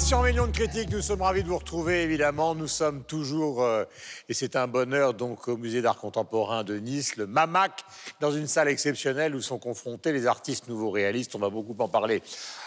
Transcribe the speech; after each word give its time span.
300 0.00 0.22
millions 0.22 0.46
de 0.46 0.52
critiques, 0.52 0.90
nous 0.90 1.02
sommes 1.02 1.20
ravis 1.20 1.42
de 1.42 1.48
vous 1.48 1.58
retrouver 1.58 2.02
évidemment. 2.02 2.54
Nous 2.54 2.68
sommes 2.68 3.04
toujours, 3.04 3.62
euh, 3.62 3.84
et 4.30 4.34
c'est 4.34 4.56
un 4.56 4.66
bonheur, 4.66 5.12
donc 5.12 5.46
au 5.46 5.58
Musée 5.58 5.82
d'art 5.82 5.98
contemporain 5.98 6.64
de 6.64 6.78
Nice, 6.78 7.16
le 7.16 7.26
MAMAC, 7.26 7.84
dans 8.18 8.32
une 8.32 8.46
salle 8.46 8.68
exceptionnelle 8.68 9.34
où 9.34 9.42
sont 9.42 9.58
confrontés 9.58 10.12
les 10.12 10.26
artistes 10.26 10.68
nouveaux 10.68 10.90
réalistes. 10.90 11.34
On 11.34 11.38
va 11.38 11.50
beaucoup 11.50 11.76
en 11.78 11.86
parler 11.86 12.22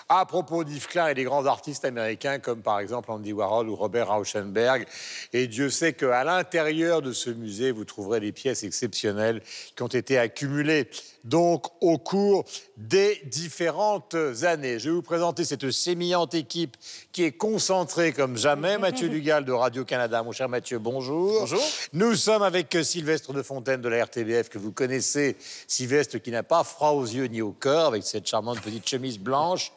à 0.10 0.28
propos 0.28 0.64
d'Yves 0.64 0.88
Klein 0.88 1.08
et 1.08 1.16
des 1.16 1.24
grands 1.24 1.48
artistes 1.48 1.86
américains 1.86 2.38
comme 2.38 2.62
par 2.62 2.80
exemple 2.80 3.10
Andy 3.10 3.34
Warhol 3.34 3.68
ou 3.68 3.76
Robert 3.76 4.10
Rauschenberg. 4.10 4.86
Et 5.34 5.48
Dieu 5.48 5.72
sait 5.72 5.94
qu'à 5.94 6.24
l'intérieur 6.24 7.02
de 7.02 7.14
ce 7.14 7.32
musée, 7.32 7.72
vous 7.72 7.84
trouverez 7.84 8.20
des 8.20 8.32
pièces 8.32 8.64
exceptionnelles 8.64 9.42
qui 9.76 9.82
ont 9.82 9.88
été 9.88 10.20
accumulées 10.20 10.88
donc 11.24 11.68
au 11.82 11.98
cours 11.98 12.46
des 12.78 13.22
différentes 13.26 14.16
années. 14.44 14.80
Je 14.80 14.90
vais 14.90 14.96
vous 14.96 15.02
présenter 15.02 15.46
cette 15.46 15.72
sémillante 15.72 16.34
équipe 16.34 16.76
qui 17.12 17.24
est 17.24 17.32
concentrée 17.32 18.12
comme 18.12 18.38
jamais. 18.38 18.78
Mathieu 18.78 19.10
Dugal 19.14 19.46
de 19.46 19.52
Radio-Canada. 19.52 20.22
Mon 20.24 20.32
cher 20.32 20.50
Mathieu, 20.50 20.80
bonjour. 20.80 21.42
Bonjour. 21.42 21.64
Nous 21.94 22.16
sommes 22.16 22.44
avec 22.44 22.78
Sylvestre 22.84 23.34
de 23.34 23.42
Fontaine 23.42 23.82
de 23.82 23.90
la 23.90 24.04
RTBF 24.04 24.50
que 24.50 24.58
vous 24.58 24.72
connaissez. 24.72 25.38
Sylvestre 25.68 26.18
qui 26.18 26.32
n'a 26.32 26.44
pas 26.44 26.64
froid 26.64 26.92
aux 26.92 27.06
yeux 27.06 27.26
ni 27.26 27.42
au 27.42 27.52
cœur 27.52 27.88
avec 27.88 28.04
cette 28.04 28.28
charmante 28.28 28.62
petite 28.62 28.88
chemise 28.88 29.20
blanche 29.20 29.72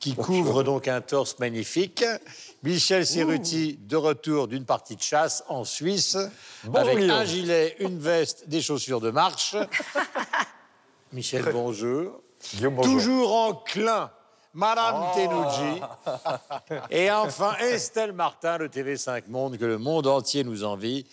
qui 0.00 0.14
couvre 0.14 0.62
donc 0.62 0.86
un 0.86 1.00
torse 1.00 1.38
magnifique. 1.40 2.04
Michel 2.62 3.04
Cerruti, 3.04 3.78
de 3.82 3.96
retour 3.96 4.46
d'une 4.48 4.64
partie 4.64 4.96
de 4.96 5.02
chasse 5.02 5.42
en 5.48 5.64
Suisse, 5.64 6.16
avec 6.72 6.98
un 6.98 7.24
gilet, 7.24 7.76
une 7.80 7.98
veste, 7.98 8.48
des 8.48 8.60
chaussures 8.60 9.00
de 9.00 9.10
marche. 9.10 9.56
Michel, 11.12 11.44
bonjour. 11.52 12.20
Toujours 12.82 13.34
enclin, 13.34 14.10
Madame 14.52 15.06
Oh. 15.10 15.16
Tenouji. 15.16 15.80
Et 16.90 17.10
enfin, 17.10 17.54
Estelle 17.60 18.12
Martin 18.12 18.58
de 18.58 18.66
TV5 18.68 19.24
Monde, 19.28 19.56
que 19.56 19.64
le 19.64 19.78
monde 19.78 20.06
entier 20.06 20.44
nous 20.44 20.64
envie. 20.64 21.06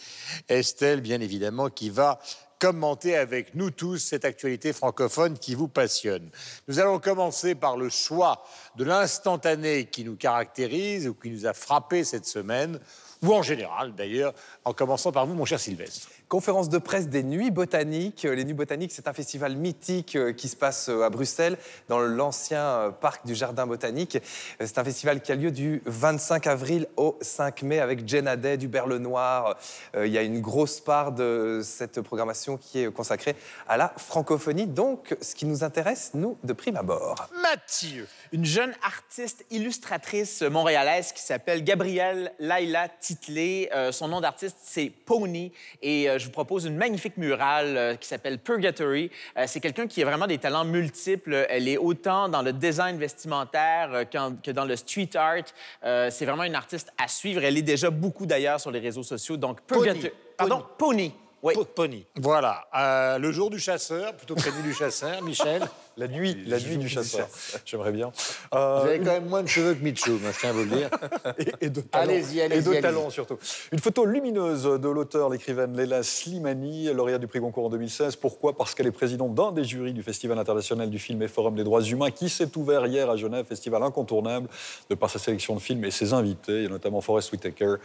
Estelle, 0.49 1.01
bien 1.01 1.21
évidemment, 1.21 1.69
qui 1.69 1.89
va 1.89 2.19
commenter 2.59 3.15
avec 3.17 3.55
nous 3.55 3.69
tous 3.69 3.97
cette 3.97 4.25
actualité 4.25 4.73
francophone 4.73 5.37
qui 5.37 5.55
vous 5.55 5.67
passionne. 5.67 6.29
Nous 6.67 6.79
allons 6.79 6.99
commencer 6.99 7.53
par 7.55 7.77
le 7.77 7.89
choix 7.89 8.43
de 8.77 8.83
l'instantané 8.83 9.85
qui 9.85 10.03
nous 10.03 10.15
caractérise 10.15 11.07
ou 11.07 11.13
qui 11.13 11.29
nous 11.29 11.45
a 11.45 11.53
frappé 11.53 12.03
cette 12.03 12.25
semaine, 12.25 12.79
ou 13.21 13.33
en 13.33 13.41
général 13.41 13.93
d'ailleurs, 13.95 14.33
en 14.65 14.73
commençant 14.73 15.11
par 15.11 15.25
vous, 15.25 15.33
mon 15.33 15.45
cher 15.45 15.59
Sylvestre. 15.59 16.09
Conférence 16.27 16.69
de 16.69 16.79
presse 16.79 17.07
des 17.07 17.21
Nuits 17.21 17.51
Botaniques. 17.51 18.23
Les 18.23 18.43
Nuits 18.43 18.55
Botaniques, 18.55 18.91
c'est 18.91 19.07
un 19.07 19.13
festival 19.13 19.55
mythique 19.55 20.15
euh, 20.15 20.33
qui 20.33 20.47
se 20.47 20.55
passe 20.55 20.89
euh, 20.89 21.03
à 21.03 21.11
Bruxelles, 21.11 21.55
dans 21.87 21.99
l'ancien 21.99 22.63
euh, 22.63 22.89
parc 22.89 23.27
du 23.27 23.35
Jardin 23.35 23.67
Botanique. 23.67 24.17
C'est 24.59 24.79
un 24.79 24.83
festival 24.83 25.21
qui 25.21 25.31
a 25.31 25.35
lieu 25.35 25.51
du 25.51 25.83
25 25.85 26.47
avril 26.47 26.87
au 26.97 27.15
5 27.21 27.61
mai 27.61 27.79
avec 27.79 28.07
Jen 28.07 28.27
Haddad 28.27 28.59
du 28.59 28.67
Berle 28.67 28.97
Noir. 28.97 29.55
Euh, 29.95 30.07
Il 30.07 30.13
y 30.13 30.17
a 30.17 30.23
une 30.23 30.41
grosse 30.41 30.79
part 30.79 31.11
de 31.11 31.61
cette 31.63 32.01
programmation 32.01 32.57
qui 32.57 32.79
est 32.79 32.91
consacrée 32.91 33.35
à 33.67 33.77
la 33.77 33.93
francophonie. 33.95 34.65
Donc, 34.65 35.15
ce 35.21 35.35
qui 35.35 35.45
nous 35.45 35.63
intéresse, 35.63 36.11
nous, 36.15 36.39
de 36.43 36.53
prime 36.53 36.75
abord. 36.75 37.29
Mathieu. 37.43 38.07
une 38.31 38.45
jeune 38.45 38.64
artiste 38.83 39.45
illustratrice 39.51 40.41
montréalaise 40.41 41.11
qui 41.11 41.21
s'appelle 41.21 41.63
Gabrielle 41.63 42.33
Laila 42.39 42.87
Titley. 42.89 43.69
Euh, 43.73 43.91
son 43.91 44.07
nom 44.07 44.21
d'artiste, 44.21 44.57
c'est 44.61 44.89
Pony. 44.89 45.51
Et 45.81 46.09
euh, 46.09 46.17
je 46.17 46.25
vous 46.25 46.31
propose 46.31 46.65
une 46.65 46.77
magnifique 46.77 47.17
murale 47.17 47.77
euh, 47.77 47.95
qui 47.95 48.07
s'appelle 48.07 48.39
Purgatory. 48.39 49.11
C'est 49.47 49.59
quelqu'un 49.59 49.87
qui 49.87 50.01
a 50.01 50.05
vraiment 50.05 50.27
des 50.27 50.37
talents 50.37 50.65
multiples. 50.65 51.45
Elle 51.49 51.67
est 51.67 51.77
autant 51.77 52.29
dans 52.29 52.41
le 52.41 52.53
design 52.53 52.97
vestimentaire 52.97 54.05
que 54.09 54.51
dans 54.51 54.65
le 54.65 54.75
street 54.75 55.09
art. 55.15 55.43
C'est 55.81 56.25
vraiment 56.25 56.43
une 56.43 56.55
artiste 56.55 56.91
à 56.97 57.07
suivre. 57.07 57.43
Elle 57.43 57.57
est 57.57 57.61
déjà 57.61 57.89
beaucoup 57.89 58.25
d'ailleurs 58.25 58.59
sur 58.59 58.71
les 58.71 58.79
réseaux 58.79 59.03
sociaux. 59.03 59.37
Donc, 59.37 59.61
Purgatory. 59.61 60.11
Pardon, 60.37 60.63
Pony. 60.77 61.13
Oui. 61.45 61.53
Pony. 61.75 62.05
Voilà. 62.15 62.65
Euh, 62.75 63.17
le 63.19 63.31
jour 63.31 63.49
du 63.49 63.59
chasseur, 63.59 64.13
plutôt 64.15 64.35
que 64.35 64.45
la 64.45 64.51
nuit 64.51 64.63
du 64.63 64.73
chasseur, 64.73 65.21
Michel. 65.23 65.61
La 65.97 66.09
nuit, 66.09 66.35
la 66.45 66.59
nuit 66.59 66.77
du 66.77 66.89
chasseur. 66.89 67.25
J'aimerais 67.65 67.93
bien. 67.93 68.11
Vous 68.51 68.57
Euh, 68.57 68.81
avez 68.83 68.97
quand 68.99 69.05
même 69.13 69.27
moins 69.29 69.43
de 69.43 69.47
cheveux 69.47 69.73
que 69.75 69.81
Michou, 69.81 70.19
je 70.21 70.39
tiens 70.39 70.49
à 70.49 70.51
vous 70.51 70.65
le 70.65 70.69
dire. 70.75 70.89
et, 71.39 71.65
et 71.67 71.69
de 71.69 71.79
talent. 71.79 72.03
Allez-y, 72.11 72.41
allez-y, 72.41 72.59
Et 72.59 72.61
de 72.75 72.81
talent 72.81 73.09
surtout. 73.09 73.37
Une 73.71 73.79
photo 73.79 74.03
lumineuse 74.03 74.63
de 74.63 74.89
l'auteur, 74.89 75.29
l'écrivaine 75.29 75.77
Leila 75.77 76.03
Slimani, 76.03 76.91
lauréate 76.93 77.21
du 77.21 77.27
prix 77.27 77.39
Goncourt 77.39 77.67
en 77.67 77.69
2016. 77.69 78.17
Pourquoi? 78.17 78.57
Parce 78.57 78.75
qu'elle 78.75 78.87
est 78.87 78.91
présidente 78.91 79.35
d'un 79.35 79.53
des 79.53 79.63
jurys 79.63 79.93
du 79.93 80.03
Festival 80.03 80.37
international 80.37 80.89
du 80.89 80.99
film 80.99 81.21
et 81.21 81.29
Forum 81.29 81.55
des 81.55 81.63
droits 81.63 81.81
humains 81.83 82.11
qui 82.11 82.27
s'est 82.27 82.57
ouvert 82.57 82.85
hier 82.87 83.09
à 83.09 83.15
Genève, 83.15 83.45
festival 83.45 83.81
incontournable 83.81 84.49
de 84.89 84.95
par 84.95 85.09
sa 85.09 85.19
sélection 85.19 85.55
de 85.55 85.61
films 85.61 85.85
et 85.85 85.91
ses 85.91 86.11
invités, 86.11 86.63
et 86.63 86.67
notamment 86.67 86.99
Forrest 86.99 87.31
Whitaker, 87.31 87.75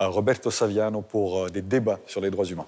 euh, 0.00 0.08
Roberto 0.08 0.50
Saviano 0.50 1.02
pour 1.02 1.44
euh, 1.44 1.48
des 1.50 1.62
débats 1.62 2.00
sur 2.08 2.20
les 2.20 2.30
droits 2.30 2.46
humains. 2.46 2.66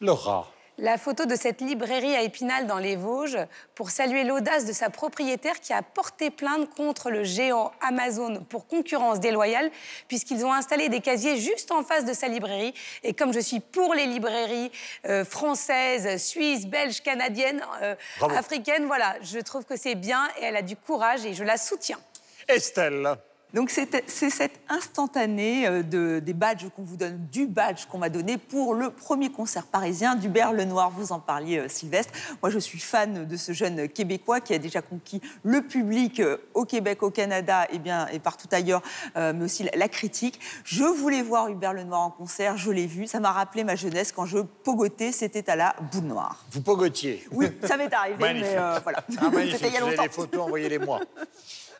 Laura. 0.00 0.50
La 0.78 0.98
photo 0.98 1.24
de 1.24 1.36
cette 1.36 1.62
librairie 1.62 2.14
à 2.14 2.20
Épinal 2.20 2.66
dans 2.66 2.76
les 2.76 2.96
Vosges 2.96 3.38
pour 3.74 3.88
saluer 3.88 4.24
l'audace 4.24 4.66
de 4.66 4.74
sa 4.74 4.90
propriétaire 4.90 5.58
qui 5.60 5.72
a 5.72 5.80
porté 5.80 6.30
plainte 6.30 6.68
contre 6.74 7.10
le 7.10 7.24
géant 7.24 7.72
Amazon 7.80 8.44
pour 8.46 8.66
concurrence 8.66 9.18
déloyale 9.18 9.70
puisqu'ils 10.06 10.44
ont 10.44 10.52
installé 10.52 10.90
des 10.90 11.00
casiers 11.00 11.38
juste 11.38 11.72
en 11.72 11.82
face 11.82 12.04
de 12.04 12.12
sa 12.12 12.28
librairie. 12.28 12.74
Et 13.04 13.14
comme 13.14 13.32
je 13.32 13.40
suis 13.40 13.60
pour 13.60 13.94
les 13.94 14.04
librairies 14.04 14.70
euh, 15.06 15.24
françaises, 15.24 16.22
suisses, 16.22 16.66
belges, 16.66 17.00
canadiennes, 17.00 17.64
euh, 17.80 17.94
africaines, 18.20 18.84
voilà, 18.84 19.16
je 19.22 19.38
trouve 19.38 19.64
que 19.64 19.78
c'est 19.78 19.94
bien 19.94 20.28
et 20.38 20.44
elle 20.44 20.56
a 20.56 20.62
du 20.62 20.76
courage 20.76 21.24
et 21.24 21.32
je 21.32 21.42
la 21.42 21.56
soutiens. 21.56 22.00
Estelle. 22.48 23.16
Donc 23.54 23.70
c'est 23.70 24.04
c'est 24.06 24.30
cet 24.30 24.60
instantané 24.68 25.66
euh, 25.66 25.82
de, 25.82 26.18
des 26.18 26.34
badges 26.34 26.66
qu'on 26.74 26.82
vous 26.82 26.96
donne, 26.96 27.26
du 27.30 27.46
badge 27.46 27.86
qu'on 27.86 27.98
m'a 27.98 28.08
donné 28.08 28.38
pour 28.38 28.74
le 28.74 28.90
premier 28.90 29.30
concert 29.30 29.66
parisien 29.66 30.14
du 30.14 30.28
Berle 30.28 30.60
Noir. 30.62 30.90
Vous 30.90 31.12
en 31.12 31.20
parliez, 31.20 31.58
euh, 31.58 31.68
Sylvestre. 31.68 32.12
Moi, 32.42 32.50
je 32.50 32.58
suis 32.58 32.78
fan 32.78 33.26
de 33.26 33.36
ce 33.36 33.52
jeune 33.52 33.88
Québécois 33.88 34.40
qui 34.40 34.52
a 34.54 34.58
déjà 34.58 34.82
conquis 34.82 35.20
le 35.42 35.62
public 35.62 36.20
euh, 36.20 36.38
au 36.54 36.64
Québec, 36.64 37.02
au 37.02 37.10
Canada 37.10 37.66
et, 37.72 37.78
bien, 37.78 38.06
et 38.08 38.18
partout 38.18 38.48
ailleurs, 38.52 38.82
mais 39.14 39.44
aussi 39.44 39.68
la, 39.74 39.88
critique. 39.88 40.40
Je 40.64 40.84
voulais 40.84 41.22
voir 41.22 41.48
Hubert 41.48 41.72
Lenoir 41.72 42.00
en 42.00 42.10
concert, 42.10 42.56
je 42.56 42.70
l'ai 42.70 42.86
vu. 42.86 43.06
Ça 43.06 43.20
m'a 43.20 43.32
rappelé 43.32 43.64
ma 43.64 43.76
jeunesse 43.76 44.12
quand 44.12 44.26
je 44.26 44.38
pogotais, 44.38 45.12
c'était 45.12 45.48
à 45.48 45.56
la 45.56 45.76
boule 45.92 46.04
noire. 46.04 46.44
Vous 46.50 46.60
pogotiez. 46.60 47.26
Oui, 47.30 47.46
ça 47.62 47.76
m'est 47.76 47.92
arrivé, 47.92 48.16
mais 48.18 48.56
euh, 48.56 48.78
voilà. 48.82 49.04
Ah, 49.18 49.30
c'était 49.52 49.68
il 49.68 49.74
y 49.74 49.76
a 49.76 49.80
Vous 49.80 49.86
avez 49.86 49.96
des 49.96 50.08
photos, 50.08 50.42
envoyez-les-moi. 50.42 51.00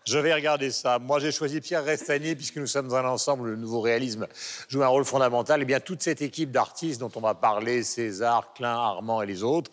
Je 0.07 0.19
vais 0.19 0.33
regarder 0.33 0.71
ça. 0.71 1.01
Moi, 1.01 1.19
j'ai 1.19 1.33
choisi 1.33 1.61
Pierre 1.61 1.85
Restanier, 1.85 2.37
puisque 2.37 2.59
nous 2.59 2.69
sommes 2.69 2.87
dans 2.87 3.03
l'ensemble, 3.03 3.51
le 3.51 3.57
nouveau 3.57 3.81
réalisme 3.81 4.29
joue 4.69 4.85
un 4.85 4.87
rôle 4.87 5.05
fondamental. 5.05 5.61
Eh 5.63 5.65
bien, 5.65 5.81
toute 5.81 6.01
cette 6.01 6.23
équipe 6.23 6.53
d'artistes 6.53 7.01
dont 7.01 7.11
on 7.17 7.21
va 7.21 7.35
parler, 7.35 7.83
César, 7.83 8.53
Klein, 8.55 8.71
Armand 8.73 9.21
et 9.23 9.27
les 9.27 9.43
autres, 9.43 9.69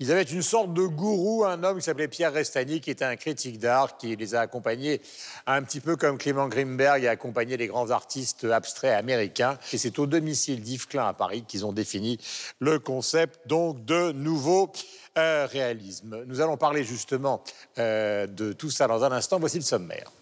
ils 0.00 0.10
avaient 0.12 0.22
une 0.22 0.40
sorte 0.40 0.72
de 0.72 0.86
gourou, 0.86 1.44
un 1.44 1.62
homme 1.62 1.76
qui 1.78 1.84
s'appelait 1.84 2.08
Pierre 2.08 2.32
Restanier, 2.32 2.80
qui 2.80 2.90
était 2.90 3.04
un 3.04 3.16
critique 3.16 3.58
d'art, 3.58 3.98
qui 3.98 4.16
les 4.16 4.34
a 4.34 4.40
accompagnés 4.40 5.02
un 5.46 5.62
petit 5.62 5.80
peu 5.80 5.96
comme 5.96 6.16
Clément 6.16 6.48
Grimberg 6.48 7.04
a 7.04 7.10
accompagné 7.10 7.58
les 7.58 7.66
grands 7.66 7.90
artistes 7.90 8.44
abstraits 8.44 8.94
américains. 8.94 9.58
Et 9.74 9.78
c'est 9.78 9.98
au 9.98 10.06
domicile 10.06 10.62
d'Yves 10.62 10.86
Klein 10.86 11.06
à 11.06 11.12
Paris 11.12 11.44
qu'ils 11.46 11.66
ont 11.66 11.72
défini 11.72 12.18
le 12.60 12.78
concept 12.78 13.46
donc 13.46 13.84
de 13.84 14.12
nouveau 14.12 14.72
euh, 15.18 15.46
réalisme. 15.46 16.24
Nous 16.26 16.40
allons 16.40 16.56
parler 16.56 16.84
justement 16.84 17.42
euh, 17.78 18.26
de 18.26 18.52
tout 18.52 18.70
ça 18.70 18.86
dans 18.86 19.04
un 19.04 19.12
instant. 19.12 19.38
Voici 19.38 19.58
le 19.58 19.64
sommaire. 19.64 20.12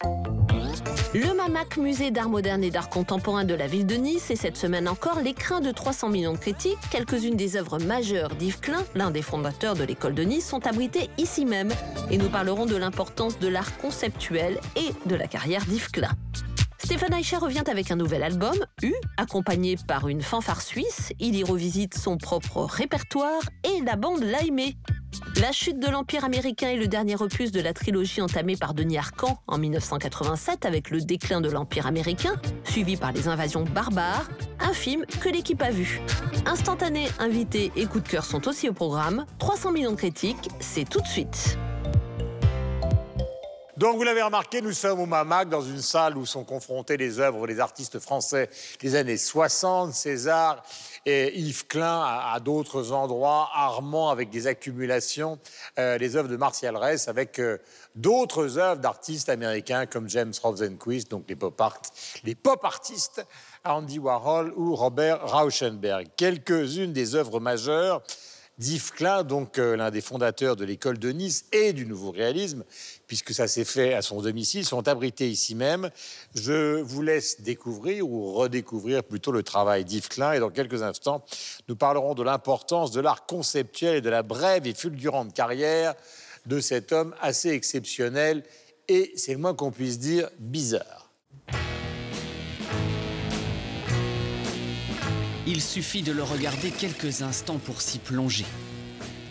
Le 1.14 1.32
MAMAC, 1.32 1.76
musée 1.76 2.10
d'art 2.10 2.28
moderne 2.28 2.64
et 2.64 2.70
d'art 2.70 2.90
contemporain 2.90 3.44
de 3.44 3.54
la 3.54 3.68
ville 3.68 3.86
de 3.86 3.94
Nice, 3.94 4.32
et 4.32 4.36
cette 4.36 4.56
semaine 4.56 4.88
encore, 4.88 5.20
l'écrin 5.20 5.60
de 5.60 5.70
300 5.70 6.08
millions 6.08 6.32
de 6.32 6.38
critiques, 6.38 6.78
quelques-unes 6.90 7.36
des 7.36 7.56
œuvres 7.56 7.78
majeures 7.78 8.34
d'Yves 8.34 8.58
Klein, 8.58 8.84
l'un 8.96 9.12
des 9.12 9.22
fondateurs 9.22 9.74
de 9.74 9.84
l'école 9.84 10.14
de 10.14 10.24
Nice, 10.24 10.48
sont 10.48 10.66
abritées 10.66 11.08
ici 11.16 11.44
même. 11.44 11.70
Et 12.10 12.18
nous 12.18 12.28
parlerons 12.28 12.66
de 12.66 12.74
l'importance 12.74 13.38
de 13.38 13.46
l'art 13.46 13.76
conceptuel 13.78 14.58
et 14.74 15.08
de 15.08 15.14
la 15.14 15.28
carrière 15.28 15.64
d'Yves 15.66 15.92
Klein. 15.92 16.10
Stéphane 16.84 17.14
Aïcha 17.14 17.38
revient 17.38 17.62
avec 17.70 17.90
un 17.90 17.96
nouvel 17.96 18.22
album, 18.22 18.54
U, 18.82 18.92
accompagné 19.16 19.78
par 19.88 20.06
une 20.06 20.20
fanfare 20.20 20.60
suisse. 20.60 21.14
Il 21.18 21.34
y 21.34 21.42
revisite 21.42 21.96
son 21.96 22.18
propre 22.18 22.62
répertoire 22.62 23.40
et 23.64 23.80
la 23.80 23.96
bande 23.96 24.22
l'a 24.22 24.42
aimé. 24.42 24.76
La 25.40 25.50
chute 25.50 25.80
de 25.80 25.88
l'Empire 25.88 26.26
américain 26.26 26.68
est 26.68 26.76
le 26.76 26.86
dernier 26.86 27.16
opus 27.22 27.52
de 27.52 27.60
la 27.62 27.72
trilogie 27.72 28.20
entamée 28.20 28.56
par 28.56 28.74
Denis 28.74 28.98
Arcand 28.98 29.38
en 29.46 29.56
1987 29.56 30.66
avec 30.66 30.90
le 30.90 31.00
déclin 31.00 31.40
de 31.40 31.48
l'Empire 31.48 31.86
américain, 31.86 32.36
suivi 32.64 32.98
par 32.98 33.12
les 33.12 33.28
invasions 33.28 33.64
barbares, 33.64 34.28
un 34.60 34.74
film 34.74 35.06
que 35.22 35.30
l'équipe 35.30 35.62
a 35.62 35.70
vu. 35.70 36.02
Instantané, 36.44 37.06
invité 37.18 37.72
et 37.76 37.86
coup 37.86 38.00
de 38.00 38.08
cœur 38.08 38.26
sont 38.26 38.46
aussi 38.46 38.68
au 38.68 38.74
programme. 38.74 39.24
300 39.38 39.72
millions 39.72 39.92
de 39.92 39.96
critiques, 39.96 40.50
c'est 40.60 40.86
tout 40.86 41.00
de 41.00 41.06
suite. 41.06 41.56
Donc, 43.76 43.96
vous 43.96 44.04
l'avez 44.04 44.22
remarqué, 44.22 44.62
nous 44.62 44.72
sommes 44.72 45.00
au 45.00 45.06
MAMAC, 45.06 45.48
dans 45.48 45.60
une 45.60 45.82
salle 45.82 46.16
où 46.16 46.24
sont 46.24 46.44
confrontées 46.44 46.96
les 46.96 47.18
œuvres 47.18 47.48
des 47.48 47.58
artistes 47.58 47.98
français 47.98 48.48
des 48.78 48.94
années 48.94 49.16
60, 49.16 49.92
César 49.92 50.62
et 51.04 51.36
Yves 51.36 51.66
Klein 51.66 52.04
à, 52.04 52.38
d'autres 52.38 52.92
endroits, 52.92 53.50
Armand 53.52 54.10
avec 54.10 54.30
des 54.30 54.46
accumulations, 54.46 55.40
euh, 55.80 55.98
les 55.98 56.14
œuvres 56.14 56.28
de 56.28 56.36
Martial 56.36 56.76
Ress 56.76 57.08
avec 57.08 57.40
euh, 57.40 57.58
d'autres 57.96 58.58
œuvres 58.58 58.80
d'artistes 58.80 59.28
américains 59.28 59.86
comme 59.86 60.08
James 60.08 60.32
Rosenquist, 60.40 61.10
donc 61.10 61.24
les 61.28 61.34
pop, 61.34 62.64
artistes, 62.64 63.26
Andy 63.64 63.98
Warhol 63.98 64.52
ou 64.56 64.76
Robert 64.76 65.26
Rauschenberg. 65.26 66.06
Quelques-unes 66.16 66.92
des 66.92 67.16
œuvres 67.16 67.40
majeures 67.40 68.02
d'Yves 68.58 68.92
Klein, 68.92 69.24
donc 69.24 69.58
euh, 69.58 69.76
l'un 69.76 69.90
des 69.90 70.00
fondateurs 70.00 70.56
de 70.56 70.64
l'école 70.64 70.98
de 70.98 71.10
Nice 71.10 71.46
et 71.52 71.72
du 71.72 71.86
nouveau 71.86 72.10
réalisme, 72.12 72.64
puisque 73.14 73.32
ça 73.32 73.46
s'est 73.46 73.64
fait 73.64 73.94
à 73.94 74.02
son 74.02 74.22
domicile, 74.22 74.64
sont 74.64 74.88
abrités 74.88 75.30
ici 75.30 75.54
même. 75.54 75.88
Je 76.34 76.80
vous 76.80 77.00
laisse 77.00 77.42
découvrir 77.42 78.08
ou 78.08 78.32
redécouvrir 78.32 79.04
plutôt 79.04 79.30
le 79.30 79.44
travail 79.44 79.84
d'Yves 79.84 80.08
Klein 80.08 80.32
et 80.32 80.40
dans 80.40 80.50
quelques 80.50 80.82
instants, 80.82 81.24
nous 81.68 81.76
parlerons 81.76 82.14
de 82.14 82.24
l'importance 82.24 82.90
de 82.90 83.00
l'art 83.00 83.24
conceptuel 83.24 83.94
et 83.94 84.00
de 84.00 84.10
la 84.10 84.24
brève 84.24 84.66
et 84.66 84.74
fulgurante 84.74 85.32
carrière 85.32 85.94
de 86.46 86.58
cet 86.58 86.90
homme 86.90 87.14
assez 87.20 87.50
exceptionnel 87.50 88.42
et, 88.88 89.12
c'est 89.14 89.34
le 89.34 89.38
moins 89.38 89.54
qu'on 89.54 89.70
puisse 89.70 90.00
dire, 90.00 90.28
bizarre. 90.40 91.12
Il 95.46 95.62
suffit 95.62 96.02
de 96.02 96.10
le 96.10 96.24
regarder 96.24 96.72
quelques 96.72 97.22
instants 97.22 97.58
pour 97.58 97.80
s'y 97.80 98.00
plonger. 98.00 98.46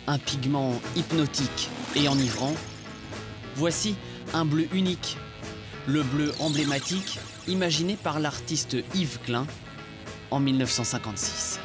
Un 0.08 0.20
pigment 0.20 0.80
hypnotique 0.96 1.70
et 1.98 2.08
enivrant. 2.08 2.54
Voici 3.56 3.96
un 4.34 4.46
bleu 4.46 4.68
unique, 4.74 5.18
le 5.88 6.02
bleu 6.02 6.34
emblématique 6.40 7.20
imaginé 7.48 7.96
par 7.96 8.20
l'artiste 8.20 8.78
Yves 8.96 9.20
Klein 9.24 9.46
en 10.32 10.40
1956. 10.40 11.60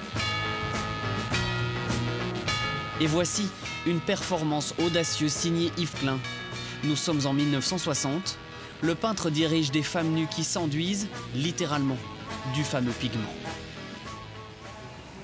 Et 3.01 3.07
voici 3.07 3.49
une 3.87 4.01
performance 4.01 4.75
audacieuse 4.85 5.33
signée 5.33 5.73
Yves 5.79 5.95
Klein. 6.01 6.19
Nous 6.85 6.97
sommes 6.97 7.27
en 7.27 7.33
1960. 7.33 8.37
Le 8.83 8.95
peintre 8.95 9.31
dirige 9.31 9.71
des 9.71 9.83
femmes 9.83 10.13
nues 10.13 10.29
qui 10.31 10.45
s'enduisent, 10.45 11.09
littéralement, 11.35 11.97
du 12.55 12.65
fameux 12.65 12.93
pigment. 12.93 13.33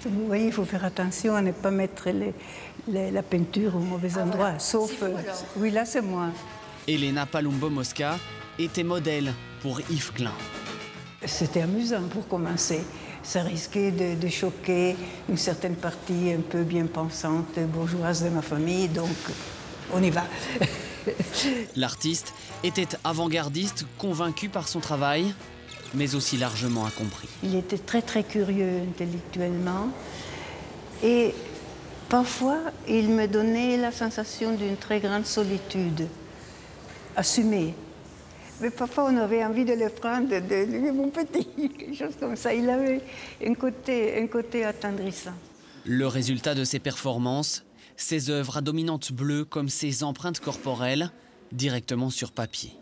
Vous 0.06 0.26
voyez, 0.26 0.46
il 0.46 0.52
faut 0.52 0.64
faire 0.64 0.84
attention 0.84 1.34
à 1.34 1.42
ne 1.42 1.52
pas 1.52 1.70
mettre 1.70 2.08
la 2.88 3.22
peinture 3.22 3.76
au 3.76 3.80
mauvais 3.80 4.10
ah, 4.16 4.22
endroit, 4.22 4.58
sauf... 4.58 5.02
Euh, 5.02 5.14
oui, 5.56 5.70
là, 5.70 5.84
c'est 5.84 6.02
moi. 6.02 6.28
Elena 6.86 7.24
Palumbo-Mosca 7.24 8.18
était 8.58 8.82
modèle 8.82 9.32
pour 9.62 9.80
Yves 9.90 10.12
Klein. 10.12 10.34
C'était 11.24 11.62
amusant 11.62 12.02
pour 12.10 12.28
commencer. 12.28 12.82
Ça 13.22 13.42
risquait 13.42 13.90
de, 13.90 14.28
choquer 14.28 14.96
une 15.30 15.38
certaine 15.38 15.76
partie 15.76 16.32
un 16.36 16.42
peu 16.42 16.62
bien 16.62 16.84
pensante, 16.84 17.58
bourgeoise 17.72 18.22
de 18.22 18.28
ma 18.28 18.42
famille, 18.42 18.88
donc 18.88 19.16
on 19.94 20.02
y 20.02 20.10
va. 20.10 20.24
L'artiste 21.76 22.34
était 22.62 22.88
avant-gardiste, 23.02 23.86
convaincu 23.96 24.50
par 24.50 24.68
son 24.68 24.80
travail, 24.80 25.34
mais 25.94 26.14
aussi 26.14 26.36
largement 26.36 26.86
incompris. 26.86 27.28
Il 27.42 27.54
était 27.54 27.78
très 27.78 28.02
très 28.02 28.22
curieux 28.22 28.80
intellectuellement 28.88 29.88
et 31.02 31.34
parfois 32.08 32.58
il 32.88 33.08
me 33.10 33.26
donnait 33.26 33.76
la 33.76 33.92
sensation 33.92 34.54
d'une 34.54 34.76
très 34.76 35.00
grande 35.00 35.26
solitude 35.26 36.06
assumée. 37.16 37.74
Mais 38.60 38.70
parfois 38.70 39.10
on 39.10 39.16
avait 39.16 39.44
envie 39.44 39.64
de 39.64 39.72
le 39.72 39.88
prendre, 39.88 40.28
de, 40.28 40.90
mon 40.92 41.10
petit, 41.10 41.46
quelque 41.70 41.94
chose 41.94 42.14
comme 42.18 42.36
ça. 42.36 42.54
Il 42.54 42.68
avait 42.70 43.00
un 43.44 43.54
côté, 43.54 44.20
un 44.20 44.26
côté 44.26 44.64
attendrissant. 44.64 45.34
Le 45.84 46.06
résultat 46.06 46.54
de 46.54 46.64
ses 46.64 46.78
performances, 46.78 47.64
ses 47.96 48.30
œuvres 48.30 48.58
à 48.58 48.60
dominante 48.60 49.12
bleue 49.12 49.44
comme 49.44 49.68
ses 49.68 50.02
empreintes 50.02 50.40
corporelles, 50.40 51.10
directement 51.52 52.10
sur 52.10 52.32
papier. 52.32 52.72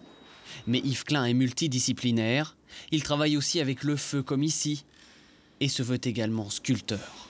Mais 0.66 0.78
Yves 0.78 1.04
Klein 1.04 1.24
est 1.24 1.34
multidisciplinaire, 1.34 2.56
il 2.90 3.02
travaille 3.02 3.36
aussi 3.36 3.60
avec 3.60 3.82
le 3.84 3.96
feu 3.96 4.22
comme 4.22 4.42
ici, 4.42 4.84
et 5.60 5.68
se 5.68 5.82
veut 5.82 6.00
également 6.02 6.50
sculpteur. 6.50 7.28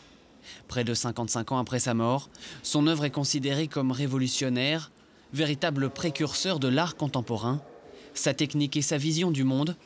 Près 0.69 0.85
de 0.85 0.94
55 0.94 1.53
ans 1.53 1.59
après 1.59 1.81
sa 1.81 1.94
mort, 1.94 2.31
son 2.62 2.87
œuvre 2.87 3.05
est 3.05 3.11
considérée 3.11 3.69
comme 3.69 3.93
révolutionnaire, 3.93 4.91
véritable 5.33 5.91
précurseur 5.91 6.59
de 6.59 6.69
l'art 6.69 6.97
contemporain. 6.97 7.61
Sa 8.15 8.35
technique 8.35 8.77
et 8.77 8.83
sa 8.83 8.99
vision 8.99 9.31
du 9.31 9.44
monde 9.44 9.77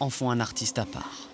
en 0.00 0.10
font 0.10 0.30
un 0.30 0.40
artiste 0.40 0.78
à 0.78 0.84
part. 0.84 1.27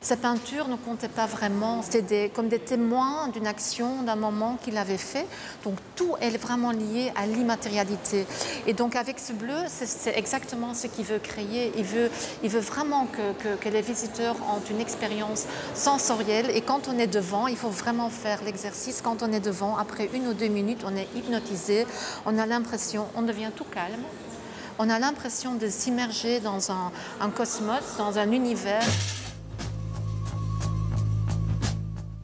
Ces 0.00 0.16
peintures 0.16 0.68
ne 0.68 0.76
comptaient 0.76 1.08
pas 1.08 1.26
vraiment, 1.26 1.82
c'était 1.82 2.30
comme 2.32 2.48
des 2.48 2.60
témoins 2.60 3.26
d'une 3.32 3.48
action, 3.48 4.02
d'un 4.04 4.14
moment 4.14 4.56
qu'il 4.62 4.78
avait 4.78 4.96
fait. 4.96 5.26
Donc 5.64 5.74
tout 5.96 6.14
est 6.20 6.30
vraiment 6.38 6.70
lié 6.70 7.12
à 7.16 7.26
l'immatérialité. 7.26 8.24
Et 8.68 8.74
donc 8.74 8.94
avec 8.94 9.18
ce 9.18 9.32
bleu, 9.32 9.56
c'est 9.66 10.16
exactement 10.16 10.72
ce 10.72 10.86
qu'il 10.86 11.04
veut 11.04 11.18
créer. 11.18 11.72
Il 11.76 11.82
veut, 11.82 12.10
il 12.44 12.48
veut 12.48 12.60
vraiment 12.60 13.06
que, 13.06 13.68
les 13.68 13.80
visiteurs 13.82 14.36
ont 14.36 14.62
une 14.70 14.80
expérience 14.80 15.46
sensorielle. 15.74 16.48
Et 16.54 16.60
quand 16.60 16.86
on 16.86 16.96
est 16.96 17.08
devant, 17.08 17.48
il 17.48 17.56
faut 17.56 17.68
vraiment 17.68 18.08
faire 18.08 18.44
l'exercice. 18.44 19.00
Quand 19.02 19.24
on 19.24 19.32
est 19.32 19.40
devant, 19.40 19.76
après 19.76 20.08
une 20.14 20.28
ou 20.28 20.32
deux 20.32 20.46
minutes, 20.46 20.84
on 20.86 20.94
est 20.94 21.08
hypnotisé. 21.16 21.88
On 22.24 22.38
a 22.38 22.46
l'impression, 22.46 23.08
on 23.16 23.22
devient 23.22 23.50
tout 23.54 23.66
calme. 23.74 24.04
On 24.78 24.88
a 24.90 25.00
l'impression 25.00 25.56
de 25.56 25.68
s'immerger 25.68 26.38
dans 26.38 26.70
un 26.70 27.30
cosmos, 27.30 27.96
dans 27.98 28.16
un 28.16 28.30
univers. 28.30 28.86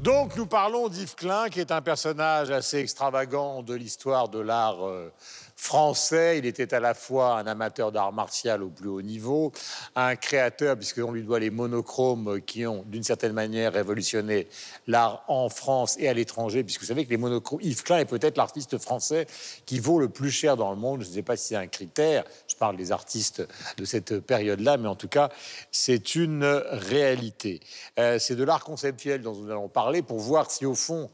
Donc 0.04 0.36
nous 0.36 0.44
parlons 0.44 0.88
d'Yves 0.88 1.14
Klein, 1.14 1.48
qui 1.48 1.60
est 1.60 1.72
un 1.72 1.80
personnage 1.80 2.50
assez 2.50 2.76
extravagant 2.76 3.62
de 3.62 3.72
l'histoire 3.72 4.28
de 4.28 4.38
l'art 4.38 4.86
euh, 4.86 5.10
français. 5.56 6.38
Il 6.38 6.46
était 6.46 6.74
à 6.74 6.80
la 6.80 6.94
fois 6.94 7.38
un 7.38 7.46
amateur 7.46 7.92
d'art 7.92 8.12
martial 8.12 8.62
au 8.62 8.68
plus 8.68 8.88
haut 8.88 9.02
niveau, 9.02 9.52
un 9.94 10.16
créateur, 10.16 10.76
puisqu'on 10.76 11.12
lui 11.12 11.22
doit 11.22 11.38
les 11.38 11.50
monochromes 11.50 12.40
qui 12.42 12.66
ont, 12.66 12.84
d'une 12.86 13.02
certaine 13.02 13.32
manière, 13.32 13.72
révolutionné 13.72 14.48
l'art 14.86 15.24
en 15.28 15.48
France 15.48 15.96
et 15.98 16.08
à 16.08 16.14
l'étranger, 16.14 16.64
puisque 16.64 16.82
vous 16.82 16.86
savez 16.88 17.04
que 17.04 17.10
les 17.10 17.16
monochromes... 17.16 17.60
Yves 17.62 17.82
Klein 17.82 17.98
est 17.98 18.04
peut-être 18.04 18.36
l'artiste 18.36 18.78
français 18.78 19.26
qui 19.66 19.78
vaut 19.78 19.98
le 19.98 20.08
plus 20.08 20.30
cher 20.30 20.56
dans 20.56 20.70
le 20.70 20.76
monde. 20.76 21.02
Je 21.02 21.08
ne 21.08 21.14
sais 21.14 21.22
pas 21.22 21.36
si 21.36 21.48
c'est 21.48 21.56
un 21.56 21.66
critère, 21.66 22.24
je 22.48 22.56
parle 22.56 22.76
des 22.76 22.92
artistes 22.92 23.46
de 23.76 23.84
cette 23.84 24.20
période-là, 24.20 24.76
mais 24.76 24.88
en 24.88 24.96
tout 24.96 25.08
cas, 25.08 25.30
c'est 25.70 26.14
une 26.14 26.44
réalité. 26.44 27.60
Euh, 27.98 28.18
c'est 28.18 28.36
de 28.36 28.44
l'art 28.44 28.64
conceptuel 28.64 29.22
dont 29.22 29.34
nous 29.34 29.50
allons 29.50 29.68
parler 29.68 30.02
pour 30.02 30.18
voir 30.18 30.50
si, 30.50 30.66
au 30.66 30.74
fond, 30.74 31.10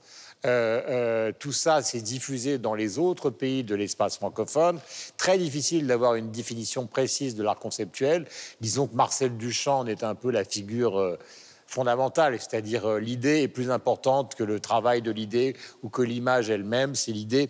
euh, 0.47 0.81
euh, 0.89 1.33
tout 1.39 1.53
ça 1.53 1.83
s'est 1.83 2.01
diffusé 2.01 2.57
dans 2.57 2.75
les 2.75 2.99
autres 2.99 3.29
pays 3.29 3.63
de 3.63 3.75
l'espace 3.75 4.17
francophone. 4.17 4.81
Très 5.19 5.37
difficile 5.37 5.87
d'avoir 5.87 6.15
une 6.15 6.31
définition 6.31 6.87
précise 6.87 7.35
de 7.35 7.43
l'art 7.43 7.59
conceptuel. 7.59 8.27
Disons 8.61 8.87
que 8.87 8.95
Marcel 8.95 9.37
Duchamp 9.37 9.87
est 9.87 10.03
un 10.03 10.15
peu 10.15 10.31
la 10.31 10.45
figure 10.45 10.99
euh, 10.99 11.19
fondamentale, 11.67 12.39
c'est-à-dire 12.41 12.97
l'idée 12.97 13.43
est 13.43 13.49
plus 13.49 13.71
importante 13.71 14.35
que 14.35 14.43
le 14.43 14.61
travail 14.61 15.03
de 15.03 15.11
l'idée 15.11 15.55
ou 15.83 15.89
que 15.89 16.03
l'image 16.03 16.51
elle-même, 16.51 16.95
c'est 16.95 17.13
l'idée 17.13 17.49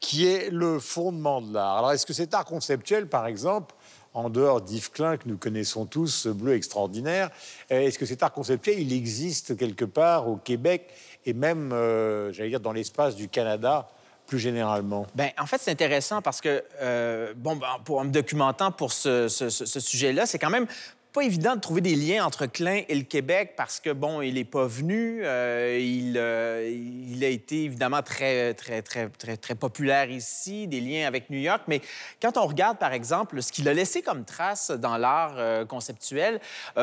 qui 0.00 0.26
est 0.26 0.50
le 0.50 0.80
fondement 0.80 1.40
de 1.40 1.54
l'art. 1.54 1.78
Alors 1.78 1.92
est-ce 1.92 2.04
que 2.04 2.12
cet 2.12 2.34
art 2.34 2.44
conceptuel, 2.44 3.08
par 3.08 3.26
exemple, 3.26 3.74
en 4.12 4.28
dehors 4.28 4.60
d'Yves 4.60 4.90
Klein, 4.90 5.16
que 5.16 5.28
nous 5.28 5.38
connaissons 5.38 5.86
tous, 5.86 6.08
ce 6.08 6.28
bleu 6.28 6.54
extraordinaire, 6.54 7.30
est-ce 7.70 7.98
que 7.98 8.06
cet 8.06 8.22
art 8.22 8.32
conceptuel, 8.32 8.80
il 8.80 8.92
existe 8.92 9.56
quelque 9.56 9.84
part 9.84 10.28
au 10.28 10.36
Québec 10.36 10.90
et 11.26 11.32
même, 11.32 11.72
euh, 11.72 12.32
j'allais 12.32 12.50
dire, 12.50 12.60
dans 12.60 12.72
l'espace 12.72 13.16
du 13.16 13.28
Canada 13.28 13.88
plus 14.26 14.38
généralement? 14.38 15.06
Ben, 15.14 15.30
en 15.38 15.46
fait, 15.46 15.58
c'est 15.58 15.70
intéressant 15.70 16.22
parce 16.22 16.40
que, 16.40 16.64
euh, 16.80 17.34
bon, 17.36 17.56
ben, 17.56 17.66
pour, 17.84 17.98
en 17.98 18.04
me 18.04 18.10
documentant 18.10 18.72
pour 18.72 18.92
ce 18.92 19.28
sujet-là, 19.28 20.26
c'est 20.26 20.38
quand 20.38 20.50
même 20.50 20.66
pas 21.14 21.22
évident 21.22 21.54
de 21.54 21.60
trouver 21.60 21.80
des 21.80 21.94
liens 21.94 22.26
entre 22.26 22.46
Klein 22.46 22.82
et 22.88 22.94
le 22.96 23.04
Québec 23.04 23.54
parce 23.56 23.78
que, 23.78 23.90
bon, 23.90 24.20
il 24.20 24.34
n'est 24.34 24.42
pas 24.42 24.66
venu. 24.66 25.20
Euh, 25.22 25.78
il, 25.80 26.18
euh, 26.18 26.68
il, 26.68 27.22
a 27.22 27.28
été 27.28 27.62
évidemment 27.62 28.02
très, 28.02 28.52
très, 28.54 28.82
très, 28.82 29.08
très, 29.08 29.36
très 29.36 29.54
populaire 29.54 30.10
ici, 30.10 30.66
des 30.66 30.80
liens 30.80 31.06
avec 31.06 31.30
New 31.30 31.38
York. 31.38 31.62
Mais 31.68 31.82
quand 32.20 32.36
on 32.36 32.44
regarde, 32.44 32.78
par 32.78 32.92
exemple, 32.92 33.40
ce 33.42 33.52
qu'il 33.52 33.68
a 33.68 33.74
laissé 33.74 34.02
comme 34.02 34.24
trace 34.24 34.72
dans 34.72 34.96
l'art 34.96 35.34
euh, 35.36 35.64
conceptuel, 35.64 36.40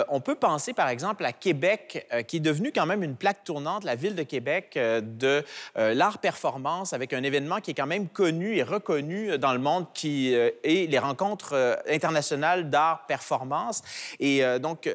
on 0.08 0.22
peut 0.22 0.36
penser, 0.36 0.72
par 0.72 0.88
exemple, 0.88 1.26
à 1.26 1.34
Québec, 1.34 2.08
qui 2.28 2.38
est 2.38 2.42
devenu 2.42 2.72
quand 2.72 2.86
même 2.86 3.04
une 3.04 3.18
plaque 3.18 3.44
tournante, 3.44 3.84
la 3.84 3.96
ville 3.96 4.16
de 4.16 4.24
Québec, 4.24 4.80
de 4.80 5.44
l'art 5.76 6.20
performance, 6.20 6.94
avec 6.94 7.12
un 7.12 7.24
événement 7.24 7.60
qui 7.60 7.72
est 7.72 7.74
quand 7.74 7.86
même 7.86 8.08
connu 8.08 8.56
et 8.56 8.64
reconnu 8.64 9.38
dans 9.38 9.52
le 9.52 9.60
monde, 9.60 9.88
qui 9.94 10.34
est 10.34 10.62
les 10.64 11.00
rencontres 11.00 11.82
internationales 11.90 12.70
d'art 12.70 13.06
performance. 13.08 13.84
Et 14.22 14.46
euh, 14.46 14.60
donc, 14.60 14.86
euh, 14.86 14.94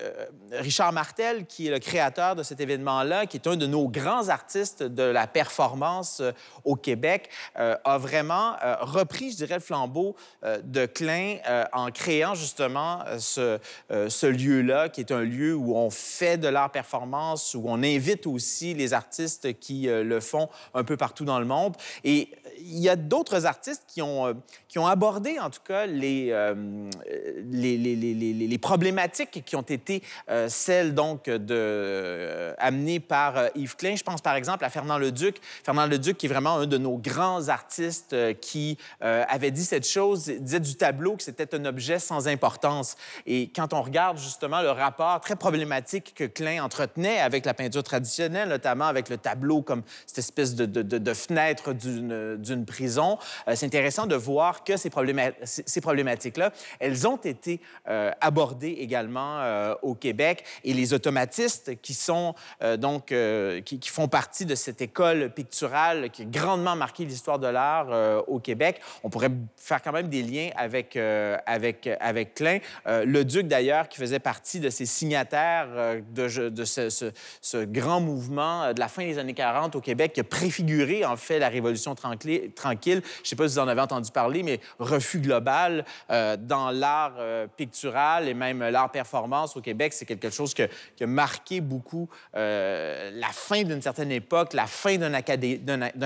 Richard 0.52 0.92
Martel, 0.92 1.47
qui 1.47 1.66
est 1.66 1.71
le 1.71 1.80
créateur 1.80 2.37
de 2.37 2.45
cet 2.45 2.61
événement-là, 2.61 3.26
qui 3.26 3.37
est 3.37 3.49
un 3.49 3.56
de 3.56 3.66
nos 3.66 3.88
grands 3.88 4.28
artistes 4.28 4.85
de 4.85 5.02
la 5.02 5.26
performance 5.26 6.21
euh, 6.21 6.30
au 6.64 6.76
Québec, 6.76 7.28
a 7.56 7.99
vraiment 7.99 8.54
repris, 8.80 9.33
je 9.33 9.37
dirais, 9.37 9.54
le 9.54 9.61
flambeau 9.61 10.14
de 10.45 10.87
Klein 10.87 11.38
en 11.73 11.90
créant 11.90 12.35
justement 12.35 13.00
ce, 13.18 14.26
lieu-là, 14.26 14.88
qui 14.88 15.00
est 15.00 15.11
un 15.11 15.23
lieu 15.23 15.54
où 15.54 15.76
on 15.76 15.90
fait 15.90 16.37
de 16.38 16.47
l'art 16.49 16.71
performance, 16.71 17.54
où 17.54 17.64
on 17.66 17.83
invite 17.83 18.26
aussi 18.26 18.75
les 18.75 18.92
artistes 18.92 19.59
qui 19.59 19.87
le 19.88 20.21
font 20.21 20.49
un 20.75 20.85
peu 20.85 20.97
partout 20.97 21.25
dans 21.25 21.40
le 21.40 21.47
monde. 21.47 21.76
Et 22.04 22.30
il 22.59 22.78
y 22.78 22.88
a 22.88 22.97
d'autres 22.97 23.47
artistes 23.47 23.85
qui 23.88 24.02
ont, 24.02 24.40
qui 24.68 24.78
ont 24.78 24.87
abordé, 24.87 25.38
en 25.40 25.50
tout 25.50 25.62
cas, 25.66 25.87
les, 25.87 26.26
les, 27.50 27.76
les, 27.78 27.97
les, 27.97 28.14
les- 28.14 28.59
qui 29.25 29.56
ont 29.56 29.62
été 29.62 30.02
euh, 30.28 30.49
celles, 30.49 30.94
donc, 30.94 31.25
de, 31.26 31.46
euh, 31.50 32.54
amenées 32.58 33.00
par 33.00 33.37
euh, 33.37 33.49
Yves 33.54 33.76
Klein. 33.76 33.96
Je 33.96 34.02
pense, 34.02 34.20
par 34.20 34.35
exemple, 34.35 34.64
à 34.64 34.70
Fernand 34.70 34.99
Leduc. 34.99 35.37
Fernand 35.64 35.87
Leduc, 35.87 36.18
qui 36.18 36.26
est 36.26 36.28
vraiment 36.28 36.56
un 36.56 36.66
de 36.66 36.78
nos 36.78 36.99
grands 36.99 37.49
artistes 37.49 38.14
qui 38.40 38.78
avait 39.00 39.50
dit 39.50 39.64
cette 39.64 39.87
chose, 39.87 40.26
disait 40.26 40.61
du 40.61 40.75
tableau 40.75 41.16
que 41.16 41.23
c'était 41.23 41.54
un 41.54 41.64
objet 41.64 41.99
sans 41.99 42.28
importance. 42.28 42.96
Et 43.26 43.50
quand 43.54 43.73
on 43.73 43.82
regarde, 43.82 44.18
justement, 44.18 44.62
le 44.62 44.70
rapport 44.70 45.20
très 45.20 45.37
problématique 45.37 46.14
que 46.14 46.25
Klein 46.25 46.62
entretenait 46.62 47.20
avec 47.20 47.44
la 47.46 47.54
peinture 47.54 47.82
traditionnelle, 47.82 48.49
notamment 48.49 48.87
avec 48.87 49.08
le 49.08 49.16
tableau 49.16 49.62
comme 49.62 49.82
cette 50.06 50.18
espèce 50.18 50.54
de, 50.54 51.14
fenêtre 51.14 51.73
d'une 51.73 52.64
prison, 52.66 53.18
c'est 53.54 53.66
intéressant 53.66 54.06
de 54.06 54.16
voir 54.16 54.64
que 54.64 54.76
ces, 54.76 54.90
probléma- 54.90 55.32
ces 55.44 55.76
ces 55.76 55.80
problématiques-là, 55.80 56.52
elles 56.80 57.06
ont 57.06 57.16
été 57.16 57.61
abordées 58.20 58.76
également 58.78 59.06
euh, 59.17 59.75
au 59.83 59.95
Québec. 59.95 60.45
Et 60.65 60.73
les 60.73 60.95
automatistes 60.95 61.81
qui 61.81 61.95
sont 61.95 62.35
euh, 62.63 62.77
donc, 62.77 63.13
euh, 63.13 63.61
qui, 63.61 63.81
font 63.87 64.09
partie 64.09 64.47
de 64.47 64.55
cette 64.55 64.81
école 64.81 65.31
picturale 65.31 66.11
qui 66.11 66.23
a 66.23 66.25
grandement 66.25 66.77
marqué 66.77 67.05
l'histoire 67.05 67.39
de 67.39 67.47
l'art 67.47 67.87
au 68.27 68.41
Québec, 68.41 68.81
on 69.05 69.11
pourrait 69.11 69.31
faire 69.57 69.81
quand 69.81 69.93
même 69.93 70.09
des 70.09 70.23
liens 70.23 70.51
avec, 70.57 70.97
avec, 70.97 71.89
avec 72.01 72.35
Klein. 72.35 72.59
Le 72.87 73.23
Duc, 73.23 73.47
d'ailleurs, 73.47 73.89
qui 73.89 73.99
faisait 73.99 74.19
partie 74.19 74.61
de 74.61 74.71
ces 74.71 74.87
signataires 74.87 75.69
de, 76.11 76.29
ce, 76.29 77.65
grand 77.65 78.01
mouvement 78.01 78.73
de 78.73 78.81
la 78.81 78.89
fin 78.89 79.05
des 79.05 79.19
années 79.19 79.35
40 79.35 79.77
au 79.77 79.81
Québec, 79.81 80.13
qui 80.15 80.21
a 80.21 80.25
préfiguré, 80.25 81.05
en 81.05 81.17
fait, 81.17 81.39
la 81.39 81.49
Révolution 81.49 81.95
tranquille. 81.95 82.51
Je 82.57 82.91
ne 82.91 83.03
sais 83.25 83.37
pas 83.37 83.49
si 83.49 83.55
vous 83.55 83.61
en 83.61 83.69
avez 83.69 83.81
entendu 83.81 84.11
parler, 84.11 84.43
mais 84.43 84.61
refus 84.79 85.21
global 85.21 85.85
dans 86.09 86.71
l'art 86.71 87.15
pictural 87.57 88.29
et 88.29 88.35
même 88.35 88.63
l'art 88.69 88.91
performance 88.97 89.55
au 89.59 89.61
Québec, 89.61 89.93
c'est 89.93 90.07
quelque 90.07 90.31
chose 90.31 90.55
qui 90.55 90.62
a 90.62 91.07
marqué 91.07 91.61
beaucoup 91.61 92.09
euh, 92.35 93.11
la 93.15 93.29
fin 93.29 93.62
d'une 93.62 93.83
certaine 93.83 94.11
époque, 94.11 94.55
la 94.55 94.67
fin 94.67 94.97
d'un 94.97 95.12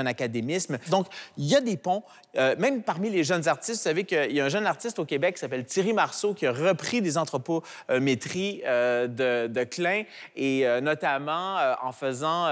académisme. 0.06 0.78
Donc, 0.88 1.06
il 1.37 1.47
y 1.47 1.54
a 1.54 1.61
des 1.61 1.76
ponts. 1.76 2.02
Euh, 2.37 2.56
même 2.59 2.82
parmi 2.82 3.11
les 3.11 3.23
jeunes 3.25 3.47
artistes, 3.47 3.78
vous 3.78 3.88
savez 3.90 4.04
qu'il 4.04 4.32
y 4.32 4.40
a 4.40 4.44
un 4.44 4.49
jeune 4.49 4.66
artiste 4.66 4.99
au 4.99 5.04
Québec 5.04 5.35
qui 5.35 5.40
s'appelle 5.40 5.64
Thierry 5.64 5.92
Marceau 5.92 6.35
qui 6.35 6.47
a 6.47 6.52
repris 6.52 7.00
des 7.00 7.16
anthropométries 7.18 8.62
euh, 8.66 9.06
de, 9.49 9.64
Klein 9.64 10.02
et 10.37 10.64
notamment 10.80 11.59
en 11.82 11.92
faisant, 11.92 12.49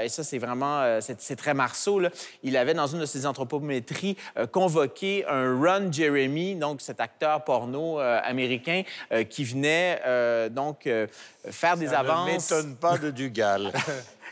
et 0.00 0.08
ça 0.08 0.22
c'est 0.22 0.38
vraiment, 0.38 1.00
c'est 1.00 1.36
très 1.36 1.54
Marceau, 1.54 1.98
là, 1.98 2.10
il 2.42 2.56
avait 2.56 2.72
dans 2.72 2.86
une 2.86 3.00
de 3.00 3.06
ses 3.06 3.26
anthropométries 3.26 4.16
convoqué 4.52 5.24
un 5.28 5.58
Ron 5.58 5.90
Jeremy, 5.90 6.54
donc 6.54 6.80
cet 6.80 7.00
acteur 7.00 7.42
porno 7.44 7.98
américain 7.98 8.82
qui 9.28 9.44
venait 9.44 9.71
euh, 10.06 10.48
donc 10.48 10.86
euh, 10.86 11.06
faire 11.50 11.76
des 11.76 11.88
Ça 11.88 12.00
avances. 12.00 12.26
ne 12.28 12.32
m'étonne 12.56 12.76
pas 12.76 12.98
de 12.98 13.10
Dugal. 13.10 13.72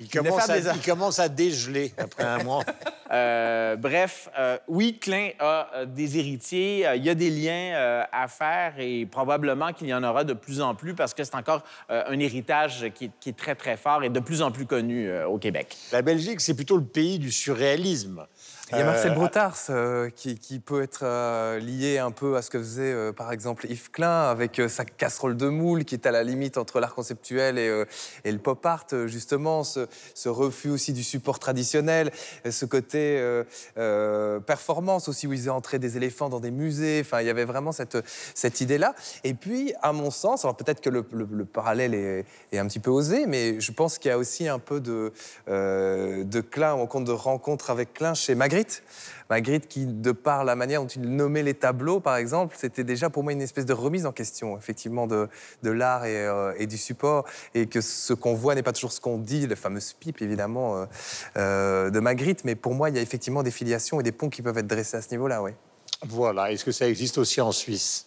Il 0.03 0.07
venait 0.09 0.31
commence, 0.31 0.49
à, 0.49 0.59
des 0.59 0.67
a- 0.67 0.73
il 0.75 0.81
commence 0.81 1.19
à 1.19 1.29
dégeler 1.29 1.93
après 1.99 2.25
un 2.25 2.43
mois. 2.43 2.65
Euh, 3.13 3.75
bref, 3.75 4.29
euh, 4.39 4.57
oui, 4.69 4.97
Klein 5.01 5.31
a 5.41 5.85
des 5.85 6.17
héritiers. 6.17 6.87
Il 6.95 7.05
y 7.05 7.11
a 7.11 7.15
des 7.17 7.29
liens 7.29 7.73
euh, 7.75 8.05
à 8.13 8.29
faire 8.29 8.75
et 8.79 9.05
probablement 9.05 9.73
qu'il 9.73 9.89
y 9.89 9.95
en 9.95 10.05
aura 10.05 10.23
de 10.23 10.33
plus 10.33 10.61
en 10.61 10.77
plus 10.77 10.95
parce 10.95 11.13
que 11.13 11.25
c'est 11.25 11.35
encore 11.35 11.65
un 11.89 12.21
héritage 12.21 12.87
qui 12.95 13.07
est, 13.07 13.11
qui 13.19 13.31
est 13.31 13.37
très, 13.37 13.57
très 13.57 13.77
fort 13.77 14.05
et 14.05 14.11
de 14.11 14.21
plus 14.21 14.43
en 14.43 14.53
plus 14.53 14.65
connu 14.65 15.13
au 15.25 15.39
Québec. 15.39 15.77
La 15.91 16.03
Belgique, 16.03 16.41
c'est 16.41 16.55
plutôt 16.55 16.77
le 16.77 16.85
pays 16.85 17.19
du 17.19 17.33
surréalisme. 17.33 18.25
Il 18.73 18.79
y 18.79 18.81
a 18.81 18.85
Marcel 18.85 19.11
Euh, 19.13 19.15
Brotars 19.15 19.57
euh, 19.71 20.11
qui, 20.11 20.39
qui 20.39 20.61
peut 20.61 20.83
être 20.83 21.01
euh, 21.03 21.59
lié 21.59 21.99
un 21.99 22.11
peu 22.13 22.37
à 22.37 22.43
ce 22.43 22.51
que 22.51 22.59
faisait 22.59 22.93
euh, 22.93 23.13
par 23.13 23.33
exemple 23.33 23.67
Yves 23.69 23.91
Klein 23.91 24.29
avec 24.31 24.61
sa 24.69 24.85
casserole 24.85 25.37
de 25.37 25.49
moule 25.49 25.85
qui 25.85 25.95
est 25.97 26.07
à 26.07 26.11
la 26.13 26.23
limite 26.23 26.57
entre 26.57 26.79
l'art 26.81 26.95
conceptuel 26.95 27.59
et, 27.59 27.85
et 28.25 28.31
le 28.33 28.39
pop 28.39 28.65
art, 28.65 28.87
justement, 29.07 29.65
ce, 29.65 29.87
ce 30.15 30.29
refus 30.29 30.71
aussi 30.71 30.93
du 30.93 31.03
support 31.03 31.39
traditionnel, 31.39 32.11
ce 32.49 32.65
côté 32.65 33.21
performance 34.47 35.09
aussi 35.09 35.27
où 35.27 35.33
ils 35.33 35.39
faisaient 35.39 35.51
entrer 35.51 35.79
des 35.79 35.97
éléphants 35.97 36.29
dans 36.29 36.41
des 36.41 36.51
musées, 36.51 37.01
enfin 37.05 37.21
il 37.21 37.27
y 37.27 37.31
avait 37.31 37.45
vraiment 37.45 37.73
cette, 37.73 37.99
cette 38.35 38.61
idée-là. 38.61 38.95
Et 39.25 39.35
puis, 39.35 39.75
à 39.83 39.93
mon 39.93 40.11
sens, 40.11 40.45
alors 40.45 40.57
peut-être 40.57 40.81
que 40.81 40.91
le, 40.91 41.05
le- 41.13 41.29
le 41.31 41.45
parallèle 41.45 41.95
est, 41.95 42.25
est 42.53 42.59
un 42.59 42.67
petit 42.67 42.79
peu 42.81 42.91
osé, 42.91 43.27
mais 43.27 43.61
je 43.61 43.73
pense 43.73 43.99
qu'il 43.99 44.11
y 44.11 44.13
a 44.13 44.19
aussi 44.19 44.49
un 44.49 44.59
peu 44.59 44.81
de, 44.81 45.13
de 45.49 46.41
Klein, 46.41 46.75
ou 46.75 46.81
en 46.81 46.87
compte 46.87 47.05
de 47.05 47.13
rencontre 47.13 47.71
avec 47.71 47.95
Klein 47.95 48.15
chez 48.15 48.35
Magritte. 48.35 48.60
Magritte 49.29 49.69
qui, 49.69 49.87
de 49.87 50.13
par 50.13 50.45
la 50.45 50.57
manière 50.57 50.83
dont 50.83 50.89
il 50.89 51.03
nommait 51.03 51.43
les 51.43 51.55
tableaux, 51.55 52.01
par 52.01 52.17
exemple, 52.17 52.57
c'était 52.59 52.85
déjà 52.85 53.11
pour 53.11 53.23
moi 53.23 53.33
une 53.33 53.43
espèce 53.43 53.67
de 53.67 53.73
remise 53.73 54.07
en 54.07 54.13
question, 54.13 54.59
effectivement, 54.59 55.07
de, 55.07 55.29
l'art 55.63 56.05
et, 56.05 56.27
euh, 56.27 56.53
et 56.59 56.67
du 56.67 56.77
support, 56.77 57.25
et 57.55 57.67
que 57.67 57.81
ce 57.81 58.13
qu'on 58.13 58.35
voit 58.35 58.55
n'est 58.55 58.63
pas 58.63 58.73
toujours 58.73 58.93
ce 58.93 59.01
qu'on 59.01 59.19
dit, 59.19 59.47
la 59.47 59.57
fameuse 59.57 59.93
pipe, 59.93 60.21
évidemment, 60.21 60.77
euh, 60.77 60.87
euh, 61.37 61.91
de 61.91 62.01
Magritte, 62.01 62.45
mais 62.45 62.55
pour 62.55 62.75
moi, 62.75 62.91
il 62.91 62.97
y 62.97 62.99
a 62.99 63.03
effectivement 63.03 63.43
des 63.43 63.51
filiations 63.51 64.01
et 64.01 64.03
des 64.03 64.13
ponts 64.13 64.31
qui 64.31 64.43
peuvent 64.43 64.59
être 64.59 64.67
dressés 64.67 64.97
à 64.97 65.03
ce 65.03 65.11
niveau-là, 65.11 65.43
oui. 65.43 65.53
Voilà. 66.07 66.51
Est-ce 66.51 66.65
que 66.65 66.73
ça 66.73 66.89
existe 66.89 67.19
aussi 67.19 67.41
en 67.41 67.53
Suisse? 67.53 68.07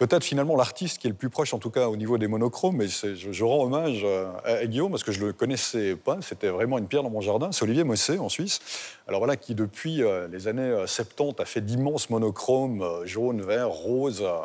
Peut-être 0.00 0.24
finalement 0.24 0.56
l'artiste 0.56 0.98
qui 0.98 1.06
est 1.06 1.10
le 1.10 1.16
plus 1.16 1.30
proche, 1.30 1.54
en 1.54 1.58
tout 1.58 1.70
cas 1.70 1.88
au 1.88 1.96
niveau 1.96 2.18
des 2.18 2.26
monochromes, 2.26 2.76
mais 2.76 2.88
je, 2.88 3.44
rends 3.44 3.64
hommage 3.64 4.00
euh, 4.02 4.32
à, 4.44 4.66
Guillaume 4.66 4.90
parce 4.90 5.04
que 5.04 5.12
je 5.12 5.20
ne 5.20 5.26
le 5.26 5.32
connaissais 5.32 5.94
pas, 5.94 6.16
c'était 6.22 6.48
vraiment 6.48 6.78
une 6.78 6.88
pierre 6.88 7.02
dans 7.02 7.10
mon 7.10 7.20
jardin, 7.20 7.52
c'est 7.52 7.62
Olivier 7.62 7.84
Mossé 7.84 8.18
en 8.18 8.28
Suisse. 8.28 8.60
Alors 9.06 9.20
voilà, 9.20 9.36
qui 9.36 9.54
depuis 9.54 10.02
euh, 10.02 10.26
les 10.28 10.48
années 10.48 10.62
euh, 10.62 10.86
70 10.86 11.40
a 11.40 11.44
fait 11.44 11.60
d'immenses 11.60 12.10
monochromes, 12.10 12.82
euh, 12.82 13.06
jaune, 13.06 13.42
vert, 13.42 13.68
rose, 13.68 14.22
euh, 14.22 14.40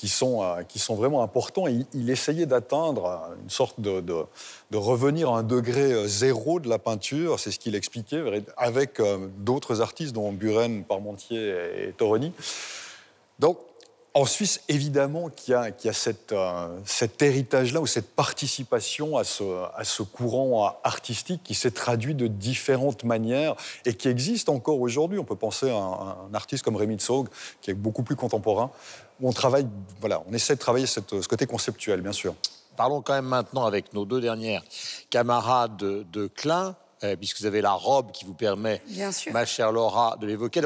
qui, 0.00 0.08
sont, 0.08 0.42
euh, 0.42 0.62
qui 0.62 0.78
sont 0.78 0.94
vraiment 0.94 1.22
importants. 1.22 1.66
Il, 1.66 1.84
il 1.92 2.08
essayait 2.08 2.46
d'atteindre 2.46 3.04
euh, 3.04 3.34
une 3.42 3.50
sorte 3.50 3.78
de, 3.80 4.00
de, 4.00 4.24
de 4.70 4.76
revenir 4.78 5.30
à 5.30 5.40
un 5.40 5.42
degré 5.42 5.92
euh, 5.92 6.06
zéro 6.06 6.58
de 6.58 6.70
la 6.70 6.78
peinture, 6.78 7.38
c'est 7.38 7.50
ce 7.50 7.58
qu'il 7.58 7.74
expliquait, 7.74 8.22
avec 8.56 8.98
euh, 8.98 9.28
d'autres 9.36 9.82
artistes 9.82 10.14
dont 10.14 10.32
Buren, 10.32 10.84
Parmentier 10.84 11.54
et 11.86 11.92
Toroni. 11.92 12.32
Donc, 13.38 13.58
en 14.14 14.24
Suisse, 14.24 14.60
évidemment 14.68 15.28
qu'il 15.28 15.52
y 15.52 15.88
a, 15.88 15.92
cette, 15.92 16.32
euh, 16.32 16.78
cet 16.84 17.22
héritage-là 17.22 17.80
ou 17.80 17.86
cette 17.86 18.10
participation 18.14 19.16
à 19.16 19.24
ce, 19.24 20.02
courant 20.02 20.66
euh, 20.66 20.70
artistique 20.82 21.42
qui 21.44 21.54
s'est 21.54 21.70
traduit 21.70 22.14
de 22.14 22.26
différentes 22.26 23.04
manières 23.04 23.54
et 23.84 23.94
qui 23.94 24.08
existe 24.08 24.48
encore 24.48 24.80
aujourd'hui. 24.80 25.18
On 25.18 25.24
peut 25.24 25.36
penser 25.36 25.70
à 25.70 25.76
un, 25.76 26.34
artiste 26.34 26.64
comme 26.64 26.76
Rémi 26.76 26.96
Tsog, 26.96 27.28
qui 27.62 27.70
est 27.70 27.74
beaucoup 27.74 28.02
plus 28.02 28.16
contemporain, 28.16 28.70
on 29.22 29.32
travaille, 29.32 29.66
voilà, 30.00 30.22
on 30.28 30.32
essaie 30.32 30.54
de 30.54 30.60
travailler 30.60 30.86
ce 30.86 31.00
côté 31.00 31.46
conceptuel, 31.46 32.00
bien 32.00 32.12
sûr. 32.12 32.34
Parlons 32.76 33.02
quand 33.02 33.12
même 33.12 33.26
maintenant 33.26 33.66
avec 33.66 33.92
nos 33.92 34.06
deux 34.06 34.20
dernières 34.20 34.62
camarades 35.10 35.76
de, 35.76 36.06
de 36.10 36.26
Klein, 36.26 36.74
euh, 37.04 37.16
puisque 37.16 37.40
vous 37.40 37.46
avez 37.46 37.60
la 37.60 37.72
robe 37.72 38.12
qui 38.12 38.24
vous 38.24 38.34
permet, 38.34 38.82
Bien 38.86 39.10
sûr. 39.12 39.32
ma 39.32 39.44
chère 39.46 39.72
Laura, 39.72 40.16
de 40.20 40.26
l'évoquer. 40.26 40.60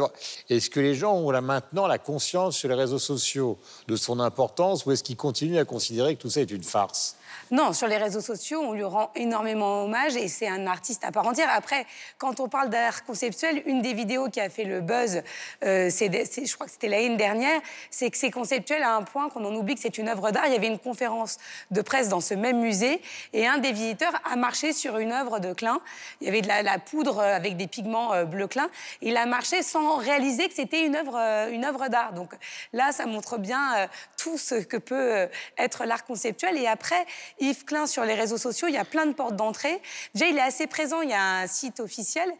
Est-ce 0.50 0.68
que 0.70 0.80
les 0.80 0.94
gens 0.94 1.14
ont 1.14 1.30
là 1.30 1.40
maintenant 1.40 1.86
la 1.86 1.98
conscience 1.98 2.56
sur 2.56 2.68
les 2.68 2.74
réseaux 2.74 2.98
sociaux 2.98 3.58
de 3.88 3.96
son 3.96 4.20
importance 4.20 4.84
ou 4.86 4.92
est-ce 4.92 5.02
qu'ils 5.04 5.16
continuent 5.16 5.58
à 5.58 5.64
considérer 5.64 6.16
que 6.16 6.22
tout 6.22 6.30
ça 6.30 6.40
est 6.40 6.50
une 6.50 6.64
farce? 6.64 7.16
Non, 7.50 7.72
sur 7.72 7.86
les 7.86 7.96
réseaux 7.96 8.20
sociaux, 8.20 8.60
on 8.60 8.72
lui 8.72 8.84
rend 8.84 9.10
énormément 9.14 9.84
hommage 9.84 10.16
et 10.16 10.28
c'est 10.28 10.48
un 10.48 10.66
artiste 10.66 11.04
à 11.04 11.12
part 11.12 11.26
entière. 11.26 11.48
Après, 11.50 11.86
quand 12.18 12.40
on 12.40 12.48
parle 12.48 12.70
d'art 12.70 13.04
conceptuel, 13.04 13.62
une 13.66 13.82
des 13.82 13.92
vidéos 13.92 14.28
qui 14.28 14.40
a 14.40 14.48
fait 14.48 14.64
le 14.64 14.80
buzz, 14.80 15.22
euh, 15.64 15.90
je 15.90 16.54
crois 16.54 16.66
que 16.66 16.72
c'était 16.72 16.88
l'année 16.88 17.16
dernière, 17.16 17.60
c'est 17.90 18.10
que 18.10 18.16
c'est 18.16 18.30
conceptuel 18.30 18.82
à 18.82 18.94
un 18.94 19.02
point 19.02 19.28
qu'on 19.28 19.44
en 19.44 19.54
oublie 19.54 19.74
que 19.74 19.80
c'est 19.80 19.98
une 19.98 20.08
œuvre 20.08 20.30
d'art. 20.30 20.46
Il 20.46 20.52
y 20.52 20.56
avait 20.56 20.68
une 20.68 20.78
conférence 20.78 21.38
de 21.70 21.82
presse 21.82 22.08
dans 22.08 22.20
ce 22.20 22.34
même 22.34 22.60
musée 22.60 23.00
et 23.32 23.46
un 23.46 23.58
des 23.58 23.72
visiteurs 23.72 24.12
a 24.24 24.36
marché 24.36 24.72
sur 24.72 24.98
une 24.98 25.12
œuvre 25.12 25.38
de 25.38 25.52
Klein. 25.52 25.80
Il 26.20 26.26
y 26.26 26.30
avait 26.30 26.42
de 26.42 26.48
la, 26.48 26.62
la 26.62 26.78
poudre 26.78 27.20
avec 27.20 27.56
des 27.56 27.66
pigments 27.66 28.12
euh, 28.14 28.24
bleu 28.24 28.46
Klein. 28.46 28.68
Il 29.02 29.16
a 29.16 29.26
marché 29.26 29.62
sans 29.62 29.96
réaliser 29.96 30.48
que 30.48 30.54
c'était 30.54 30.84
une 30.84 30.96
œuvre, 30.96 31.16
euh, 31.18 31.50
une 31.50 31.64
œuvre 31.64 31.88
d'art. 31.88 32.12
Donc 32.14 32.34
là, 32.72 32.92
ça 32.92 33.06
montre 33.06 33.38
bien 33.38 33.88
tout 34.16 34.38
ce 34.38 34.54
que 34.54 34.76
peut 34.76 35.28
être 35.58 35.84
l'art 35.84 36.04
conceptuel. 36.04 36.56
Et 36.58 36.66
après, 36.66 37.06
Yves 37.40 37.64
Klein 37.64 37.86
sur 37.86 38.04
les 38.04 38.14
réseaux 38.14 38.38
sociaux, 38.38 38.68
il 38.68 38.74
y 38.74 38.78
a 38.78 38.84
plein 38.84 39.06
de 39.06 39.12
portes 39.12 39.36
d'entrée. 39.36 39.80
Déjà, 40.14 40.26
il 40.26 40.36
est 40.36 40.42
assez 40.42 40.66
présent, 40.66 41.00
il 41.00 41.10
y 41.10 41.14
a 41.14 41.22
un 41.22 41.46
site 41.46 41.80
officiel, 41.80 42.30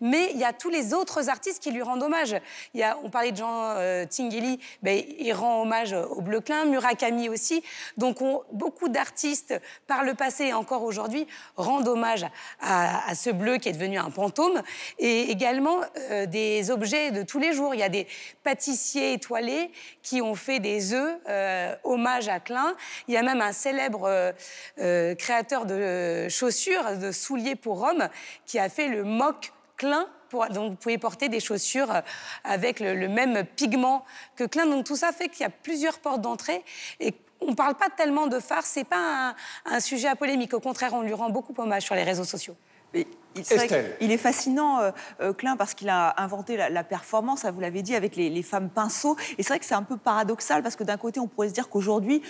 mais 0.00 0.30
il 0.32 0.38
y 0.38 0.44
a 0.44 0.52
tous 0.52 0.70
les 0.70 0.94
autres 0.94 1.28
artistes 1.28 1.62
qui 1.62 1.70
lui 1.70 1.82
rendent 1.82 2.02
hommage. 2.02 2.36
Il 2.74 2.80
y 2.80 2.82
a, 2.82 2.98
on 3.02 3.10
parlait 3.10 3.32
de 3.32 3.36
Jean 3.36 3.70
euh, 3.76 4.06
Tinguely, 4.06 4.60
ben, 4.82 5.02
il 5.18 5.32
rend 5.32 5.62
hommage 5.62 5.92
au 5.92 6.20
Bleu 6.20 6.40
Klein, 6.40 6.64
Murakami 6.66 7.28
aussi. 7.28 7.62
Donc 7.96 8.20
on- 8.22 8.42
beaucoup 8.52 8.88
d'artistes, 8.88 9.54
par 9.86 10.04
le 10.04 10.14
passé 10.14 10.46
et 10.46 10.52
encore 10.54 10.82
aujourd'hui, 10.82 11.26
rendent 11.56 11.88
hommage 11.88 12.26
à, 12.60 13.08
à 13.08 13.14
ce 13.14 13.30
bleu 13.30 13.58
qui 13.58 13.68
est 13.68 13.72
devenu 13.72 13.98
un 13.98 14.10
fantôme. 14.10 14.62
Et 14.98 15.30
également 15.30 15.80
euh, 16.10 16.26
des 16.26 16.70
objets 16.70 17.10
de 17.10 17.22
tous 17.22 17.38
les 17.38 17.52
jours. 17.52 17.74
Il 17.74 17.80
y 17.80 17.82
a 17.84 17.88
des 17.88 18.06
pâtissiers 18.42 19.12
étoilés 19.14 19.70
qui 20.02 20.20
ont 20.22 20.34
fait 20.34 20.58
des 20.60 20.92
œufs 20.92 21.16
euh, 21.28 21.74
hommage 21.84 22.28
à 22.28 22.40
Klein. 22.40 22.74
Il 23.08 23.14
y 23.14 23.16
a 23.16 23.22
même 23.22 23.40
un 23.40 23.52
célèbre 23.52 24.04
euh, 24.04 24.32
euh, 24.80 25.14
créateur 25.14 25.66
de 25.66 26.28
chaussures, 26.28 26.96
de 26.98 27.12
souliers 27.12 27.56
pour 27.56 27.82
hommes, 27.82 28.08
qui 28.46 28.58
a 28.58 28.68
fait 28.68 28.88
le 28.88 29.04
mock 29.04 29.52
Klein. 29.76 30.06
Pour, 30.28 30.46
donc 30.48 30.70
vous 30.70 30.76
pouvez 30.76 30.98
porter 30.98 31.28
des 31.28 31.40
chaussures 31.40 31.90
euh, 31.90 32.00
avec 32.44 32.80
le, 32.80 32.94
le 32.94 33.08
même 33.08 33.44
pigment 33.56 34.04
que 34.36 34.44
Klein. 34.44 34.66
Donc 34.66 34.84
tout 34.84 34.96
ça 34.96 35.12
fait 35.12 35.28
qu'il 35.28 35.42
y 35.42 35.46
a 35.46 35.50
plusieurs 35.50 35.98
portes 35.98 36.20
d'entrée 36.20 36.64
et 37.00 37.14
on 37.40 37.50
ne 37.50 37.54
parle 37.54 37.74
pas 37.74 37.88
tellement 37.94 38.26
de 38.26 38.38
farce, 38.38 38.66
c'est 38.66 38.84
pas 38.84 39.28
un, 39.28 39.34
un 39.66 39.80
sujet 39.80 40.08
à 40.08 40.16
polémique. 40.16 40.54
Au 40.54 40.60
contraire, 40.60 40.94
on 40.94 41.02
lui 41.02 41.12
rend 41.12 41.28
beaucoup 41.28 41.54
hommage 41.58 41.82
sur 41.82 41.94
les 41.94 42.04
réseaux 42.04 42.24
sociaux. 42.24 42.56
Mais 42.94 43.06
il, 43.34 43.44
c'est 43.44 43.56
vrai 43.56 43.64
Estelle. 43.64 43.96
qu'il 43.98 44.12
est 44.12 44.16
fascinant, 44.18 44.80
euh, 44.80 44.92
euh, 45.20 45.32
Klein, 45.32 45.56
parce 45.56 45.74
qu'il 45.74 45.88
a 45.88 46.14
inventé 46.22 46.56
la, 46.56 46.70
la 46.70 46.84
performance, 46.84 47.40
ça, 47.40 47.50
vous 47.50 47.60
l'avez 47.60 47.82
dit, 47.82 47.96
avec 47.96 48.14
les, 48.14 48.30
les 48.30 48.42
femmes 48.44 48.70
pinceaux. 48.70 49.16
Et 49.36 49.42
c'est 49.42 49.48
vrai 49.48 49.58
que 49.58 49.64
c'est 49.64 49.74
un 49.74 49.82
peu 49.82 49.96
paradoxal, 49.96 50.62
parce 50.62 50.76
que 50.76 50.84
d'un 50.84 50.96
côté, 50.96 51.18
on 51.18 51.26
pourrait 51.26 51.48
se 51.48 51.54
dire 51.54 51.68
qu'aujourd'hui, 51.68 52.22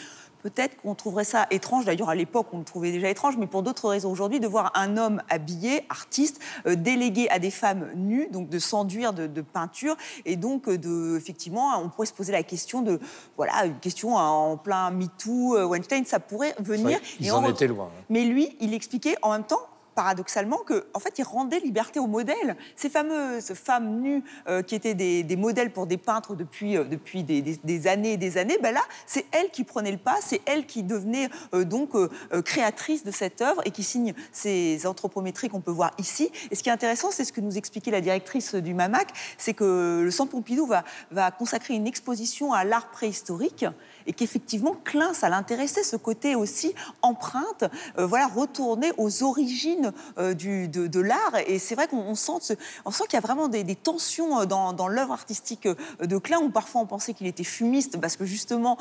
peut-être 0.44 0.76
qu'on 0.82 0.94
trouverait 0.94 1.24
ça 1.24 1.46
étrange. 1.50 1.86
D'ailleurs, 1.86 2.10
à 2.10 2.14
l'époque, 2.14 2.48
on 2.52 2.58
le 2.58 2.64
trouvait 2.64 2.92
déjà 2.92 3.08
étrange, 3.08 3.38
mais 3.38 3.46
pour 3.46 3.62
d'autres 3.62 3.88
raisons 3.88 4.10
aujourd'hui, 4.12 4.40
de 4.40 4.46
voir 4.46 4.70
un 4.74 4.98
homme 4.98 5.22
habillé, 5.30 5.84
artiste, 5.88 6.38
euh, 6.66 6.74
délégué 6.76 7.30
à 7.30 7.38
des 7.38 7.50
femmes 7.50 7.88
nues, 7.96 8.28
donc 8.30 8.50
de 8.50 8.58
s'enduire 8.58 9.14
de, 9.14 9.26
de 9.26 9.40
peinture. 9.40 9.96
Et 10.26 10.36
donc, 10.36 10.68
euh, 10.68 10.76
de, 10.76 11.16
effectivement, 11.16 11.70
on 11.82 11.88
pourrait 11.88 12.06
se 12.06 12.12
poser 12.12 12.30
la 12.32 12.42
question 12.42 12.82
de, 12.82 13.00
voilà, 13.38 13.64
une 13.64 13.78
question 13.78 14.16
en 14.16 14.58
plein 14.58 14.90
MeToo, 14.90 15.56
euh, 15.56 15.64
Weinstein, 15.64 16.04
ça 16.04 16.20
pourrait 16.20 16.54
venir. 16.58 17.00
Ils 17.20 17.26
Et 17.28 17.30
en 17.30 17.42
en- 17.42 17.48
étaient 17.48 17.66
loin. 17.66 17.86
hein. 17.86 18.04
mais 18.10 18.24
lui, 18.26 18.54
il 18.60 18.74
expliquait 18.74 19.16
en 19.22 19.32
même 19.32 19.44
temps 19.44 19.62
paradoxalement 19.94 20.58
que 20.58 20.86
en 20.94 21.00
fait 21.00 21.18
il 21.18 21.24
rendait 21.24 21.60
liberté 21.60 22.00
aux 22.00 22.06
modèles. 22.06 22.56
Ces 22.76 22.90
fameuses 22.90 23.52
femmes 23.54 24.00
nues 24.00 24.22
euh, 24.48 24.62
qui 24.62 24.74
étaient 24.74 24.94
des, 24.94 25.36
modèles 25.36 25.72
pour 25.72 25.86
des 25.86 25.96
peintres 25.96 26.34
depuis, 26.34 26.76
euh, 26.76 26.84
depuis 26.84 27.22
des, 27.22 27.86
années 27.86 28.12
et 28.12 28.16
des 28.16 28.38
années 28.38 28.58
ben 28.62 28.72
là 28.72 28.82
c'est 29.06 29.26
elle 29.32 29.50
qui 29.50 29.64
prenait 29.64 29.90
le 29.90 29.98
pas 29.98 30.16
c'est 30.20 30.40
elle 30.46 30.66
qui 30.66 30.82
devenait 30.82 31.28
euh, 31.54 31.64
donc 31.64 31.94
euh, 31.94 32.08
créatrice 32.42 33.04
de 33.04 33.10
cette 33.10 33.42
œuvre 33.42 33.62
et 33.64 33.70
qui 33.70 33.82
signe 33.82 34.14
ces 34.32 34.86
anthropométries 34.86 35.48
qu'on 35.48 35.60
peut 35.60 35.70
voir 35.70 35.92
ici. 35.98 36.30
Et 36.50 36.54
ce 36.54 36.62
qui 36.62 36.68
est 36.68 36.72
intéressant 36.72 37.10
c'est 37.10 37.24
ce 37.24 37.32
que 37.32 37.40
nous 37.40 37.56
expliquait 37.56 37.90
la 37.90 38.00
directrice 38.00 38.54
du 38.54 38.74
MAMAC 38.74 39.08
c'est 39.38 39.54
que 39.54 40.00
le 40.02 40.10
Centre 40.10 40.32
Pompidou 40.32 40.66
va, 40.66 40.84
va 41.10 41.30
consacrer 41.30 41.74
une 41.74 41.86
exposition 41.86 42.52
à 42.52 42.64
l'art 42.64 42.90
préhistorique 42.90 43.64
et 44.06 44.12
qu'effectivement 44.12 44.74
Klein 44.84 45.14
ça 45.14 45.28
l'intéressait 45.28 45.84
ce 45.84 45.96
côté 45.96 46.34
aussi 46.34 46.74
empreinte 47.02 47.64
euh, 47.98 48.06
voilà 48.06 48.26
retourner 48.26 48.92
aux 48.98 49.22
origines 49.22 49.92
euh, 50.18 50.34
du, 50.34 50.68
de, 50.68 51.00
l'art. 51.00 51.36
Et 51.46 51.58
c'est 51.58 51.74
vrai 51.74 51.88
qu'on 51.88 51.98
on 51.98 52.14
sent 52.14 52.32
qu'il 52.44 53.14
y 53.14 53.16
a 53.16 53.20
vraiment 53.20 53.48
des, 53.48 53.64
tensions 53.74 54.40
euh, 54.40 54.44
dans, 54.46 54.88
l'œuvre 54.88 55.12
artistique 55.12 55.66
euh, 55.66 55.74
de 56.06 56.18
Klein 56.18 56.38
où 56.38 56.50
parfois 56.50 56.80
on 56.80 56.86
pensait 56.86 57.14
qu'il 57.14 57.26
était 57.26 57.44
fumiste 57.44 58.00
parce 58.00 58.16
que 58.16 58.24
justement 58.24 58.78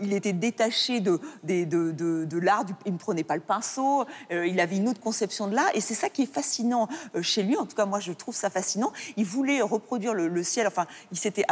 il 0.00 0.12
était 0.12 0.32
détaché 0.32 1.00
de, 1.00 1.20
de, 1.44 2.38
l'art 2.38 2.64
il 2.84 2.92
ne 2.92 2.98
prenait 2.98 3.24
pas 3.24 3.36
le 3.36 3.42
pinceau 3.42 4.04
il 4.30 4.60
avait 4.60 4.76
une 4.76 4.88
autre 4.88 5.00
conception 5.00 5.46
de 5.48 5.54
l'art. 5.54 5.70
Et 5.74 5.80
c'est 5.80 5.94
ça 5.94 6.08
qui 6.08 6.22
est 6.22 6.32
fascinant 6.32 6.88
chez 7.20 7.42
lui. 7.42 7.56
En 7.56 7.66
tout 7.66 7.76
cas 7.76 7.86
moi 7.86 8.00
je 8.00 8.12
trouve 8.12 8.34
ça 8.34 8.50
fascinant. 8.50 8.92
Il 9.16 9.24
voulait 9.24 9.60
reproduire 9.62 10.14
le, 10.14 10.42
ciel. 10.42 10.66
Enfin 10.66 10.86
il 11.12 11.18
s'était 11.18 11.44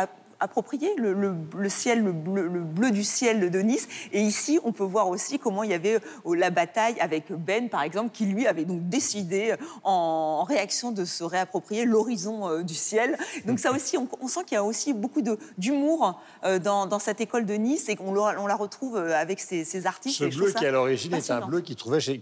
approprié 0.44 0.88
le, 0.96 1.12
le- 1.12 1.34
le 1.56 1.68
ciel, 1.68 2.02
le 2.02 2.12
bleu, 2.12 2.46
le 2.48 2.60
bleu 2.60 2.90
du 2.90 3.02
ciel 3.04 3.50
de 3.50 3.58
Nice. 3.60 3.88
Et 4.12 4.20
ici, 4.20 4.60
on 4.64 4.72
peut 4.72 4.84
voir 4.84 5.08
aussi 5.08 5.38
comment 5.38 5.62
il 5.62 5.70
y 5.70 5.74
avait 5.74 5.96
euh, 6.26 6.34
la 6.34 6.50
bataille 6.50 6.98
avec 7.00 7.32
Ben, 7.32 7.68
par 7.68 7.82
exemple, 7.82 8.10
qui 8.12 8.26
lui 8.26 8.46
avait 8.46 8.64
donc 8.64 8.88
décidé, 8.88 9.52
euh, 9.52 9.56
en, 9.82 10.44
réaction, 10.44 10.92
de 10.92 11.04
se 11.04 11.24
réapproprier 11.24 11.84
l'horizon 11.84 12.48
euh, 12.48 12.62
du 12.62 12.74
ciel. 12.74 13.16
Donc 13.46 13.58
ça 13.58 13.72
aussi, 13.72 13.96
on, 13.98 14.06
on 14.20 14.28
sent 14.28 14.40
qu'il 14.46 14.54
y 14.54 14.58
a 14.58 14.64
aussi 14.64 14.92
beaucoup 14.92 15.22
d'humour 15.58 16.20
dans, 16.62 16.86
dans 16.86 16.98
cette 16.98 17.20
école 17.20 17.46
de 17.46 17.54
Nice 17.54 17.88
et 17.88 17.96
qu'on 17.96 18.12
la- 18.14 18.40
on 18.40 18.46
la 18.46 18.56
retrouve 18.56 18.96
avec 18.96 19.40
ces, 19.40 19.64
ces 19.64 19.86
artistes. 19.86 20.18
Ce 20.18 20.24
Et 20.24 20.28
bleu 20.28 20.52
qui, 20.52 20.66
à 20.66 20.70
l'origine, 20.70 21.14
est 21.14 21.30
un 21.30 21.46
bleu 21.46 21.60
qu'il 21.62 21.76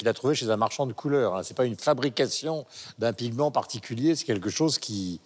a 0.09 0.13
trouvé 0.15 0.35
chez 0.35 0.49
un 0.51 0.57
marchand 0.57 0.87
de 0.87 0.93
couleurs. 0.93 1.37
hein. 1.37 1.43
Ce 1.43 1.51
n'est 1.51 1.57
pas 1.57 1.65
une 1.67 1.77
fabrication 1.77 2.65
d'un 2.99 3.13
pigment 3.13 3.51
particulier, 3.51 4.15
c'est 4.15 4.25
quelque 4.25 4.51
chose 4.51 4.79
qui, 4.79 5.21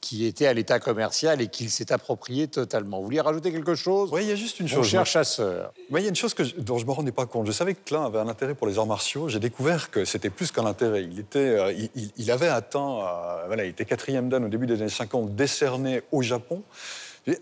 qui 0.00 0.24
était 0.24 0.46
à 0.46 0.54
l'état 0.54 0.78
commercial 0.80 1.40
et 1.42 1.48
qu'il 1.48 1.70
s'est 1.70 1.92
approprié 1.92 2.48
totalement. 2.48 2.98
Vous 2.98 3.04
vouliez 3.04 3.20
rajouter 3.20 3.52
quelque 3.52 3.74
chose? 3.74 4.08
Oui, 4.12 4.22
il 4.22 4.28
y 4.28 4.32
a 4.32 4.34
juste 4.34 4.58
une 4.60 4.66
Mon 4.68 4.76
chose. 4.76 4.86
cher 4.88 5.00
moi. 5.00 5.04
chasseur. 5.04 5.72
Moi, 5.90 6.00
il 6.00 6.04
y 6.04 6.06
a 6.06 6.08
une 6.08 6.16
chose 6.16 6.32
que 6.34 6.42
je- 6.42 6.56
dont 6.56 6.78
je 6.78 6.86
me 6.86 6.92
rendais 6.92 7.12
pas 7.12 7.26
compte. 7.26 7.46
Je 7.46 7.52
savais 7.52 7.74
que 7.74 7.80
Klein 7.84 8.04
avait 8.06 8.18
un 8.18 8.28
intérêt 8.28 8.54
pour 8.54 8.66
les 8.66 8.78
arts 8.78 8.86
martiaux. 8.86 9.28
J'ai 9.28 9.40
découvert 9.40 9.90
que 9.90 10.04
c'était 10.06 10.30
plus 10.30 10.52
qu'un 10.52 10.64
intérêt. 10.64 11.04
Il, 11.04 11.18
était, 11.18 11.38
euh, 11.38 11.72
il, 11.72 12.10
il- 12.16 12.30
avait 12.30 12.48
atteint, 12.48 12.98
euh, 13.00 13.46
voilà, 13.46 13.64
il 13.66 13.70
était 13.70 13.84
quatrième 13.84 14.28
dan 14.30 14.42
au 14.44 14.48
début 14.48 14.66
des 14.66 14.80
années 14.80 14.88
50, 14.88 15.34
décerné 15.36 16.02
au 16.12 16.22
Japon. 16.22 16.62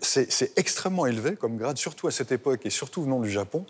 C'est 0.01 0.51
extrêmement 0.57 1.05
élevé 1.05 1.35
comme 1.35 1.57
grade, 1.57 1.77
surtout 1.77 2.07
à 2.07 2.11
cette 2.11 2.31
époque 2.33 2.61
et 2.65 2.69
surtout 2.69 3.01
venant 3.03 3.19
du 3.21 3.31
Japon. 3.31 3.65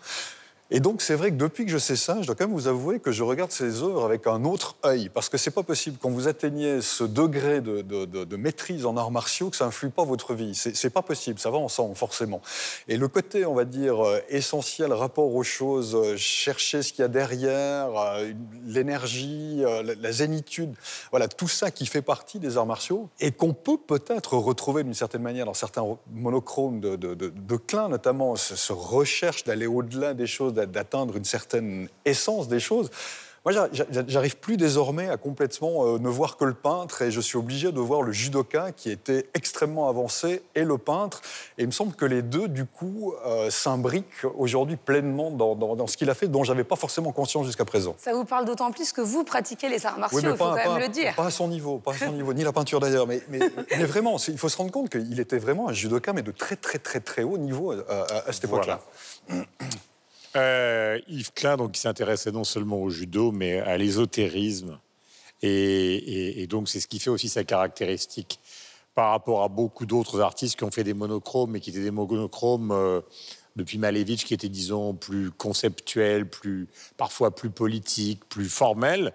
Et 0.72 0.78
donc, 0.78 1.02
c'est 1.02 1.16
vrai 1.16 1.30
que 1.30 1.36
depuis 1.36 1.64
que 1.64 1.70
je 1.72 1.78
sais 1.78 1.96
ça, 1.96 2.18
je 2.20 2.26
dois 2.26 2.36
quand 2.36 2.46
même 2.46 2.54
vous 2.54 2.68
avouer 2.68 3.00
que 3.00 3.10
je 3.10 3.24
regarde 3.24 3.50
ces 3.50 3.82
œuvres 3.82 4.04
avec 4.04 4.28
un 4.28 4.44
autre 4.44 4.76
œil. 4.84 5.08
Parce 5.08 5.28
que 5.28 5.36
c'est 5.36 5.50
pas 5.50 5.64
possible, 5.64 5.98
quand 6.00 6.10
vous 6.10 6.28
atteignez 6.28 6.80
ce 6.80 7.02
degré 7.02 7.60
de, 7.60 8.36
maîtrise 8.36 8.86
en 8.86 8.96
arts 8.96 9.10
martiaux, 9.10 9.50
que 9.50 9.56
ça 9.56 9.66
influe 9.66 9.90
pas 9.90 10.04
votre 10.04 10.34
vie. 10.34 10.54
C'est 10.54 10.90
pas 10.90 11.02
possible, 11.02 11.40
ça 11.40 11.50
va 11.50 11.58
ensemble, 11.58 11.96
forcément. 11.96 12.40
Et 12.86 12.96
le 12.96 13.08
côté, 13.08 13.44
on 13.46 13.54
va 13.54 13.64
dire, 13.64 14.06
euh, 14.06 14.20
essentiel, 14.28 14.92
rapport 14.92 15.34
aux 15.34 15.42
choses, 15.42 15.96
euh, 15.96 16.16
chercher 16.16 16.82
ce 16.82 16.92
qu'il 16.92 17.02
y 17.02 17.04
a 17.04 17.08
derrière, 17.08 17.88
euh, 17.96 18.32
l'énergie, 18.64 19.62
la, 20.00 20.12
zénitude, 20.12 20.74
voilà, 21.10 21.26
tout 21.26 21.48
ça 21.48 21.70
qui 21.70 21.86
fait 21.86 22.02
partie 22.02 22.38
des 22.38 22.56
arts 22.56 22.66
martiaux 22.66 23.08
et 23.18 23.32
qu'on 23.32 23.54
peut 23.54 23.76
peut-être 23.76 24.36
retrouver 24.36 24.84
d'une 24.84 24.94
certaine 24.94 25.22
manière 25.22 25.46
dans 25.46 25.54
certains 25.54 25.84
monochromes 26.12 26.80
de, 26.80 26.96
de, 26.96 27.56
Klein, 27.66 27.88
notamment, 27.88 28.36
ce, 28.36 28.56
ce 28.56 28.72
recherche 28.72 29.44
d'aller 29.44 29.66
au-delà 29.66 30.14
des 30.14 30.26
choses, 30.26 30.54
d'atteindre 30.66 31.16
une 31.16 31.24
certaine 31.24 31.88
essence 32.04 32.48
des 32.48 32.60
choses. 32.60 32.90
Moi, 33.46 33.54
j'a- 33.54 33.70
j'a- 33.72 34.04
j'arrive 34.06 34.36
plus 34.36 34.58
désormais 34.58 35.08
à 35.08 35.16
complètement 35.16 35.86
euh, 35.86 35.98
ne 35.98 36.10
voir 36.10 36.36
que 36.36 36.44
le 36.44 36.52
peintre 36.52 37.00
et 37.00 37.10
je 37.10 37.22
suis 37.22 37.38
obligé 37.38 37.72
de 37.72 37.80
voir 37.80 38.02
le 38.02 38.12
judoka 38.12 38.70
qui 38.72 38.90
était 38.90 39.30
extrêmement 39.32 39.88
avancé 39.88 40.42
et 40.54 40.62
le 40.62 40.76
peintre. 40.76 41.22
Et 41.56 41.62
il 41.62 41.66
me 41.66 41.72
semble 41.72 41.94
que 41.94 42.04
les 42.04 42.20
deux, 42.20 42.48
du 42.48 42.66
coup, 42.66 43.14
euh, 43.24 43.48
s'imbriquent 43.48 44.26
aujourd'hui 44.36 44.76
pleinement 44.76 45.30
dans, 45.30 45.54
dans- 45.54 45.74
dans 45.74 45.86
ce 45.86 45.96
qu'il 45.96 46.10
a 46.10 46.14
fait, 46.14 46.28
dont 46.28 46.44
j'avais 46.44 46.64
pas 46.64 46.76
forcément 46.76 47.12
conscience 47.12 47.46
jusqu'à 47.46 47.64
présent. 47.64 47.94
Ça 47.96 48.12
vous 48.12 48.26
parle 48.26 48.44
d'autant 48.44 48.72
plus 48.72 48.92
que 48.92 49.00
vous 49.00 49.24
pratiquez 49.24 49.70
les 49.70 49.86
arts 49.86 49.98
martiaux, 49.98 50.18
Oui, 50.18 50.22
il 50.26 50.30
mais 50.32 50.36
faut 50.36 50.44
pas, 50.44 50.56
quand 50.58 50.62
pas- 50.64 50.74
même 50.78 50.82
le 50.82 50.92
dire. 50.92 51.14
pas 51.14 51.24
à 51.24 51.30
son 51.30 51.48
niveau, 51.48 51.78
pas 51.78 51.92
à 51.92 51.96
son 51.96 52.12
niveau, 52.12 52.34
ni 52.34 52.44
la 52.44 52.52
peinture 52.52 52.78
d'ailleurs. 52.78 53.06
Mais, 53.06 53.22
mais, 53.30 53.38
mais 53.78 53.84
vraiment, 53.86 54.18
il 54.28 54.36
faut 54.36 54.50
se 54.50 54.56
rendre 54.58 54.70
compte 54.70 54.90
qu'il 54.90 55.18
était 55.18 55.38
vraiment 55.38 55.70
un 55.70 55.72
judoka, 55.72 56.12
mais 56.12 56.20
de 56.22 56.30
très 56.32 56.56
très 56.56 56.78
très 56.78 57.00
très 57.00 57.22
haut 57.22 57.38
niveau 57.38 57.72
à, 57.72 57.76
à- 57.88 58.28
à 58.28 58.32
cette 58.34 58.44
époque-là. 58.44 58.80
Euh, 60.36 60.98
Yves 61.08 61.32
Klein, 61.32 61.56
donc, 61.56 61.72
qui 61.72 61.80
s'intéressait 61.80 62.32
non 62.32 62.44
seulement 62.44 62.80
au 62.80 62.90
judo, 62.90 63.32
mais 63.32 63.60
à 63.60 63.76
l'ésotérisme. 63.76 64.78
Et, 65.42 66.46
donc, 66.48 66.68
c'est 66.68 66.80
ce 66.80 66.88
qui 66.88 66.98
fait 66.98 67.10
aussi 67.10 67.28
sa 67.28 67.44
caractéristique 67.44 68.40
par 68.94 69.10
rapport 69.10 69.42
à 69.42 69.48
beaucoup 69.48 69.86
d'autres 69.86 70.20
artistes 70.20 70.56
qui 70.56 70.64
ont 70.64 70.70
fait 70.70 70.84
des 70.84 70.94
monochromes, 70.94 71.52
mais 71.52 71.60
qui 71.60 71.70
étaient 71.70 71.82
des 71.82 71.90
monochromes 71.90 72.70
euh, 72.72 73.00
depuis 73.56 73.78
Malevich, 73.78 74.24
qui 74.24 74.34
étaient, 74.34 74.48
disons, 74.48 74.94
plus 74.94 75.30
conceptuels, 75.30 76.28
plus, 76.28 76.68
parfois 76.96 77.34
plus 77.34 77.50
politiques, 77.50 78.28
plus 78.28 78.48
formels. 78.48 79.12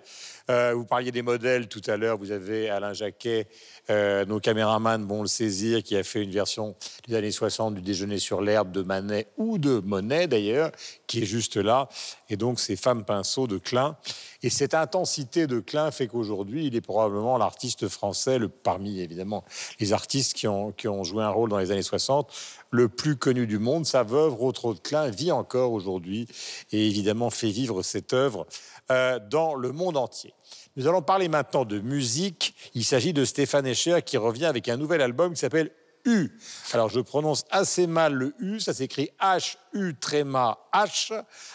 Euh, 0.49 0.73
vous 0.75 0.85
parliez 0.85 1.11
des 1.11 1.23
modèles 1.23 1.67
tout 1.67 1.81
à 1.87 1.97
l'heure. 1.97 2.17
Vous 2.17 2.31
avez 2.31 2.69
Alain 2.69 2.93
Jacquet, 2.93 3.47
euh, 3.89 4.25
nos 4.25 4.39
caméramans 4.39 5.03
vont 5.07 5.21
le 5.21 5.27
saisir, 5.27 5.81
qui 5.81 5.97
a 5.97 6.03
fait 6.03 6.21
une 6.21 6.29
version 6.29 6.75
des 7.07 7.15
années 7.15 7.31
60 7.31 7.73
du 7.73 7.81
Déjeuner 7.81 8.19
sur 8.19 8.41
l'herbe 8.41 8.71
de 8.71 8.83
Manet 8.83 9.27
ou 9.37 9.57
de 9.57 9.79
Monet 9.79 10.27
d'ailleurs, 10.27 10.71
qui 11.07 11.23
est 11.23 11.25
juste 11.25 11.57
là. 11.57 11.89
Et 12.29 12.37
donc 12.37 12.59
ces 12.59 12.75
femmes 12.75 13.05
pinceaux 13.05 13.47
de 13.47 13.57
Klein. 13.57 13.97
Et 14.43 14.51
cette 14.51 14.75
intensité 14.75 15.47
de 15.47 15.59
Klein 15.59 15.89
fait 15.89 16.05
qu'aujourd'hui, 16.07 16.67
il 16.67 16.75
est 16.75 16.81
probablement 16.81 17.39
l'artiste 17.39 17.87
français, 17.87 18.39
parmi 18.63 18.99
évidemment 18.99 19.43
les 19.79 19.93
artistes 19.93 20.33
qui 20.33 20.47
ont, 20.47 20.71
qui 20.71 20.87
ont 20.87 21.03
joué 21.03 21.23
un 21.23 21.29
rôle 21.29 21.49
dans 21.49 21.57
les 21.57 21.71
années 21.71 21.81
60, 21.81 22.31
le 22.69 22.87
plus 22.87 23.15
connu 23.15 23.47
du 23.47 23.57
monde. 23.57 23.87
Sa 23.87 24.03
veuve, 24.03 24.35
Rotro 24.35 24.75
de 24.75 24.79
Klein, 24.79 25.09
vit 25.09 25.31
encore 25.31 25.71
aujourd'hui 25.71 26.27
et 26.71 26.85
évidemment 26.85 27.31
fait 27.31 27.49
vivre 27.49 27.81
cette 27.81 28.13
œuvre 28.13 28.45
euh, 28.91 29.17
dans 29.17 29.55
le 29.55 29.71
monde 29.71 29.97
entier. 29.97 30.34
Nous 30.75 30.87
allons 30.87 31.01
parler 31.01 31.29
maintenant 31.29 31.65
de 31.65 31.79
musique. 31.79 32.55
Il 32.73 32.83
s'agit 32.83 33.13
de 33.13 33.23
Stéphane 33.23 33.65
Escher 33.65 34.01
qui 34.03 34.17
revient 34.17 34.45
avec 34.45 34.67
un 34.69 34.77
nouvel 34.77 35.01
album 35.01 35.33
qui 35.33 35.39
s'appelle 35.39 35.71
U. 36.05 36.37
Alors 36.73 36.89
je 36.89 36.99
prononce 36.99 37.45
assez 37.51 37.87
mal 37.87 38.13
le 38.13 38.35
U, 38.39 38.59
ça 38.59 38.73
s'écrit 38.73 39.09
H-U 39.19 39.95
tréma 39.99 40.59
H, 40.73 41.13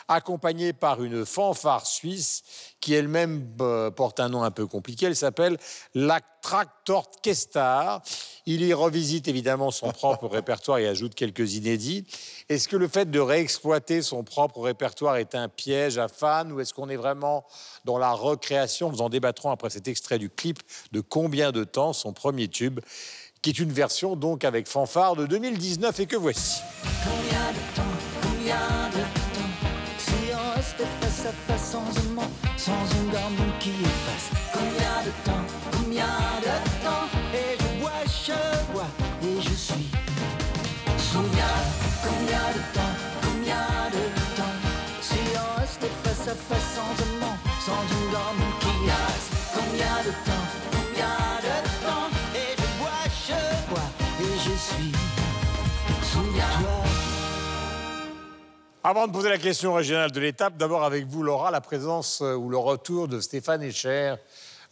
accompagné 0.08 0.72
par 0.72 1.02
une 1.02 1.24
fanfare 1.24 1.86
suisse 1.86 2.42
qui 2.80 2.94
elle-même 2.94 3.46
euh, 3.60 3.90
porte 3.90 4.20
un 4.20 4.28
nom 4.28 4.42
un 4.42 4.50
peu 4.50 4.66
compliqué. 4.66 5.06
Elle 5.06 5.16
s'appelle 5.16 5.58
la 5.94 6.20
Traktorkestar. 6.42 8.02
Il 8.46 8.62
y 8.62 8.72
revisite 8.72 9.28
évidemment 9.28 9.70
son 9.70 9.92
propre 9.92 10.26
répertoire 10.30 10.78
et 10.78 10.86
ajoute 10.88 11.14
quelques 11.14 11.54
inédits. 11.54 12.06
Est-ce 12.48 12.66
que 12.66 12.76
le 12.76 12.88
fait 12.88 13.10
de 13.10 13.20
réexploiter 13.20 14.02
son 14.02 14.24
propre 14.24 14.60
répertoire 14.60 15.16
est 15.16 15.34
un 15.34 15.48
piège 15.48 15.98
à 15.98 16.08
fans 16.08 16.50
ou 16.50 16.60
est-ce 16.60 16.72
qu'on 16.72 16.88
est 16.88 16.96
vraiment 16.96 17.44
dans 17.84 17.98
la 17.98 18.12
recréation? 18.12 18.90
Nous 18.90 19.02
en 19.02 19.10
débattrons 19.10 19.50
après 19.50 19.70
cet 19.70 19.86
extrait 19.88 20.18
du 20.18 20.30
clip 20.30 20.60
de 20.92 21.00
Combien 21.00 21.52
de 21.52 21.64
temps, 21.64 21.92
son 21.92 22.12
premier 22.12 22.48
tube 22.48 22.80
qui 23.42 23.50
est 23.50 23.59
une 23.59 23.72
version 23.72 24.16
donc 24.16 24.44
avec 24.44 24.68
fanfare 24.68 25.16
de 25.16 25.26
2019 25.26 26.00
et 26.00 26.07
que 26.07 26.16
voici. 26.16 26.61
Combien 27.05 27.53
de 27.53 27.76
temps, 27.76 27.83
combien 28.22 28.90
de 28.92 29.00
temps 29.00 29.68
Si 29.98 30.12
on 30.33 30.57
restait 30.57 30.85
face 31.00 31.26
à 31.26 31.53
face 31.53 31.70
sans 31.72 31.79
un 31.79 32.14
mot, 32.14 32.31
sans 32.57 32.72
une 32.72 33.11
garde 33.11 33.59
qui 33.59 33.70
efface 33.70 34.31
Combien 34.53 35.05
de 35.05 35.11
temps, 35.24 35.44
combien 35.72 36.05
de 36.40 36.85
temps 36.85 37.09
Et 37.35 37.57
je 37.59 37.81
bois, 37.81 37.90
je 38.07 38.72
bois 38.72 38.88
et 39.22 39.40
je 39.40 39.55
suis 39.55 39.90
combien 41.12 42.46
de 42.55 42.74
temps, 42.74 42.94
combien 43.22 43.90
de 43.92 44.05
temps 44.37 44.57
Si 45.00 45.18
on 45.35 45.61
restait 45.61 45.90
face 46.05 46.29
à 46.29 46.35
face 46.35 46.68
sans 46.76 47.05
un 47.05 47.20
mot, 47.20 47.37
sans 47.61 47.83
une 47.94 48.12
garde 48.12 48.61
qui 48.61 48.69
Avant 58.82 59.06
de 59.06 59.12
poser 59.12 59.28
la 59.28 59.36
question 59.36 59.74
régionale 59.74 60.10
de 60.10 60.20
l'étape, 60.20 60.56
d'abord 60.56 60.84
avec 60.84 61.06
vous, 61.06 61.22
Laura, 61.22 61.50
la 61.50 61.60
présence 61.60 62.22
euh, 62.22 62.34
ou 62.34 62.48
le 62.48 62.56
retour 62.56 63.08
de 63.08 63.20
Stéphane 63.20 63.62
Echer, 63.62 64.14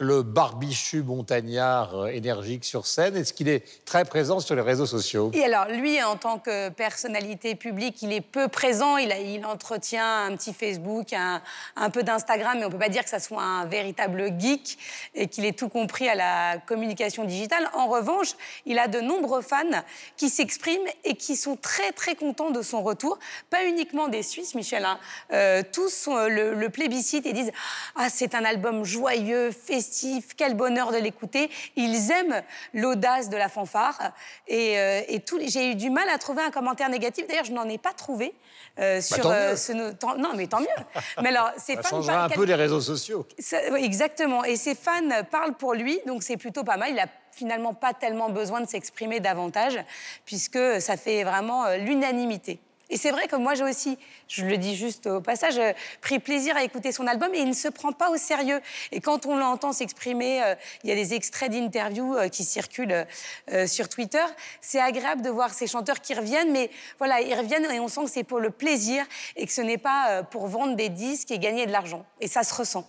le 0.00 0.22
barbichu 0.22 1.02
montagnard 1.02 2.06
énergique 2.08 2.64
sur 2.64 2.86
scène. 2.86 3.16
Est-ce 3.16 3.32
qu'il 3.32 3.48
est 3.48 3.64
très 3.84 4.04
présent 4.04 4.38
sur 4.38 4.54
les 4.54 4.62
réseaux 4.62 4.86
sociaux 4.86 5.32
Et 5.34 5.42
alors, 5.44 5.66
lui, 5.66 6.00
en 6.04 6.16
tant 6.16 6.38
que 6.38 6.68
personnalité 6.68 7.56
publique, 7.56 8.00
il 8.02 8.12
est 8.12 8.20
peu 8.20 8.46
présent. 8.46 8.96
Il, 8.96 9.10
a- 9.10 9.48
entretient 9.48 10.24
un 10.26 10.36
petit 10.36 10.52
Facebook, 10.54 11.12
un, 11.12 11.90
peu 11.90 12.02
d'Instagram, 12.04 12.58
mais 12.58 12.64
on 12.64 12.68
ne 12.68 12.72
peut 12.72 12.78
pas 12.78 12.88
dire 12.88 13.02
que 13.02 13.10
ça 13.10 13.18
soit 13.18 13.42
un 13.42 13.66
véritable 13.66 14.38
geek 14.38 14.78
et 15.14 15.26
qu'il 15.26 15.44
ait 15.44 15.52
tout 15.52 15.68
compris 15.68 16.08
à 16.08 16.14
la 16.14 16.58
communication 16.58 17.24
digitale. 17.24 17.68
En 17.74 17.88
revanche, 17.88 18.34
il 18.66 18.78
a 18.78 18.86
de 18.88 19.00
nombreux 19.00 19.42
fans 19.42 19.56
qui 20.16 20.28
s'expriment 20.28 20.86
et 21.04 21.14
qui 21.16 21.34
sont 21.34 21.56
très, 21.56 21.90
très 21.92 22.14
contents 22.14 22.50
de 22.50 22.62
son 22.62 22.82
retour. 22.82 23.18
Pas 23.50 23.64
uniquement 23.64 24.06
des 24.08 24.22
Suisses, 24.22 24.54
Michel. 24.54 24.84
hein. 24.84 24.98
Euh, 25.32 25.62
tous 25.72 26.06
euh, 26.08 26.28
le, 26.28 26.54
le 26.54 26.68
plébiscite 26.70 27.26
et 27.26 27.32
disent 27.32 27.52
Ah, 27.96 28.08
c'est 28.10 28.34
un 28.36 28.44
album 28.44 28.84
joyeux, 28.84 29.50
festif, 29.50 29.87
quel 30.36 30.54
bonheur 30.54 30.92
de 30.92 30.96
l'écouter. 30.98 31.50
Ils 31.76 32.10
aiment 32.10 32.42
l'audace 32.74 33.28
de 33.28 33.36
la 33.36 33.48
fanfare. 33.48 34.12
Et, 34.46 34.78
euh, 34.78 35.00
et 35.08 35.22
j'ai 35.46 35.70
eu 35.70 35.74
du 35.74 35.90
mal 35.90 36.08
à 36.08 36.18
trouver 36.18 36.42
un 36.42 36.50
commentaire 36.50 36.88
négatif. 36.88 37.26
D'ailleurs, 37.26 37.44
je 37.44 37.52
n'en 37.52 37.68
ai 37.68 37.78
pas 37.78 37.92
trouvé. 37.92 38.34
euh, 38.80 39.00
sur 39.00 39.22
tant 39.22 39.30
mieux. 39.30 39.56
ce 39.56 39.90
tant- 39.92 40.16
non 40.16 40.34
mais 40.36 40.46
tant 40.46 40.60
mieux 40.60 40.66
mais 41.20 41.30
alors 41.30 41.50
ces 41.56 41.74
Ça 41.74 41.82
fans 41.82 41.88
changera 41.96 42.12
parlent 42.14 42.32
un 42.32 42.34
peu 42.36 42.44
les 42.44 42.54
réseaux 42.54 42.80
sociaux. 42.80 43.26
ça- 43.38 43.58
oui, 43.72 43.82
exactement. 43.84 44.44
Et 44.44 44.54
ses 44.56 44.76
fans 44.76 45.24
parlent 45.30 45.54
pour 45.54 45.74
lui, 45.74 45.98
donc 46.06 46.22
c'est 46.22 46.36
plutôt 46.36 46.62
pas 46.62 46.76
mal. 46.76 46.90
Il 46.92 46.98
a 47.00 47.06
finalement 47.32 47.74
pas 47.74 47.92
tellement 47.92 48.28
besoin 48.30 48.60
de 48.60 48.68
s'exprimer 48.68 49.18
davantage, 49.18 49.78
puisque 50.24 50.58
ça 50.80 50.96
fait 50.96 51.24
vraiment 51.24 51.64
euh, 51.66 51.76
l'unanimité. 51.78 52.60
Et 52.90 52.96
c'est 52.96 53.10
vrai 53.10 53.28
que 53.28 53.36
moi, 53.36 53.54
j'ai 53.54 53.64
aussi, 53.64 53.98
je 54.28 54.44
le 54.44 54.56
dis 54.56 54.74
juste 54.74 55.06
au 55.06 55.20
passage, 55.20 55.58
euh, 55.58 55.72
pris 56.00 56.18
plaisir 56.18 56.56
à 56.56 56.64
écouter 56.64 56.90
son 56.92 57.06
album 57.06 57.34
et 57.34 57.40
il 57.40 57.48
ne 57.48 57.54
se 57.54 57.68
prend 57.68 57.92
pas 57.92 58.10
au 58.10 58.16
sérieux. 58.16 58.60
Et 58.92 59.00
quand 59.00 59.26
on 59.26 59.36
l'entend 59.36 59.72
s'exprimer, 59.72 60.42
euh, 60.42 60.54
il 60.84 60.90
y 60.90 60.92
a 60.92 60.96
des 60.96 61.14
extraits 61.14 61.50
d'interviews 61.50 62.16
euh, 62.16 62.28
qui 62.28 62.44
circulent 62.44 63.06
sur 63.66 63.88
Twitter. 63.88 64.24
C'est 64.60 64.80
agréable 64.80 65.22
de 65.22 65.30
voir 65.30 65.52
ces 65.52 65.66
chanteurs 65.66 66.00
qui 66.00 66.14
reviennent, 66.14 66.52
mais 66.52 66.70
voilà, 66.98 67.20
ils 67.20 67.34
reviennent 67.34 67.64
et 67.70 67.80
on 67.80 67.88
sent 67.88 68.04
que 68.04 68.10
c'est 68.10 68.24
pour 68.24 68.40
le 68.40 68.50
plaisir 68.50 69.04
et 69.36 69.46
que 69.46 69.52
ce 69.52 69.60
n'est 69.60 69.78
pas 69.78 70.22
pour 70.24 70.46
vendre 70.46 70.76
des 70.76 70.88
disques 70.88 71.30
et 71.30 71.38
gagner 71.38 71.66
de 71.66 71.72
l'argent. 71.72 72.04
Et 72.20 72.28
ça 72.28 72.42
se 72.42 72.54
ressent. 72.54 72.86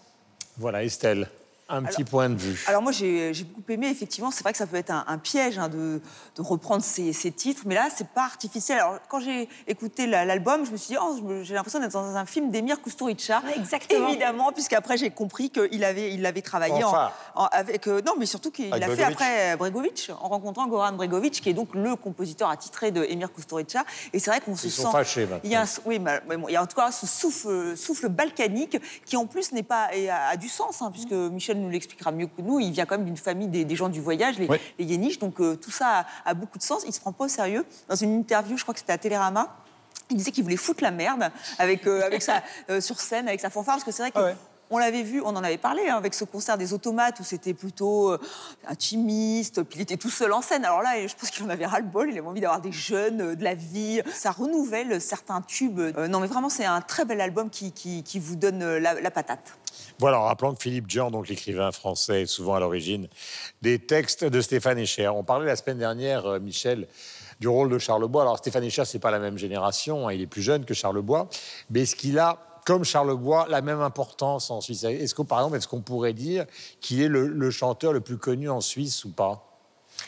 Voilà, 0.58 0.84
Estelle, 0.84 1.30
un 1.70 1.84
petit 1.84 2.04
point 2.04 2.30
de 2.30 2.36
vue. 2.36 2.64
Alors 2.68 2.82
moi 2.82 2.92
j'ai 2.92 3.32
beaucoup 3.56 3.72
aimé, 3.72 3.88
effectivement, 3.90 4.32
c'est 4.32 4.44
vrai 4.44 4.52
que 4.52 4.58
ça 4.58 4.68
peut 4.68 4.76
être 4.78 4.90
un, 4.92 5.04
un 5.08 5.18
piège 5.18 5.58
hein, 5.58 5.70
de, 5.70 6.02
de 6.36 6.42
reprendre 6.42 6.84
ces, 6.84 7.14
ces 7.14 7.32
titres, 7.32 7.64
mais 7.66 7.76
là 7.76 7.90
c'est 7.96 8.08
pas 8.08 8.24
artificiel. 8.24 8.80
Alors 8.80 9.00
quand 9.08 9.20
j'ai 9.20 9.48
écouté 9.68 10.08
la- 10.08 10.26
l'album, 10.26 10.66
je 10.66 10.72
me 10.72 10.78
suis 10.78 10.96
dit, 10.96 10.98
oh, 11.02 11.16
j'ai 11.44 11.54
l'impression 11.54 11.80
d'être 11.80 11.92
dans 11.94 12.16
un 12.16 12.26
film 12.26 12.52
d'Emir 12.52 12.82
Kusturica. 12.82 13.42
exactement. 13.56 14.10
Évidemment, 14.10 14.52
puisqu'après 14.52 14.98
j'ai 14.98 15.10
compris 15.12 15.50
qu'il 15.50 15.84
avait, 15.84 16.14
il 16.14 16.26
avait 16.26 16.42
travaillé 16.42 16.84
en, 16.84 16.90
Enfin. 16.90 17.12
en- 17.36 17.46
avec... 17.46 17.88
euh, 17.88 18.02
non, 18.06 18.14
mais 18.18 18.26
surtout 18.26 18.52
qu'il 18.52 18.70
l'a 18.70 18.90
fait 18.96 19.04
après 19.04 19.56
Bregovic, 19.58 20.12
en 20.22 20.28
rencontrant 20.30 20.68
Goran 20.68 20.94
Bregovic, 20.94 21.40
qui 21.42 21.50
est 21.50 21.54
donc 21.54 21.76
le 21.76 21.96
compositeur 21.96 22.50
attitré 22.50 22.92
de 22.92 23.04
Emir 23.04 23.32
Kusturica. 23.32 23.86
Et 24.14 24.20
c'est 24.20 24.32
vrai 24.32 24.42
qu'on 24.42 24.56
se 24.56 24.68
Ils 24.68 24.72
sent... 24.72 24.82
sont 24.82 24.92
fâchés 24.92 25.22
maintenant. 25.22 25.42
Il 25.44 25.52
y 25.52 25.56
a 25.56 25.62
un, 25.62 25.66
oui, 25.86 26.00
mais, 26.00 26.20
mais 26.28 26.38
bon, 26.38 26.48
il 26.48 26.54
y 26.54 26.56
a 26.56 26.64
en 26.64 26.68
tout 26.68 26.76
cas 26.76 26.92
ce 26.92 27.06
souffle, 27.06 27.78
souffle 27.78 28.10
balkanique 28.10 28.78
qui 29.06 29.16
en 29.18 29.26
plus 29.26 29.52
n'est 29.52 29.64
pas 29.64 29.94
et 29.96 30.10
a, 30.10 30.30
a 30.30 30.38
du 30.38 30.50
sens, 30.50 30.82
hein, 30.82 30.90
puisque 30.92 31.12
Michel 31.12 31.59
nous 31.60 31.70
l'expliquera 31.70 32.12
mieux 32.12 32.28
que 32.28 32.42
nous. 32.42 32.60
Il 32.60 32.72
vient 32.72 32.86
quand 32.86 32.98
même 32.98 33.06
d'une 33.06 33.18
famille 33.18 33.48
des, 33.48 33.66
des 33.66 33.76
gens 33.76 33.90
du 33.90 34.02
voyage, 34.02 34.40
les, 34.40 34.48
Oui. 34.48 34.58
les 34.78 34.86
Yéniches, 34.86 35.20
donc 35.20 35.40
euh, 35.42 35.56
tout 35.56 35.72
ça 35.72 36.00
a, 36.26 36.30
a 36.30 36.34
beaucoup 36.34 36.58
de 36.58 36.64
sens. 36.64 36.84
Il 36.88 36.94
se 36.94 37.00
prend 37.00 37.12
pas 37.12 37.26
au 37.26 37.30
sérieux. 37.30 37.66
Dans 37.88 37.96
une 37.96 38.14
interview, 38.20 38.58
je 38.58 38.64
crois 38.64 38.74
que 38.74 38.80
c'était 38.80 38.94
à 38.94 38.98
Télérama. 38.98 39.56
Il 40.10 40.18
disait 40.18 40.32
qu'il 40.32 40.44
voulait 40.44 40.56
foutre 40.58 40.84
la 40.84 40.92
merde 40.92 41.30
avec, 41.60 41.86
euh, 41.86 42.04
avec 42.06 42.22
sa, 42.22 42.42
euh, 42.70 42.82
sur 42.82 43.00
scène, 43.00 43.28
avec 43.28 43.40
sa 43.40 43.50
fanfare, 43.50 43.76
parce 43.76 43.84
que 43.84 43.92
c'est 43.92 44.02
vrai 44.02 44.12
que 44.12 44.18
Ah 44.20 44.24
ouais. 44.24 44.36
on 44.72 44.78
l'avait 44.80 45.04
vu, 45.04 45.22
on 45.22 45.28
en 45.30 45.44
avait 45.44 45.58
parlé 45.60 45.88
hein, 45.88 45.98
avec 45.98 46.14
ce 46.16 46.24
concert 46.24 46.58
des 46.58 46.74
automates 46.74 47.20
où 47.20 47.24
c'était 47.24 47.54
plutôt 47.54 48.12
euh, 48.12 48.20
intimiste, 48.68 49.64
puis 49.64 49.80
il 49.80 49.82
était 49.84 49.98
tout 49.98 50.10
seul 50.10 50.32
en 50.34 50.42
scène. 50.42 50.66
Alors 50.66 50.82
là, 50.82 51.06
je 51.06 51.14
pense 51.16 51.30
qu'il 51.30 51.44
en 51.46 51.50
avait 51.50 51.66
ras-le-bol, 51.66 52.10
il 52.12 52.18
avait 52.18 52.28
envie 52.28 52.42
d'avoir 52.42 52.62
des 52.62 52.72
jeunes, 52.72 53.22
euh, 53.22 53.36
de 53.36 53.44
la 53.44 53.54
vie. 53.54 54.02
Ça 54.14 54.32
renouvelle 54.32 55.00
certains 55.02 55.42
tubes. 55.42 55.80
Euh, 55.80 56.08
non, 56.08 56.20
mais 56.20 56.28
vraiment, 56.28 56.50
c'est 56.50 56.66
un 56.66 56.82
très 56.82 57.06
bel 57.06 57.22
album 57.22 57.50
qui, 57.50 57.72
qui, 57.72 58.04
qui 58.04 58.20
vous 58.20 58.36
donne 58.36 58.64
la, 58.78 59.00
la 59.00 59.12
patate. 59.12 59.58
Voilà, 60.00 60.22
en 60.22 60.24
rappelant 60.24 60.56
que 60.56 60.62
Philippe 60.64 60.90
Jean, 60.90 61.12
donc 61.12 61.28
l'écrivain 61.28 61.74
français, 61.74 62.22
est 62.22 62.26
souvent 62.26 62.56
à 62.56 62.62
l'origine 62.62 63.10
des 63.62 63.80
textes 63.80 64.24
de 64.24 64.40
Stéphane 64.40 64.80
Echer. 64.80 65.10
On 65.10 65.26
parlait 65.26 65.46
la 65.46 65.58
semaine 65.58 65.78
dernière, 65.78 66.26
euh, 66.26 66.40
Michel, 66.40 66.88
du 67.42 67.50
rôle 67.50 67.70
de 67.70 67.78
Charlebois. 67.78 68.22
Alors 68.22 68.38
Stéphane 68.38 68.64
Echer, 68.64 68.86
c'est 68.86 69.00
pas 69.00 69.12
la 69.12 69.20
même 69.20 69.38
génération, 69.38 70.08
hein, 70.08 70.14
il 70.14 70.22
est 70.22 70.28
plus 70.28 70.42
jeune 70.42 70.64
que 70.64 70.74
Charlebois, 70.74 71.28
mais 71.70 71.82
est-ce 71.82 71.98
qu'il 71.98 72.18
a, 72.18 72.38
comme 72.66 72.86
Charlebois, 72.86 73.48
la 73.50 73.62
même 73.62 73.82
importance 73.82 74.50
en 74.52 74.62
Suisse? 74.62 74.86
Est-ce 74.86 75.16
est-ce 75.16 75.68
qu'on 75.68 75.82
pourrait 75.82 76.14
dire 76.14 76.46
qu'il 76.80 77.02
est 77.02 77.10
le, 77.10 77.28
le 77.28 77.52
chanteur 77.52 77.92
le 77.92 78.00
plus 78.00 78.18
connu 78.18 78.50
en 78.50 78.62
Suisse 78.62 79.04
ou 79.04 79.12
pas? 79.12 79.46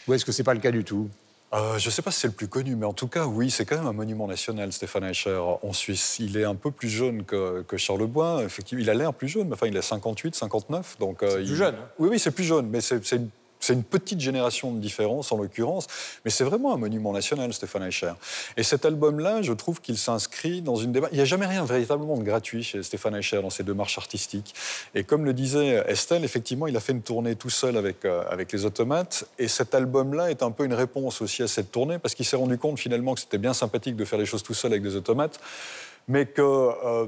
Ou 0.08 0.14
est-ce 0.14 0.24
que 0.24 0.32
c'est 0.32 0.44
pas 0.44 0.54
le 0.54 0.62
cas 0.62 0.72
du 0.72 0.86
tout? 0.86 1.10
Euh, 1.54 1.78
je 1.78 1.88
ne 1.88 1.92
sais 1.92 2.02
pas 2.02 2.12
si 2.12 2.22
c'est 2.22 2.28
le 2.28 2.34
plus 2.34 2.48
connu, 2.48 2.76
mais 2.78 2.86
en 2.86 2.94
tout 2.94 3.08
cas, 3.08 3.26
oui, 3.26 3.52
c'est 3.52 3.66
quand 3.66 3.76
même 3.76 3.88
un 3.88 3.94
monument 3.94 4.26
national, 4.26 4.72
Stéphane 4.72 5.04
Eicher, 5.04 5.38
en 5.62 5.74
Suisse. 5.74 6.18
Il 6.20 6.38
est 6.38 6.46
un 6.46 6.56
peu 6.56 6.72
plus 6.72 6.88
jeune 6.88 7.26
que, 7.26 7.62
que 7.64 7.76
Charles 7.76 8.08
Bois. 8.08 8.44
Effectivement, 8.44 8.82
il 8.82 8.90
a 8.90 8.94
l'air 8.94 9.14
plus 9.14 9.28
jeune, 9.28 9.48
mais 9.48 9.56
enfin, 9.56 9.68
il 9.68 9.78
a 9.78 9.82
58, 9.82 10.34
59. 10.34 10.98
Donc, 11.00 11.24
euh, 11.24 11.36
plus 11.36 11.56
jeune, 11.58 11.76
hein. 11.76 11.90
Oui, 12.00 12.10
oui, 12.12 12.20
c'est 12.20 12.32
plus 12.32 12.46
jeune, 12.46 12.68
mais 12.68 12.80
c'est 12.80 13.12
une, 13.12 13.30
c'est 13.62 13.74
une 13.74 13.84
petite 13.84 14.20
génération 14.20 14.74
de 14.74 14.80
différence, 14.80 15.32
en 15.32 15.38
l'occurrence. 15.38 15.88
Mais 16.26 16.32
c'est 16.32 16.44
vraiment 16.44 16.74
un 16.74 16.78
monument 16.78 17.14
national, 17.14 17.54
Stéphane 17.54 17.84
Eicher. 17.84 18.14
Et 18.58 18.64
cet 18.64 18.86
album-là, 18.86 19.42
je 19.42 19.54
trouve 19.54 19.80
qu'il 19.80 19.98
s'inscrit 19.98 20.62
dans 20.62 20.76
une 20.76 20.92
démarche. 20.92 21.14
Il 21.14 21.18
n'y 21.18 21.22
a 21.22 21.26
jamais 21.26 21.46
rien 21.46 21.64
véritablement 21.64 22.18
de 22.18 22.24
gratuit 22.24 22.64
chez 22.64 22.84
Stéphane 22.84 23.16
Eicher 23.16 23.42
dans 23.42 23.50
ses 23.50 23.64
démarches 23.64 23.98
artistiques. 23.98 24.54
Et 24.96 25.04
comme 25.04 25.24
le 25.26 25.34
disait 25.34 25.84
Estelle, 25.88 26.26
effectivement, 26.26 26.68
il 26.68 26.76
a 26.76 26.80
fait 26.80 26.92
une 26.92 27.04
tournée 27.04 27.36
tout 27.36 27.50
seul 27.50 27.78
avec, 27.78 28.04
euh, 28.06 28.24
avec 28.30 28.52
les 28.52 28.66
automates. 28.66 29.26
Et 29.40 29.48
cet 29.48 29.76
album-là 29.76 30.32
est 30.32 30.44
un 30.44 30.52
peu 30.52 30.66
une 30.66 30.74
réponse 30.74 31.22
aussi 31.22 31.44
à 31.44 31.48
cette 31.48 31.72
tournée, 31.72 32.00
parce 32.00 32.16
qu'il 32.16 32.26
s'est 32.26 32.36
rendu 32.36 32.58
compte 32.58 32.80
finalement 32.80 33.14
que 33.14 33.22
c'était 33.22 33.38
bien 33.38 33.54
sympathique 33.54 33.96
de 33.96 34.06
faire 34.06 34.20
les 34.20 34.26
choses 34.26 34.44
tout 34.44 34.54
seul 34.54 34.72
avec 34.72 34.84
des 34.84 34.96
automates, 34.96 35.40
mais 36.08 36.26
que. 36.26 36.42
euh, 36.42 37.06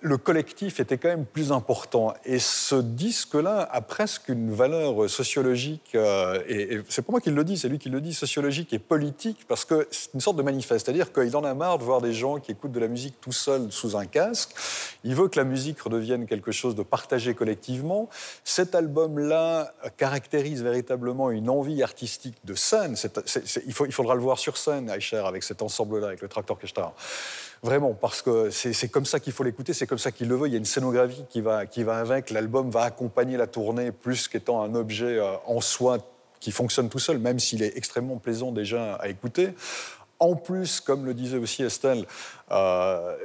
le 0.00 0.16
collectif 0.16 0.80
était 0.80 0.98
quand 0.98 1.08
même 1.08 1.26
plus 1.26 1.52
important. 1.52 2.14
Et 2.24 2.38
ce 2.38 2.76
disque-là 2.76 3.68
a 3.70 3.80
presque 3.80 4.28
une 4.28 4.52
valeur 4.52 5.08
sociologique, 5.10 5.92
euh, 5.94 6.40
et, 6.48 6.74
et 6.74 6.82
c'est 6.88 7.02
pas 7.02 7.12
moi 7.12 7.20
qui 7.20 7.30
le 7.30 7.44
dis, 7.44 7.58
c'est 7.58 7.68
lui 7.68 7.78
qui 7.78 7.88
le 7.88 8.00
dit, 8.00 8.14
sociologique 8.14 8.72
et 8.72 8.78
politique, 8.78 9.46
parce 9.48 9.64
que 9.64 9.88
c'est 9.90 10.14
une 10.14 10.20
sorte 10.20 10.36
de 10.36 10.42
manifeste. 10.42 10.86
C'est-à-dire 10.86 11.12
qu'il 11.12 11.36
en 11.36 11.44
a 11.44 11.54
marre 11.54 11.78
de 11.78 11.84
voir 11.84 12.00
des 12.00 12.12
gens 12.12 12.38
qui 12.38 12.52
écoutent 12.52 12.72
de 12.72 12.80
la 12.80 12.88
musique 12.88 13.20
tout 13.20 13.32
seuls 13.32 13.70
sous 13.70 13.96
un 13.96 14.06
casque. 14.06 14.54
Il 15.04 15.14
veut 15.14 15.28
que 15.28 15.38
la 15.38 15.44
musique 15.44 15.80
redevienne 15.80 16.26
quelque 16.26 16.52
chose 16.52 16.74
de 16.74 16.82
partagé 16.82 17.34
collectivement. 17.34 18.08
Cet 18.44 18.74
album-là 18.74 19.72
caractérise 19.96 20.62
véritablement 20.62 21.30
une 21.30 21.50
envie 21.50 21.82
artistique 21.82 22.36
de 22.44 22.54
scène. 22.54 22.96
Il, 23.66 23.72
faudra 23.92 24.14
le 24.14 24.20
voir 24.20 24.38
sur 24.38 24.56
scène, 24.56 24.90
Aïcher, 24.90 25.22
avec 25.24 25.42
cet 25.42 25.62
ensemble-là, 25.62 26.08
avec 26.08 26.22
le 26.22 26.28
Tractor 26.28 26.58
Kestar. 26.58 26.92
Vraiment, 27.62 27.92
parce 27.92 28.22
que 28.22 28.50
c'est 28.50 28.88
comme 28.88 29.04
ça 29.04 29.18
qu'il 29.18 29.32
faut 29.32 29.42
l'écouter, 29.42 29.72
comme 29.88 29.98
ça 29.98 30.12
qu'il 30.12 30.28
le 30.28 30.36
veut. 30.36 30.46
Il 30.46 30.52
y 30.52 30.54
a 30.54 30.58
une 30.58 30.64
scénographie 30.64 31.24
qui 31.28 31.40
va, 31.40 31.66
qui 31.66 31.82
va 31.82 31.98
avec. 31.98 32.30
L'album 32.30 32.70
va 32.70 32.82
accompagner 32.82 33.36
la 33.36 33.46
tournée 33.46 33.90
plus 33.90 34.28
qu'étant 34.28 34.62
un 34.62 34.74
objet 34.74 35.18
euh, 35.18 35.34
en 35.46 35.60
soi 35.60 35.98
qui 36.40 36.52
fonctionne 36.52 36.88
tout 36.88 37.00
seul, 37.00 37.18
même 37.18 37.40
s'il 37.40 37.62
est 37.62 37.76
extrêmement 37.76 38.18
plaisant 38.18 38.52
déjà 38.52 38.94
à 38.94 39.08
écouter. 39.08 39.54
En 40.20 40.36
plus, 40.36 40.80
comme 40.80 41.04
le 41.04 41.14
disait 41.14 41.38
aussi 41.38 41.62
Estelle, 41.62 42.04
euh, 42.50 43.16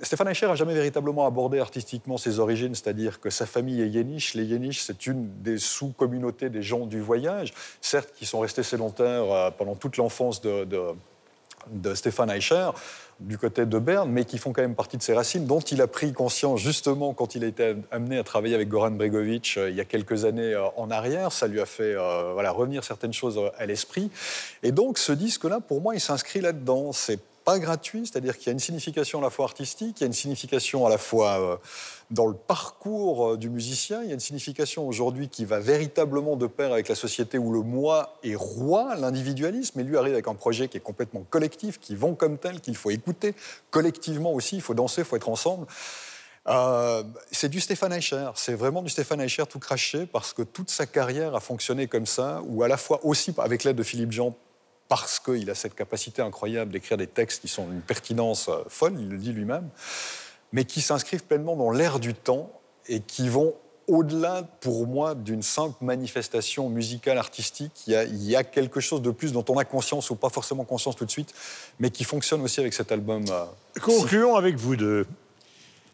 Stéphane 0.00 0.28
Eicher 0.28 0.46
n'a 0.46 0.54
jamais 0.54 0.74
véritablement 0.74 1.26
abordé 1.26 1.58
artistiquement 1.58 2.18
ses 2.18 2.38
origines, 2.38 2.74
c'est-à-dire 2.74 3.20
que 3.20 3.30
sa 3.30 3.46
famille 3.46 3.80
est 3.82 3.88
yéniche. 3.88 4.34
Les 4.34 4.44
yéniches, 4.44 4.82
c'est 4.82 5.06
une 5.06 5.28
des 5.42 5.58
sous-communautés 5.58 6.50
des 6.50 6.62
gens 6.62 6.86
du 6.86 7.00
voyage, 7.00 7.52
certes 7.80 8.12
qui 8.16 8.24
sont 8.24 8.40
restés 8.40 8.62
sédentaires 8.62 9.30
euh, 9.32 9.50
pendant 9.50 9.74
toute 9.74 9.96
l'enfance 9.96 10.40
de, 10.40 10.64
de, 10.64 10.80
de 11.70 11.94
Stéphane 11.94 12.30
Eicher 12.30 12.70
du 13.20 13.36
côté 13.36 13.66
de 13.66 13.78
Berne, 13.78 14.10
mais 14.10 14.24
qui 14.24 14.38
font 14.38 14.52
quand 14.52 14.62
même 14.62 14.76
partie 14.76 14.96
de 14.96 15.02
ses 15.02 15.12
racines, 15.12 15.44
dont 15.44 15.58
il 15.58 15.82
a 15.82 15.88
pris 15.88 16.12
conscience 16.12 16.60
justement 16.60 17.14
quand 17.14 17.34
il 17.34 17.42
a 17.42 17.48
été 17.48 17.74
amené 17.90 18.18
à 18.18 18.22
travailler 18.22 18.54
avec 18.54 18.68
Goran 18.68 18.92
Bregovic 18.92 19.56
euh, 19.56 19.70
il 19.70 19.76
y 19.76 19.80
a 19.80 19.84
quelques 19.84 20.24
années 20.24 20.54
euh, 20.54 20.66
en 20.76 20.90
arrière. 20.90 21.32
Ça 21.32 21.48
lui 21.48 21.60
a 21.60 21.66
fait 21.66 21.94
euh, 21.96 22.32
voilà, 22.32 22.52
revenir 22.52 22.84
certaines 22.84 23.12
choses 23.12 23.40
à 23.58 23.66
l'esprit. 23.66 24.10
Et 24.62 24.70
donc 24.70 24.98
ce 24.98 25.12
disque-là, 25.12 25.60
pour 25.60 25.80
moi, 25.80 25.94
il 25.94 26.00
s'inscrit 26.00 26.40
là-dedans. 26.40 26.92
Pas 27.48 27.58
gratuit, 27.58 28.06
c'est-à-dire 28.06 28.36
qu'il 28.36 28.48
y 28.48 28.50
a 28.50 28.52
une 28.52 28.58
signification 28.58 29.20
à 29.20 29.22
la 29.22 29.30
fois 29.30 29.46
artistique, 29.46 29.96
il 29.98 30.02
y 30.02 30.04
a 30.04 30.06
une 30.06 30.12
signification 30.12 30.84
à 30.84 30.90
la 30.90 30.98
fois 30.98 31.40
euh, 31.40 31.56
dans 32.10 32.26
le 32.26 32.34
parcours 32.34 33.26
euh, 33.26 33.36
du 33.38 33.48
musicien, 33.48 34.02
il 34.02 34.08
y 34.08 34.10
a 34.10 34.12
une 34.12 34.20
signification 34.20 34.86
aujourd'hui 34.86 35.30
qui 35.30 35.46
va 35.46 35.58
véritablement 35.58 36.36
de 36.36 36.46
pair 36.46 36.74
avec 36.74 36.88
la 36.90 36.94
société 36.94 37.38
où 37.38 37.50
le 37.50 37.62
moi 37.62 38.18
est 38.22 38.34
roi, 38.34 38.96
l'individualisme, 38.96 39.80
et 39.80 39.82
lui 39.82 39.96
arrive 39.96 40.12
avec 40.12 40.28
un 40.28 40.34
projet 40.34 40.68
qui 40.68 40.76
est 40.76 40.80
complètement 40.80 41.24
collectif, 41.30 41.80
qui 41.80 41.94
vont 41.94 42.14
comme 42.14 42.36
tel, 42.36 42.60
qu'il 42.60 42.76
faut 42.76 42.90
écouter 42.90 43.34
collectivement 43.70 44.34
aussi, 44.34 44.56
il 44.56 44.60
faut 44.60 44.74
danser, 44.74 45.00
il 45.00 45.06
faut 45.06 45.16
être 45.16 45.30
ensemble. 45.30 45.66
Euh, 46.48 47.02
c'est 47.32 47.48
du 47.48 47.60
Stéphane 47.60 47.94
Eicher, 47.94 48.28
c'est 48.34 48.56
vraiment 48.56 48.82
du 48.82 48.90
Stéphane 48.90 49.22
Eicher 49.22 49.44
tout 49.48 49.58
craché 49.58 50.04
parce 50.04 50.34
que 50.34 50.42
toute 50.42 50.68
sa 50.68 50.84
carrière 50.84 51.34
a 51.34 51.40
fonctionné 51.40 51.86
comme 51.86 52.04
ça, 52.04 52.42
ou 52.46 52.62
à 52.62 52.68
la 52.68 52.76
fois 52.76 53.00
aussi 53.04 53.34
avec 53.38 53.64
l'aide 53.64 53.76
de 53.76 53.82
Philippe 53.82 54.12
Jean, 54.12 54.36
parce 54.88 55.20
qu'il 55.20 55.48
a 55.50 55.54
cette 55.54 55.74
capacité 55.74 56.22
incroyable 56.22 56.72
d'écrire 56.72 56.96
des 56.96 57.06
textes 57.06 57.42
qui 57.42 57.48
sont 57.48 57.66
d'une 57.66 57.82
pertinence 57.82 58.48
euh, 58.48 58.62
folle, 58.68 58.94
il 58.98 59.08
le 59.08 59.18
dit 59.18 59.32
lui-même, 59.32 59.68
mais 60.52 60.64
qui 60.64 60.80
s'inscrivent 60.80 61.24
pleinement 61.24 61.56
dans 61.56 61.70
l'air 61.70 62.00
du 62.00 62.14
temps 62.14 62.50
et 62.88 63.00
qui 63.00 63.28
vont 63.28 63.54
au-delà, 63.88 64.42
pour 64.60 64.86
moi, 64.86 65.14
d'une 65.14 65.42
simple 65.42 65.82
manifestation 65.82 66.68
musicale, 66.68 67.16
artistique. 67.16 67.72
Il 67.86 67.94
y, 67.94 67.96
a, 67.96 68.04
il 68.04 68.22
y, 68.22 68.36
a, 68.36 68.44
quelque 68.44 68.80
chose 68.80 69.00
de 69.00 69.10
plus 69.10 69.32
dont 69.32 69.44
on 69.48 69.56
a 69.56 69.64
conscience 69.64 70.10
ou 70.10 70.14
pas 70.14 70.28
forcément 70.28 70.64
conscience 70.64 70.94
tout 70.94 71.06
de 71.06 71.10
suite, 71.10 71.34
mais 71.80 71.90
qui 71.90 72.04
fonctionne 72.04 72.42
aussi 72.42 72.60
avec 72.60 72.74
cet 72.74 72.92
album. 72.92 73.24
Euh, 73.30 73.46
Concluons 73.80 74.36
avec 74.36 74.56
vous 74.56 74.76
deux. 74.76 75.06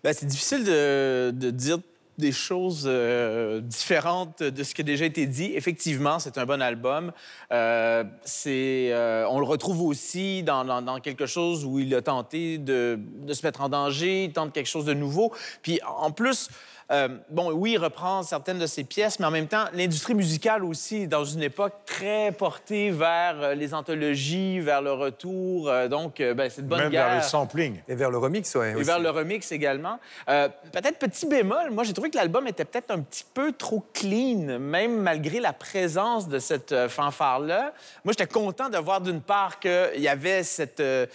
Ben, 0.03 0.13
c'est 0.13 0.27
difficile 0.27 0.65
de, 0.65 1.31
de, 1.33 1.51
dire 1.51 1.79
des 2.19 2.33
choses 2.33 2.85
euh, 2.87 3.61
différentes 3.61 4.43
de 4.43 4.63
ce 4.63 4.75
qui 4.75 4.83
a 4.83 4.85
déjà 4.85 5.05
été 5.05 5.27
dit. 5.27 5.53
Effectivement, 5.55 6.19
c'est 6.19 6.39
un 6.39 6.47
bon 6.47 6.63
album. 6.63 7.13
Euh, 7.53 8.05
c'est, 8.25 8.91
euh, 8.93 9.27
on 9.29 9.39
le 9.41 9.47
retrouve 9.47 9.83
aussi 9.83 10.43
dans, 10.43 11.01
quelque 11.01 11.27
chose 11.27 11.65
où 11.65 11.79
il 11.79 11.95
a 11.95 12.03
tenté 12.03 12.59
de, 12.59 12.99
de, 12.99 13.33
se 13.33 13.45
mettre 13.45 13.63
en 13.63 13.69
danger, 13.69 14.25
il 14.25 14.33
tente 14.33 14.53
quelque 14.53 14.69
chose 14.69 14.85
de 14.85 14.95
nouveau. 14.95 15.33
Puis 15.63 15.81
en 15.85 16.11
plus, 16.11 16.49
euh, 16.91 17.09
bon, 17.31 17.51
oui, 17.53 17.73
il 17.73 17.79
reprend 17.79 18.23
certaines 18.23 18.59
de 18.59 18.67
ses 18.67 18.85
pièces, 18.85 19.19
mais 19.19 19.27
en 19.27 19.31
même 19.31 19.47
temps, 19.47 19.65
l'industrie 19.73 20.15
musicale 20.15 20.65
aussi, 20.65 21.07
dans 21.07 21.25
une 21.25 21.43
époque 21.43 21.73
très 21.87 22.33
portée 22.33 22.91
vers 22.91 23.37
euh, 23.41 23.55
les 23.55 23.73
anthologies, 23.73 24.61
vers 24.61 24.83
le 24.83 24.93
retour. 24.93 25.69
Euh, 25.69 25.89
donc, 25.89 26.19
ben, 26.19 26.51
c'est 26.51 26.63
de 26.63 26.67
bonne 26.67 26.81
Même 26.81 26.91
guerre. 26.91 27.07
vers 27.07 27.17
le 27.17 27.23
sampling. 27.23 27.81
Et 27.89 27.95
vers 27.95 28.11
le 28.11 28.19
remix, 28.19 28.55
oui. 28.55 28.67
Et 28.79 28.83
vers 28.83 28.99
le 28.99 29.11
remix 29.11 29.51
également. 29.53 29.99
Euh, 30.29 30.49
peut-être 30.73 30.99
petit 30.99 31.27
bémol, 31.27 31.71
moi, 31.71 31.85
j'ai 31.85 31.93
trouvé 31.93 32.11
que 32.11 32.17
l'album 32.17 32.47
était 32.47 32.65
peut-être 32.65 32.91
un 32.91 33.01
petit 33.01 33.25
peu 33.33 33.53
trop 33.53 33.85
clean, 33.93 34.59
même 34.59 35.01
malgré 35.01 35.41
la 35.41 35.53
présence 35.53 36.29
de 36.29 36.39
cette 36.39 36.89
fanfare-là. 36.89 37.73
Moi, 38.05 38.13
j'étais 38.13 38.27
content 38.27 38.69
de 38.69 38.79
voir 38.79 39.01
d'une 39.01 39.21
part 39.21 39.59
qu'il 39.59 40.01
y 40.01 40.09
avait 40.09 40.43
cette, 40.43 40.81
euh, 40.81 41.07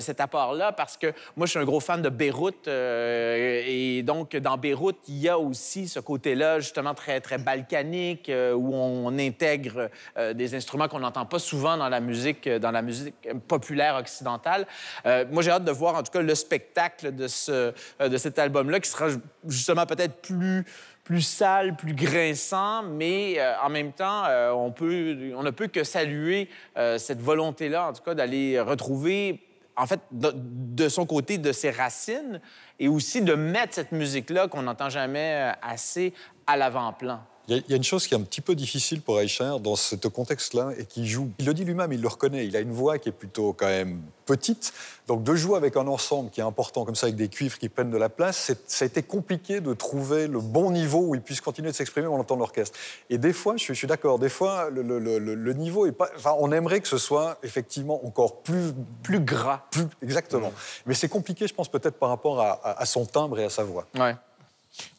cet 0.00 0.20
apport-là, 0.20 0.72
parce 0.72 0.96
que 0.96 1.12
moi, 1.36 1.46
je 1.46 1.50
suis 1.50 1.60
un 1.60 1.64
gros 1.64 1.80
fan 1.80 2.00
de 2.00 2.08
Beyrouth. 2.08 2.66
et 2.68 4.02
donc, 4.04 4.36
dans 4.36 4.56
Beyrouth, 4.56 4.96
il 5.08 5.17
y 5.18 5.28
a 5.28 5.38
aussi 5.38 5.88
ce 5.88 6.00
côté-là, 6.00 6.60
justement, 6.60 6.94
très, 6.94 7.20
très 7.20 7.38
balkanique, 7.38 8.28
euh, 8.28 8.52
où 8.52 8.74
on 8.74 9.18
intègre 9.18 9.90
euh, 10.16 10.32
des 10.32 10.54
instruments 10.54 10.88
qu'on 10.88 11.00
n'entend 11.00 11.26
pas 11.26 11.38
souvent 11.38 11.76
dans 11.76 11.88
la 11.88 12.00
musique, 12.00 12.48
dans 12.48 12.70
la 12.70 12.82
musique 12.82 13.14
populaire 13.46 13.96
occidentale. 13.96 14.66
Euh, 15.06 15.24
moi, 15.30 15.42
j'ai 15.42 15.50
hâte 15.50 15.64
de 15.64 15.72
voir, 15.72 15.94
en 15.94 16.02
tout 16.02 16.12
cas, 16.12 16.22
le 16.22 16.34
spectacle 16.34 17.14
de, 17.14 17.28
ce, 17.28 17.72
de 18.00 18.16
cet 18.16 18.38
album-là, 18.38 18.80
qui 18.80 18.90
sera 18.90 19.08
justement 19.46 19.86
peut-être 19.86 20.20
plus 20.22 20.64
plus 21.08 21.22
sale, 21.22 21.74
plus 21.74 21.94
grinçant, 21.94 22.82
mais 22.82 23.36
euh, 23.38 23.54
en 23.62 23.70
même 23.70 23.92
temps, 23.92 24.24
euh, 24.26 24.50
on, 24.50 24.70
peut, 24.70 25.32
on 25.34 25.42
ne 25.42 25.50
peut 25.50 25.66
que 25.66 25.82
saluer 25.82 26.50
euh, 26.76 26.98
cette 26.98 27.22
volonté-là, 27.22 27.88
en 27.88 27.94
tout 27.94 28.02
cas, 28.02 28.12
d'aller 28.12 28.60
retrouver, 28.60 29.40
en 29.78 29.86
fait, 29.86 30.00
de, 30.10 30.88
son 30.88 31.06
côté, 31.06 31.38
de 31.38 31.52
ses 31.52 31.70
racines, 31.70 32.40
et 32.78 32.88
aussi 32.88 33.22
de 33.22 33.34
mettre 33.34 33.74
cette 33.74 33.92
musique-là 33.92 34.48
qu'on 34.48 34.62
n'entend 34.62 34.88
jamais 34.88 35.52
assez 35.62 36.12
à 36.46 36.56
l'avant-plan. 36.56 37.20
Il 37.48 37.64
y, 37.66 37.72
a 37.72 37.76
une 37.76 37.84
chose 37.84 38.06
qui 38.06 38.12
est 38.12 38.16
un 38.16 38.22
petit 38.22 38.42
peu 38.42 38.54
difficile 38.54 39.00
pour 39.00 39.18
Eicher 39.20 39.54
dans 39.62 39.74
ce 39.74 39.96
contexte-là 39.96 40.72
et 40.76 40.84
qui 40.84 41.08
joue. 41.08 41.30
Il 41.38 41.46
le 41.46 41.54
dit 41.54 41.64
lui-même, 41.64 41.90
il 41.94 42.02
le 42.02 42.08
reconnaît. 42.08 42.46
Il 42.46 42.54
a 42.56 42.60
une 42.60 42.72
voix 42.72 42.98
qui 42.98 43.08
est 43.08 43.12
plutôt 43.12 43.54
quand 43.54 43.68
même 43.68 44.02
petite. 44.26 44.74
Donc 45.06 45.24
de 45.24 45.34
jouer 45.34 45.56
avec 45.56 45.78
un 45.78 45.86
ensemble 45.86 46.28
qui 46.28 46.40
est 46.40 46.44
important 46.44 46.84
comme 46.84 46.94
ça, 46.94 47.06
avec 47.06 47.16
des 47.16 47.28
cuivres 47.28 47.58
qui 47.58 47.70
prennent 47.70 47.90
de 47.90 47.96
la 47.96 48.10
place, 48.10 48.52
ça 48.66 48.84
a 48.84 48.86
été 48.86 49.02
compliqué 49.02 49.62
de 49.62 49.72
trouver 49.72 50.26
le 50.26 50.40
bon 50.40 50.70
niveau 50.70 50.98
où 50.98 51.14
il 51.14 51.22
puisse 51.22 51.40
continuer 51.40 51.70
de 51.70 51.74
s'exprimer 51.74 52.06
en 52.06 52.18
entendant 52.18 52.40
l'orchestre. 52.40 52.78
Et 53.08 53.16
des 53.16 53.32
fois, 53.32 53.56
je 53.56 53.72
suis, 53.72 53.86
d'accord, 53.86 54.18
des 54.18 54.28
fois, 54.28 54.68
le, 54.68 54.82
le, 54.82 54.98
le, 54.98 55.18
le, 55.18 55.52
niveau 55.54 55.86
est 55.86 55.92
pas. 55.92 56.10
Enfin, 56.16 56.34
on 56.38 56.52
aimerait 56.52 56.80
que 56.80 56.88
ce 56.88 56.98
soit 56.98 57.38
effectivement 57.42 58.04
encore 58.06 58.42
plus. 58.42 58.74
Plus 59.02 59.20
gras. 59.20 59.62
Plus, 59.70 59.86
exactement. 60.02 60.48
Mmh. 60.48 60.82
Mais 60.84 60.94
c'est 60.94 61.08
compliqué, 61.08 61.48
je 61.48 61.54
pense, 61.54 61.70
peut-être 61.70 61.98
par 61.98 62.10
rapport 62.10 62.40
à, 62.40 62.50
à, 62.50 62.82
à, 62.82 62.84
son 62.84 63.06
timbre 63.06 63.38
et 63.38 63.44
à 63.44 63.50
sa 63.50 63.64
voix. 63.64 63.86
Ouais. 63.98 64.14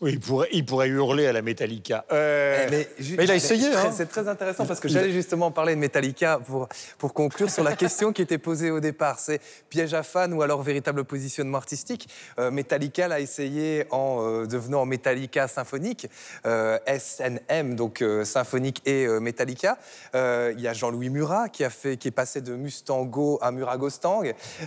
Oui, 0.01 0.11
il 0.13 0.19
pourrait, 0.19 0.47
il 0.51 0.65
pourrait, 0.65 0.87
hurler 0.87 1.27
à 1.27 1.33
la 1.33 1.41
Metallica. 1.41 2.05
Euh... 2.11 2.67
Mais, 2.69 2.87
mais, 3.17 3.23
il 3.23 3.31
a 3.31 3.35
essayé. 3.35 3.67
Hein. 3.67 3.91
C'est 3.91 4.07
très 4.07 4.27
intéressant 4.27 4.65
parce 4.65 4.79
que 4.79 4.87
j'allais 4.87 5.11
justement 5.11 5.51
parler 5.51 5.75
de 5.75 5.79
Metallica 5.79 6.39
pour, 6.39 6.69
pour 6.97 7.13
conclure 7.13 7.49
sur 7.49 7.63
la 7.63 7.75
question 7.75 8.13
qui 8.13 8.21
était 8.21 8.37
posée 8.37 8.71
au 8.71 8.79
départ. 8.79 9.19
C'est 9.19 9.41
piège 9.69 9.93
à 9.93 10.03
fan 10.03 10.33
ou 10.33 10.41
alors 10.41 10.61
véritable 10.61 11.03
positionnement 11.03 11.57
artistique 11.57 12.07
euh, 12.39 12.51
Metallica 12.51 13.07
l'a 13.07 13.19
essayé 13.19 13.85
en 13.91 14.19
euh, 14.21 14.45
devenant 14.45 14.85
Metallica 14.85 15.47
symphonique, 15.47 16.07
SNM, 16.45 17.75
donc 17.75 18.03
symphonique 18.23 18.81
et 18.85 19.07
Metallica. 19.19 19.77
Il 20.13 20.59
y 20.59 20.67
a 20.67 20.73
Jean-Louis 20.73 21.09
Murat 21.09 21.49
qui, 21.49 21.63
a 21.63 21.69
fait, 21.69 21.97
qui 21.97 22.07
est 22.07 22.11
passé 22.11 22.41
de 22.41 22.53
Mustango 22.53 23.39
à 23.41 23.51
Muragostang. 23.51 24.23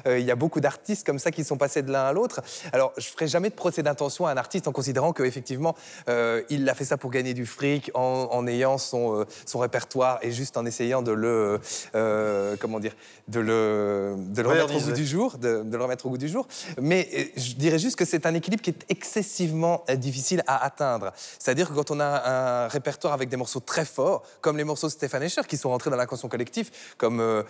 Il 0.07 0.21
y 0.21 0.31
a 0.31 0.37
beaucoup 0.37 0.61
d'artistes 0.61 1.07
comme 1.07 1.19
ça 1.19 1.31
qui 1.31 1.45
sont 1.45 1.57
passés 1.57 1.83
de 1.83 1.91
l'un 1.91 2.05
à 2.05 2.13
l'autre. 2.13 2.41
Alors, 2.73 2.93
je 2.97 3.07
ne 3.07 3.13
ferai 3.13 3.29
jamais 3.29 3.51
de 3.51 3.55
procès 3.55 3.83
d'intention 3.83 4.27
à 4.27 4.33
un 4.33 4.37
artiste 4.37 4.69
en 4.69 4.73
considérant 4.73 5.02
qu'effectivement, 5.11 5.75
euh, 6.09 6.43
il 6.51 6.69
a 6.69 6.75
fait 6.75 6.85
ça 6.85 6.97
pour 6.97 7.11
gagner 7.11 7.35
du 7.35 7.47
fric 7.47 7.91
en, 7.95 8.29
en 8.31 8.47
ayant 8.47 8.79
son, 8.79 9.21
euh, 9.21 9.25
son, 9.45 9.59
répertoire 9.59 10.21
et 10.23 10.31
juste 10.31 10.57
en 10.57 10.65
essayant 10.65 11.03
de 11.03 11.11
le, 11.11 11.61
euh, 11.97 12.57
comment 12.61 12.79
dire, 12.79 12.95
de 13.27 13.41
le, 13.41 14.15
de 14.17 14.43
le 14.43 14.49
remettre 14.49 14.77
au 14.77 14.81
goût 14.81 14.93
du 14.93 15.07
jour, 15.07 15.39
de, 15.39 15.65
de, 15.65 15.77
le 15.77 15.83
remettre 15.83 16.07
au 16.07 16.11
goût 16.11 16.19
du 16.19 16.29
jour. 16.29 16.47
Mais 16.81 17.33
je 17.37 17.55
dirais 17.55 17.81
juste 17.81 17.97
que 17.97 18.05
c'est 18.05 18.27
un 18.27 18.35
équilibre 18.35 18.63
qui 18.63 18.71
est 18.71 18.85
excessivement 18.89 19.85
difficile 19.97 20.45
à 20.47 20.65
atteindre. 20.65 21.13
C'est-à-dire 21.39 21.69
que 21.69 21.75
quand 21.75 21.91
on 21.91 21.99
a 21.99 22.65
un 22.65 22.69
répertoire 22.69 23.15
avec 23.15 23.29
des 23.29 23.37
morceaux 23.37 23.61
très 23.61 23.85
forts, 23.85 24.23
comme 24.41 24.57
les 24.57 24.65
morceaux 24.65 24.87
de 24.87 24.93
Stéphane 24.93 25.25
Escher, 25.25 25.43
qui 25.49 25.57
sont 25.57 25.71
rentrés 25.71 25.91
dans 25.91 25.97
l'inconscient 25.97 26.29
collectif, 26.29 26.95
comme 26.99 27.45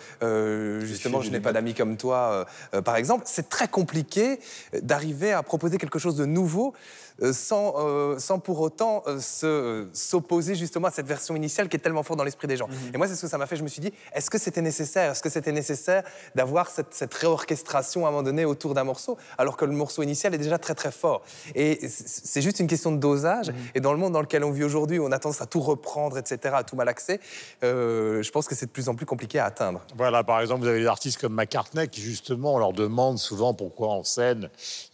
justement 0.81 1.21
Je 1.21 1.29
n'ai 1.29 1.39
pas 1.39 1.53
d'amis 1.53 1.73
comme 1.73 1.97
toi, 1.97 2.45
par 2.83 2.95
exemple, 2.95 3.25
c'est 3.27 3.49
très 3.49 3.67
compliqué 3.67 4.39
d'arriver 4.81 5.33
à 5.33 5.43
proposer 5.43 5.77
quelque 5.77 5.99
chose 5.99 6.15
de 6.15 6.25
nouveau 6.25 6.73
sans, 7.31 7.75
euh, 7.77 8.19
sans 8.19 8.39
pour 8.39 8.59
autant 8.61 9.03
euh, 9.07 9.85
s'opposer 9.93 10.55
justement 10.55 10.87
à 10.87 10.91
cette 10.91 11.07
version 11.07 11.35
initiale 11.35 11.69
qui 11.69 11.77
est 11.77 11.79
tellement 11.79 12.03
forte 12.03 12.17
dans 12.17 12.23
l'esprit 12.23 12.47
des 12.47 12.57
gens. 12.57 12.67
Mm 12.67 12.71
-hmm. 12.71 12.95
Et 12.95 12.97
moi, 12.97 13.07
c'est 13.07 13.15
ce 13.15 13.21
que 13.21 13.27
ça 13.27 13.37
m'a 13.37 13.47
fait. 13.47 13.55
Je 13.55 13.63
me 13.63 13.67
suis 13.67 13.81
dit, 13.81 13.93
est-ce 14.13 14.29
que 14.29 14.37
c'était 14.37 14.61
nécessaire? 14.61 15.11
Est-ce 15.11 15.23
que 15.23 15.29
c'était 15.29 15.51
nécessaire 15.51 16.03
d'avoir 16.35 16.69
cette, 16.69 16.93
cette, 16.93 17.13
réorchestration 17.13 18.05
à 18.05 18.09
un 18.09 18.11
moment 18.11 18.23
donné 18.23 18.45
autour 18.45 18.73
d'un 18.73 18.83
morceau, 18.83 19.17
alors 19.37 19.55
que 19.57 19.65
le 19.65 19.75
morceau 19.83 20.01
initial 20.03 20.33
est 20.33 20.43
déjà 20.47 20.57
très 20.57 20.75
très 20.81 20.91
fort? 20.91 21.21
Et 21.55 21.71
c'est 22.33 22.43
juste 22.47 22.59
une 22.63 22.67
question 22.73 22.91
de 22.91 22.99
dosage. 23.09 23.49
Mm 23.49 23.53
-hmm. 23.53 23.75
Et 23.75 23.79
dans 23.85 23.93
le 23.95 23.99
monde 24.01 24.13
dans 24.17 24.25
lequel 24.27 24.43
on 24.43 24.53
vit 24.57 24.65
aujourd'hui, 24.69 24.97
on 25.07 25.11
a 25.11 25.19
tendance 25.23 25.41
à 25.41 25.49
tout 25.53 25.63
reprendre, 25.73 26.15
etc., 26.21 26.33
à 26.61 26.63
tout 26.69 26.77
malaxer, 26.81 27.17
euh, 27.63 28.23
je 28.25 28.31
pense 28.33 28.45
que 28.49 28.55
c'est 28.57 28.69
de 28.71 28.75
plus 28.77 28.87
en 28.91 28.95
plus 28.99 29.07
compliqué 29.13 29.37
à 29.43 29.45
atteindre. 29.51 29.79
Voilà, 30.03 30.19
par 30.31 30.39
exemple, 30.43 30.61
vous 30.63 30.71
avez 30.73 30.83
des 30.85 30.91
artistes 30.97 31.19
comme 31.21 31.35
McCartney 31.41 31.87
qui, 31.93 32.01
justement, 32.13 32.49
on 32.55 32.59
leur 32.65 32.73
demande 32.85 33.17
souvent 33.29 33.51
pourquoi 33.61 33.87
en 33.99 34.03
scène, 34.15 34.43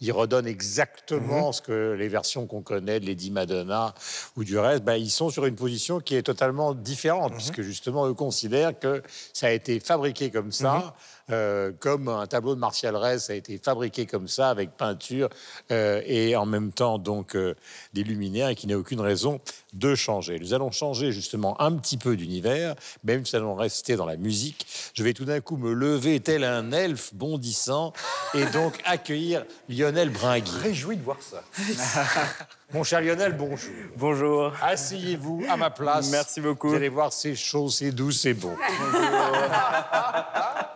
ils 0.04 0.12
redonnent 0.20 0.50
exactement 0.58 1.44
mm 1.44 1.50
-hmm. 1.50 1.56
ce 1.56 1.62
que 1.68 1.78
les 2.02 2.08
versions 2.08 2.19
qu'on 2.46 2.62
connaît 2.62 3.00
de 3.00 3.06
Lady 3.06 3.30
Madonna 3.30 3.94
ou 4.36 4.44
du 4.44 4.58
reste, 4.58 4.84
bah, 4.84 4.96
ils 4.96 5.10
sont 5.10 5.30
sur 5.30 5.46
une 5.46 5.56
position 5.56 6.00
qui 6.00 6.14
est 6.14 6.22
totalement 6.22 6.74
différente, 6.74 7.34
puisque 7.34 7.62
justement, 7.62 8.06
eux 8.06 8.14
considèrent 8.14 8.78
que 8.78 9.02
ça 9.32 9.48
a 9.48 9.50
été 9.50 9.80
fabriqué 9.80 10.30
comme 10.30 10.52
ça. 10.52 10.94
Euh, 11.30 11.72
comme 11.78 12.08
un 12.08 12.26
tableau 12.26 12.54
de 12.54 12.60
Martial 12.60 12.96
Reyes 12.96 13.30
a 13.30 13.34
été 13.34 13.58
fabriqué 13.58 14.06
comme 14.06 14.28
ça, 14.28 14.50
avec 14.50 14.76
peinture 14.76 15.28
euh, 15.70 16.02
et 16.06 16.36
en 16.36 16.46
même 16.46 16.72
temps 16.72 16.98
donc 16.98 17.36
euh, 17.36 17.54
des 17.92 18.04
luminaires, 18.04 18.48
et 18.48 18.54
qu'il 18.54 18.68
n'y 18.68 18.74
a 18.74 18.78
aucune 18.78 19.00
raison 19.00 19.40
de 19.72 19.94
changer. 19.94 20.38
Nous 20.38 20.54
allons 20.54 20.70
changer 20.70 21.12
justement 21.12 21.60
un 21.60 21.72
petit 21.72 21.96
peu 21.96 22.16
d'univers, 22.16 22.74
même 23.04 23.24
si 23.24 23.34
nous 23.34 23.42
allons 23.42 23.54
rester 23.54 23.96
dans 23.96 24.06
la 24.06 24.16
musique. 24.16 24.66
Je 24.94 25.02
vais 25.02 25.12
tout 25.12 25.24
d'un 25.24 25.40
coup 25.40 25.56
me 25.56 25.72
lever 25.72 26.20
tel 26.20 26.44
un 26.44 26.72
elfe 26.72 27.14
bondissant 27.14 27.92
et 28.34 28.44
donc 28.46 28.80
accueillir 28.84 29.44
Lionel 29.68 30.10
Bringui. 30.10 30.50
Réjoui 30.62 30.96
de 30.96 31.02
voir 31.02 31.18
ça. 31.20 31.42
Mon 32.72 32.84
cher 32.84 33.00
Lionel, 33.00 33.32
bonjour. 33.36 33.72
Bonjour. 33.96 34.52
Asseyez-vous 34.62 35.44
à 35.48 35.56
ma 35.56 35.70
place. 35.70 36.08
Merci 36.12 36.40
beaucoup. 36.40 36.68
Vous 36.68 36.76
allez 36.76 36.88
voir, 36.88 37.12
c'est 37.12 37.34
chaud, 37.34 37.68
c'est 37.68 37.90
doux, 37.90 38.12
c'est 38.12 38.34
bon. 38.34 38.54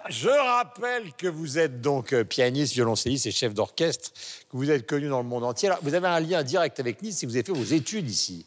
Je 0.09 0.29
rappelle 0.29 1.13
que 1.17 1.29
vous 1.29 1.57
êtes 1.57 1.81
donc 1.81 2.13
euh, 2.13 2.25
pianiste, 2.25 2.73
violoncelliste 2.75 3.27
et 3.27 3.31
chef 3.31 3.55
d'orchestre, 3.55 4.11
que 4.51 4.57
vous 4.57 4.73
êtes 4.73 4.87
connu 4.87 5.09
dans 5.09 5.23
le 5.23 5.29
monde 5.29 5.45
entier. 5.45 5.69
Alors, 5.69 5.79
vous 5.83 5.95
avez 5.95 6.09
un 6.09 6.19
lien 6.19 6.43
direct 6.43 6.81
avec 6.81 7.01
Nice 7.01 7.19
si 7.19 7.27
vous 7.27 7.37
avez 7.37 7.45
fait 7.45 7.53
vos 7.53 7.63
études 7.63 8.11
ici. 8.11 8.45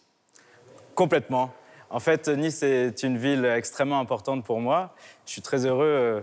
Complètement. 0.93 1.53
En 1.89 2.01
fait, 2.01 2.27
Nice 2.27 2.63
est 2.63 3.01
une 3.03 3.17
ville 3.17 3.45
extrêmement 3.45 4.01
importante 4.01 4.43
pour 4.43 4.59
moi. 4.59 4.93
Je 5.25 5.31
suis 5.31 5.41
très 5.41 5.65
heureux 5.65 5.85
euh, 5.85 6.21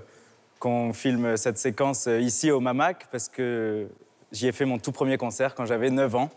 qu'on 0.58 0.92
filme 0.92 1.38
cette 1.38 1.56
séquence 1.56 2.06
euh, 2.06 2.20
ici 2.20 2.50
au 2.50 2.60
Mamac 2.60 3.06
parce 3.10 3.30
que 3.30 3.88
j'y 4.30 4.46
ai 4.46 4.52
fait 4.52 4.66
mon 4.66 4.78
tout 4.78 4.92
premier 4.92 5.16
concert 5.16 5.54
quand 5.54 5.64
j'avais 5.64 5.90
9 5.90 6.14
ans 6.16 6.30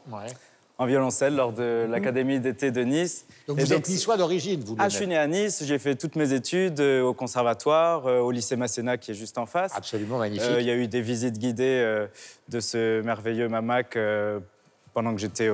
en 0.77 0.85
violoncelle 0.85 1.35
lors 1.35 1.53
de 1.53 1.87
l'Académie 1.89 2.39
d'été 2.39 2.71
de 2.71 2.81
Nice. 2.81 3.25
Donc 3.47 3.59
Et 3.59 3.63
vous 3.63 3.73
êtes 3.73 3.89
niçois 3.89 4.17
d'origine, 4.17 4.61
vous, 4.63 4.75
Ah, 4.77 4.89
je 4.89 4.95
suis 4.95 5.07
né 5.07 5.17
à 5.17 5.27
Nice, 5.27 5.63
j'ai 5.65 5.79
fait 5.79 5.95
toutes 5.95 6.15
mes 6.15 6.33
études 6.33 6.79
euh, 6.79 7.01
au 7.01 7.13
conservatoire, 7.13 8.05
euh, 8.05 8.19
au 8.19 8.31
lycée 8.31 8.55
Masséna 8.55 8.97
qui 8.97 9.11
est 9.11 9.15
juste 9.15 9.37
en 9.37 9.47
face. 9.47 9.75
Absolument 9.75 10.19
magnifique. 10.19 10.47
Euh, 10.49 10.61
Il 10.61 10.67
y 10.67 10.71
a 10.71 10.75
eu 10.75 10.87
des 10.87 11.01
visites 11.01 11.39
guidées 11.39 12.05
de 12.49 12.59
ce 12.59 13.01
merveilleux 13.01 13.49
Mamac 13.49 13.97
pendant 14.93 15.13
que 15.13 15.21
j'étais 15.21 15.49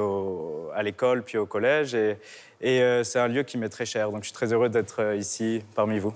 à 0.73 0.83
l'école 0.83 1.23
puis 1.23 1.37
au 1.37 1.45
collège. 1.45 1.95
Et, 1.95 2.17
et, 2.61 3.03
c'est 3.03 3.19
un 3.19 3.27
lieu 3.27 3.43
qui 3.43 3.57
m'est 3.57 3.69
très 3.69 3.85
cher. 3.85 4.11
Donc 4.11 4.23
je 4.23 4.27
suis 4.27 4.33
très 4.33 4.51
heureux 4.51 4.69
d'être 4.69 5.15
ici 5.15 5.61
parmi 5.75 5.99
vous. 5.99 6.13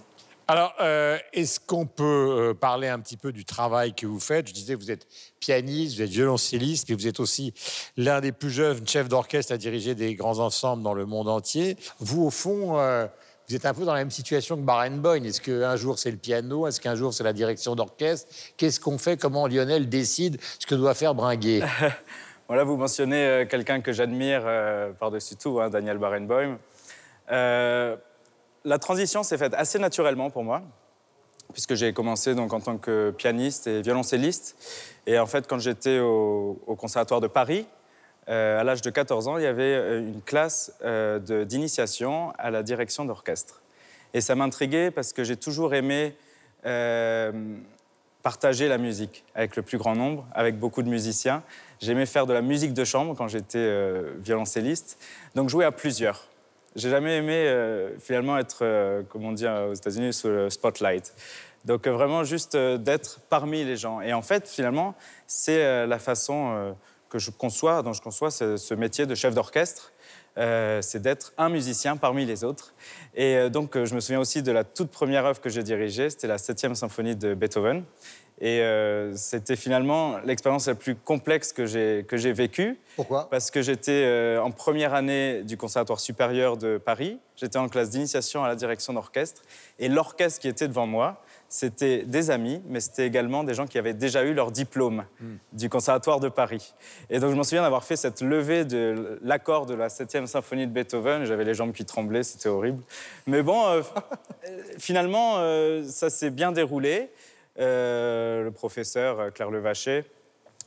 Alors, 0.50 0.74
euh, 0.80 1.18
est-ce 1.34 1.60
qu'on 1.60 1.86
peut 1.86 2.04
euh, 2.04 2.54
parler 2.54 2.88
un 2.88 3.00
petit 3.00 3.18
peu 3.18 3.34
du 3.34 3.44
travail 3.44 3.94
que 3.94 4.06
vous 4.06 4.22
faites? 4.22 4.48
Je 4.48 4.54
disais, 4.54 4.76
vous 4.76 4.92
êtes 4.92 5.06
pianiste, 5.42 5.98
vous 5.98 6.02
êtes 6.04 6.10
violoncelliste, 6.10 6.88
mais 6.88 6.96
vous 6.96 7.06
êtes 7.06 7.20
aussi 7.20 7.54
l'un 7.98 8.22
des 8.22 8.32
plus 8.32 8.50
jeunes 8.50 8.88
chefs 8.88 9.10
d'orchestre 9.10 9.52
à 9.52 9.58
diriger 9.58 9.94
des 9.94 10.16
grands 10.16 10.40
ensembles 10.40 10.84
dans 10.84 10.94
le 10.94 11.06
monde 11.06 11.28
entier. 11.28 11.76
Vous, 12.00 12.24
au 12.24 12.30
fond, 12.30 12.80
euh, 12.80 13.08
vous 13.50 13.56
êtes 13.56 13.66
un 13.66 13.74
peu 13.74 13.84
dans 13.84 13.92
la 13.92 14.00
même 14.00 14.12
situation 14.12 14.56
que 14.56 14.62
Barenboim. 14.62 15.26
Est-ce 15.26 15.42
qu'un 15.42 15.76
jour 15.76 16.00
c'est 16.00 16.12
le 16.12 16.18
piano? 16.18 16.66
Est-ce 16.66 16.80
qu'un 16.80 16.96
jour 16.96 17.14
c'est 17.14 17.26
la 17.26 17.34
direction 17.34 17.76
d'orchestre? 17.76 18.34
Qu'est-ce 18.56 18.80
qu'on 18.80 18.98
fait? 18.98 19.18
Comment 19.18 19.48
Lionel 19.48 19.90
décide 19.90 20.40
ce 20.60 20.66
que 20.66 20.76
doit 20.76 20.94
faire 20.94 21.14
Bringuet? 21.14 21.62
Voilà, 22.50 22.64
vous 22.64 22.78
mentionnez 22.78 23.46
quelqu'un 23.50 23.82
que 23.82 23.92
j'admire 23.92 24.44
par-dessus 24.98 25.36
tout, 25.36 25.60
hein, 25.60 25.70
Daniel 25.70 25.98
Barenboim. 25.98 26.58
La 28.68 28.80
transition 28.80 29.24
s'est 29.24 29.38
faite 29.38 29.54
assez 29.54 29.80
naturellement 29.80 30.30
pour 30.30 30.44
moi, 30.44 30.62
puisque 31.54 31.76
j'ai 31.76 31.94
commencé 31.94 32.36
donc 32.36 32.52
en 32.52 32.60
tant 32.60 32.78
que 32.78 33.12
pianiste 33.12 33.66
et 33.66 33.82
violoncelliste. 33.82 34.58
Et 35.08 35.18
en 35.18 35.26
fait, 35.26 35.48
quand 35.48 35.58
j'étais 35.58 36.00
au, 36.00 36.76
Conservatoire 36.78 37.22
de 37.22 37.28
Paris, 37.28 37.66
euh, 38.28 38.60
à 38.60 38.66
l'âge 38.66 38.82
de 38.82 38.90
14 38.90 39.30
ans, 39.30 39.38
il 39.38 39.44
y 39.44 39.48
avait 39.48 39.64
euh, 39.64 40.00
une 40.00 40.22
classe 40.22 40.74
euh, 40.84 41.46
d'initiation 41.46 42.34
à 42.38 42.52
la 42.52 42.62
direction 42.62 43.06
d'orchestre. 43.06 43.62
Et 44.14 44.20
ça 44.20 44.36
m'intriguait 44.36 44.92
parce 44.92 45.14
que 45.14 45.24
j'ai 45.24 45.38
toujours 45.38 45.74
aimé 45.74 46.16
partager 48.24 48.68
la 48.68 48.78
musique 48.78 49.24
avec 49.34 49.56
le 49.56 49.62
plus 49.62 49.78
grand 49.78 49.96
nombre, 49.96 50.28
avec 50.34 50.60
beaucoup 50.60 50.84
de 50.84 50.90
musiciens. 50.90 51.44
J'aimais 51.80 52.06
faire 52.06 52.26
de 52.26 52.34
la 52.34 52.42
musique 52.42 52.74
de 52.74 52.84
chambre 52.84 53.16
quand 53.16 53.30
j'étais 53.30 54.04
violoncelliste, 54.18 55.02
donc 55.34 55.48
jouer 55.48 55.64
à 55.64 55.72
plusieurs. 55.72 56.28
J'ai 56.76 56.90
jamais 56.90 57.18
aimé 57.18 57.34
euh, 57.34 57.98
finalement 58.00 58.38
être, 58.38 58.60
euh, 58.62 59.02
comme 59.04 59.26
on 59.26 59.32
dit 59.32 59.48
aux 59.48 59.74
États-Unis, 59.74 60.14
sous 60.14 60.28
le 60.28 60.50
spotlight. 60.50 61.14
Donc 61.66 61.88
euh, 61.88 61.92
vraiment 61.92 62.24
juste 62.24 62.56
d'être 62.56 63.20
parmi 63.30 63.64
les 63.64 63.78
gens. 63.78 64.02
Et 64.02 64.14
en 64.14 64.22
fait, 64.22 64.48
finalement, 64.48 64.96
c'est 65.26 65.88
la 65.88 66.00
façon 66.00 66.76
que 67.10 67.20
je 67.20 67.32
conçois, 67.32 67.82
dont 67.82 67.94
je 67.94 68.02
conçois 68.02 68.32
ce, 68.32 68.74
métier 68.74 69.06
de 69.06 69.16
chef 69.16 69.34
d'orchestre. 69.34 69.92
C'est 70.36 71.02
d'être 71.02 71.34
un 71.38 71.50
musicien 71.50 71.98
parmi 71.98 72.26
les 72.26 72.44
autres. 72.44 72.76
Et 73.16 73.50
donc, 73.50 73.84
je 73.84 73.96
me 73.96 74.00
souviens 74.00 74.20
aussi 74.20 74.44
de 74.44 74.52
la 74.52 74.64
toute 74.64 74.92
première 74.92 75.26
œuvre 75.26 75.42
que 75.42 75.50
j'ai 75.50 75.64
dirigée, 75.64 76.12
c'était 76.12 76.28
la 76.28 76.38
septième 76.38 76.76
symphonie 76.76 77.16
de 77.16 77.34
Beethoven. 77.34 77.84
Et 78.40 78.62
euh, 78.62 79.16
c'était 79.16 79.56
finalement 79.56 80.20
l'expérience 80.24 80.68
la 80.68 80.76
plus 80.76 80.96
complexe 80.96 81.54
que 81.54 81.66
j'ai 81.66 82.06
que 82.08 82.18
j'ai 82.18 82.34
vécue. 82.34 82.80
Pourquoi? 82.96 83.30
Parce 83.30 83.50
que 83.50 83.62
j'étais 83.62 84.04
euh, 84.06 84.42
en 84.42 84.52
première 84.52 84.94
année 84.94 85.44
du 85.44 85.58
Conservatoire 85.58 86.00
supérieur 86.00 86.58
de 86.58 86.78
Paris. 86.78 87.20
J'étais 87.36 87.58
en 87.58 87.68
classe 87.68 87.90
d'initiation 87.90 88.44
à 88.44 88.48
la 88.48 88.56
direction 88.56 88.94
d'orchestre. 88.94 89.42
Et 89.80 89.90
l'orchestre 89.90 90.40
qui 90.40 90.48
était 90.48 90.68
devant 90.68 90.88
moi, 90.88 91.22
c'était 91.50 92.04
des 92.04 92.30
amis, 92.30 92.62
mais 92.68 92.80
c'était 92.80 93.08
également 93.08 93.44
des 93.44 93.54
gens 93.54 93.68
qui 93.68 93.78
avaient 93.78 93.94
déjà 93.94 94.24
eu 94.24 94.34
leur 94.34 94.52
diplôme 94.52 95.06
du 95.54 95.70
Conservatoire 95.70 96.20
de 96.20 96.30
Paris. 96.30 96.74
Et 97.10 97.20
donc 97.20 97.32
je 97.32 97.36
m'en 97.36 97.44
souviens 97.44 97.62
d'avoir 97.62 97.84
fait 97.84 97.96
cette 97.96 98.22
levée 98.22 98.66
de 98.66 99.20
l'accord 99.24 99.66
de 99.66 99.74
la 99.74 99.88
7e 99.88 100.26
symphonie 100.26 100.68
de 100.68 100.72
Beethoven. 100.72 101.26
J'avais 101.26 101.46
les 101.46 101.54
jambes 101.54 101.72
qui 101.72 101.86
tremblaient, 101.86 102.24
c'était 102.24 102.50
horrible. 102.50 102.84
Mais 103.28 103.44
bon, 103.44 103.66
euh, 103.66 103.82
euh, 104.48 104.62
finalement, 104.78 105.36
euh, 105.38 105.84
ça 105.84 106.10
s'est 106.10 106.32
bien 106.32 106.52
déroulé. 106.52 107.10
Euh, 107.60 108.44
le 108.44 108.52
professeur 108.52 109.20
euh, 109.20 109.30
Claire 109.32 109.50
Levaché 109.50 110.06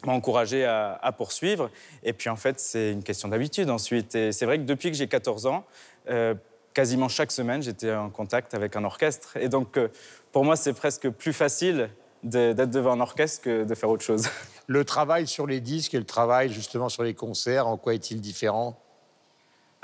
m'a 0.05 0.13
encouragé 0.13 0.65
à, 0.65 0.99
à 1.03 1.13
poursuivre. 1.13 1.71
Et 2.03 2.13
puis 2.13 2.29
en 2.31 2.37
fait, 2.37 2.59
c'est 2.59 2.93
une 2.93 3.03
question 3.03 3.29
d'habitude 3.29 3.71
ensuite. 3.71 4.15
Et 4.15 4.33
c'est 4.33 4.47
vrai 4.47 4.59
que 4.59 4.65
depuis 4.65 4.91
que 4.91 4.97
j'ai 4.97 5.09
14 5.09 5.47
ans, 5.47 5.65
euh, 6.09 6.35
quasiment 6.75 7.09
chaque 7.09 7.31
semaine, 7.33 7.63
j'étais 7.63 7.93
en 7.95 8.11
contact 8.11 8.55
avec 8.55 8.77
un 8.77 8.85
orchestre. 8.85 9.37
Et 9.37 9.49
donc, 9.49 9.77
euh, 9.77 9.89
pour 10.33 10.45
moi, 10.45 10.57
c'est 10.57 10.73
presque 10.73 11.09
plus 11.11 11.33
facile 11.33 11.91
de- 12.23 12.53
d'être 12.53 12.71
devant 12.71 12.93
un 12.93 13.01
orchestre 13.01 13.43
que 13.43 13.65
de 13.65 13.75
faire 13.75 13.91
autre 13.91 14.03
chose. 14.05 14.27
Le 14.67 14.85
travail 14.85 15.27
sur 15.27 15.47
les 15.47 15.61
disques 15.61 15.95
et 15.95 15.99
le 15.99 16.05
travail 16.05 16.49
justement 16.49 16.89
sur 16.89 17.03
les 17.03 17.13
concerts, 17.15 17.67
en 17.67 17.77
quoi 17.77 17.93
est-il 17.95 18.21
différent? 18.21 18.79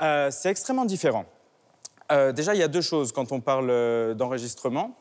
Euh, 0.01 0.29
c'est 0.31 0.49
extrêmement 0.49 0.85
différent. 0.85 1.25
Déjà, 2.09 2.53
il 2.55 2.59
y 2.59 2.63
a 2.63 2.69
deux 2.69 2.79
choses 2.79 3.11
quand 3.11 3.33
on 3.33 3.41
parle 3.41 4.15
d'enregistrement. 4.15 4.97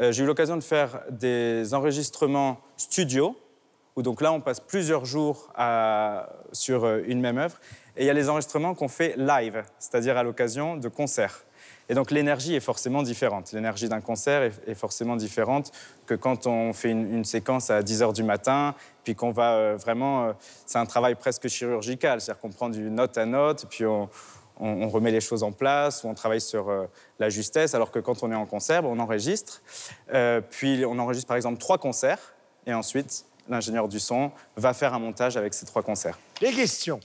Euh, 0.00 0.12
J'ai 0.12 0.24
eu 0.24 0.26
l'occasion 0.26 0.56
de 0.56 0.62
faire 0.62 1.02
des 1.10 1.74
enregistrements 1.74 2.58
studio, 2.76 3.36
où 3.96 4.02
donc 4.02 4.20
là, 4.20 4.32
on 4.32 4.40
passe 4.40 4.60
plusieurs 4.60 5.04
jours 5.04 5.52
sur 6.52 6.84
euh, 6.84 7.02
une 7.06 7.20
même 7.20 7.38
œuvre. 7.38 7.58
Et 7.96 8.04
il 8.04 8.06
y 8.06 8.10
a 8.10 8.14
les 8.14 8.30
enregistrements 8.30 8.74
qu'on 8.74 8.88
fait 8.88 9.14
live, 9.18 9.62
c'est-à-dire 9.78 10.16
à, 10.16 10.22
l'occasion 10.22 10.76
de 10.76 10.88
concerts. 10.88 11.44
Et 11.90 11.94
donc 11.94 12.10
l'énergie 12.10 12.54
est 12.54 12.60
forcément 12.60 13.02
différente. 13.02 13.52
L'énergie 13.52 13.88
d'un 13.88 14.00
concert 14.00 14.50
est, 14.66 14.74
forcément 14.74 15.16
différente 15.16 15.72
que 16.06 16.14
quand 16.14 16.46
on 16.46 16.72
fait 16.72 16.90
une, 16.90 17.24
séquence 17.24 17.68
à 17.68 17.82
10 17.82 18.02
h 18.02 18.14
du 18.14 18.22
matin, 18.22 18.74
puis 19.04 19.14
qu'on 19.14 19.30
va 19.30 19.54
euh, 19.54 19.76
vraiment... 19.76 20.32
c'est 20.64 20.78
un 20.78 20.86
travail 20.86 21.16
presque 21.16 21.48
chirurgical, 21.48 22.20
c'est-à-dire 22.20 22.40
qu'on 22.40 22.50
prend 22.50 22.70
du 22.70 22.88
note 22.90 23.18
à 23.18 23.26
note, 23.26 23.66
puis 23.68 23.84
on, 23.84 24.08
on- 24.64 24.88
remet 24.88 25.10
les 25.10 25.20
choses 25.20 25.42
en 25.42 25.52
place, 25.52 26.04
ou 26.04 26.08
on 26.08 26.14
travaille 26.14 26.40
sur 26.40 26.68
euh, 26.70 26.86
la 27.18 27.28
justesse, 27.28 27.74
alors 27.74 27.90
que 27.90 27.98
quand 27.98 28.22
on 28.22 28.30
est 28.30 28.34
en 28.34 28.46
concert, 28.46 28.84
on 28.84 28.98
enregistre. 28.98 29.62
Euh, 30.12 30.40
puis 30.40 30.84
on 30.86 30.98
enregistre 30.98 31.28
par 31.28 31.36
exemple 31.36 31.58
trois 31.58 31.78
concerts, 31.78 32.34
et 32.66 32.74
ensuite 32.74 33.24
l'ingénieur 33.48 33.88
du 33.88 33.98
son 33.98 34.30
va 34.56 34.72
faire 34.72 34.94
un 34.94 34.98
montage 34.98 35.36
avec 35.36 35.52
ces 35.54 35.66
trois 35.66 35.82
concerts. 35.82 36.18
Les 36.40 36.52
questions. 36.52 37.00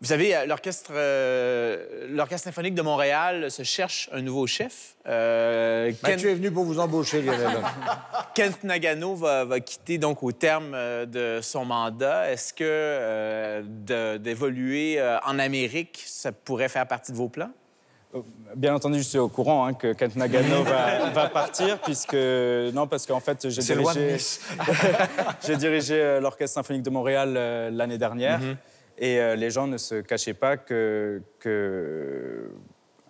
Vous 0.00 0.06
savez, 0.06 0.32
euh, 0.36 0.46
l'orchestre 0.46 0.92
euh, 0.94 2.06
l'Orchestre 2.10 2.44
symphonique 2.44 2.74
de 2.76 2.82
Montréal 2.82 3.50
se 3.50 3.64
cherche 3.64 4.08
un 4.12 4.22
nouveau 4.22 4.46
chef. 4.46 4.94
Euh, 5.08 5.90
Bah, 6.02 6.10
Ken- 6.10 6.20
tu 6.20 6.30
es 6.30 6.34
venu 6.34 6.52
pour 6.52 6.64
vous 6.64 6.78
embaucher, 6.78 7.20
Lionel. 7.20 7.58
Kent 8.34 8.62
Nagano 8.62 9.16
va, 9.16 9.44
va 9.44 9.58
quitter 9.58 9.98
donc 9.98 10.22
au 10.22 10.30
terme 10.30 10.70
euh, 10.74 11.04
de 11.04 11.40
son 11.42 11.64
mandat. 11.64 12.30
Est-ce 12.30 12.52
que 12.54 12.62
euh, 12.62 13.62
de- 13.64 14.18
d'évoluer 14.18 15.00
euh, 15.00 15.18
en 15.26 15.36
Amérique, 15.40 16.00
ça 16.06 16.30
pourrait 16.30 16.68
faire 16.68 16.86
partie 16.86 17.10
de 17.10 17.16
vos 17.16 17.28
plans? 17.28 17.50
Bien 18.54 18.74
entendu, 18.74 18.98
je 18.98 19.02
suis 19.02 19.18
au 19.18 19.28
courant 19.28 19.66
hein, 19.66 19.74
que 19.74 19.92
Kent 19.94 20.14
Nagano 20.16 20.62
va, 20.62 21.10
va 21.10 21.28
partir, 21.28 21.78
puisque. 21.80 22.14
Non, 22.14 22.86
parce 22.86 23.04
qu'en 23.04 23.20
fait, 23.20 23.48
j'ai 23.50 23.60
dirigé, 23.74 24.16
j'ai 25.46 25.56
dirigé 25.56 26.18
l'Orchestre 26.20 26.54
symphonique 26.54 26.82
de 26.84 26.90
Montréal 26.90 27.34
euh, 27.36 27.70
l'année 27.70 27.98
dernière. 27.98 28.40
Et 28.98 29.20
euh, 29.20 29.36
les 29.36 29.50
gens 29.50 29.66
ne 29.66 29.78
se 29.78 30.00
cachaient 30.00 30.34
pas 30.34 30.56
que. 30.56 31.22
que 31.38 32.50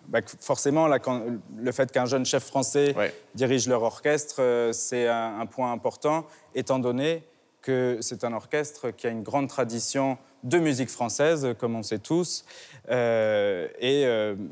bah, 0.07 0.21
que 0.23 0.31
forcément, 0.39 0.87
là, 0.87 0.97
quand- 0.97 1.21
le 1.55 1.71
fait 1.71 1.91
qu'un 1.91 2.05
jeune 2.07 2.25
chef 2.25 2.43
français 2.43 2.93
dirige 3.35 3.67
leur 3.67 3.83
orchestre, 3.83 4.37
euh, 4.41 4.73
c'est 4.73 5.07
un, 5.07 5.39
un 5.39 5.45
point 5.45 5.71
important, 5.71 6.25
étant 6.55 6.79
donné 6.79 7.23
que 7.61 7.97
c'est 8.01 8.23
un 8.23 8.33
orchestre 8.33 8.89
qui 8.89 9.05
a 9.05 9.11
une 9.11 9.21
grande 9.21 9.49
tradition 9.49 10.17
de 10.43 10.57
musique 10.57 10.89
française, 10.89 11.49
comme 11.59 11.75
on 11.75 11.83
sait 11.83 11.99
tous, 11.99 12.43
euh, 12.89 13.67
et, 13.79 14.03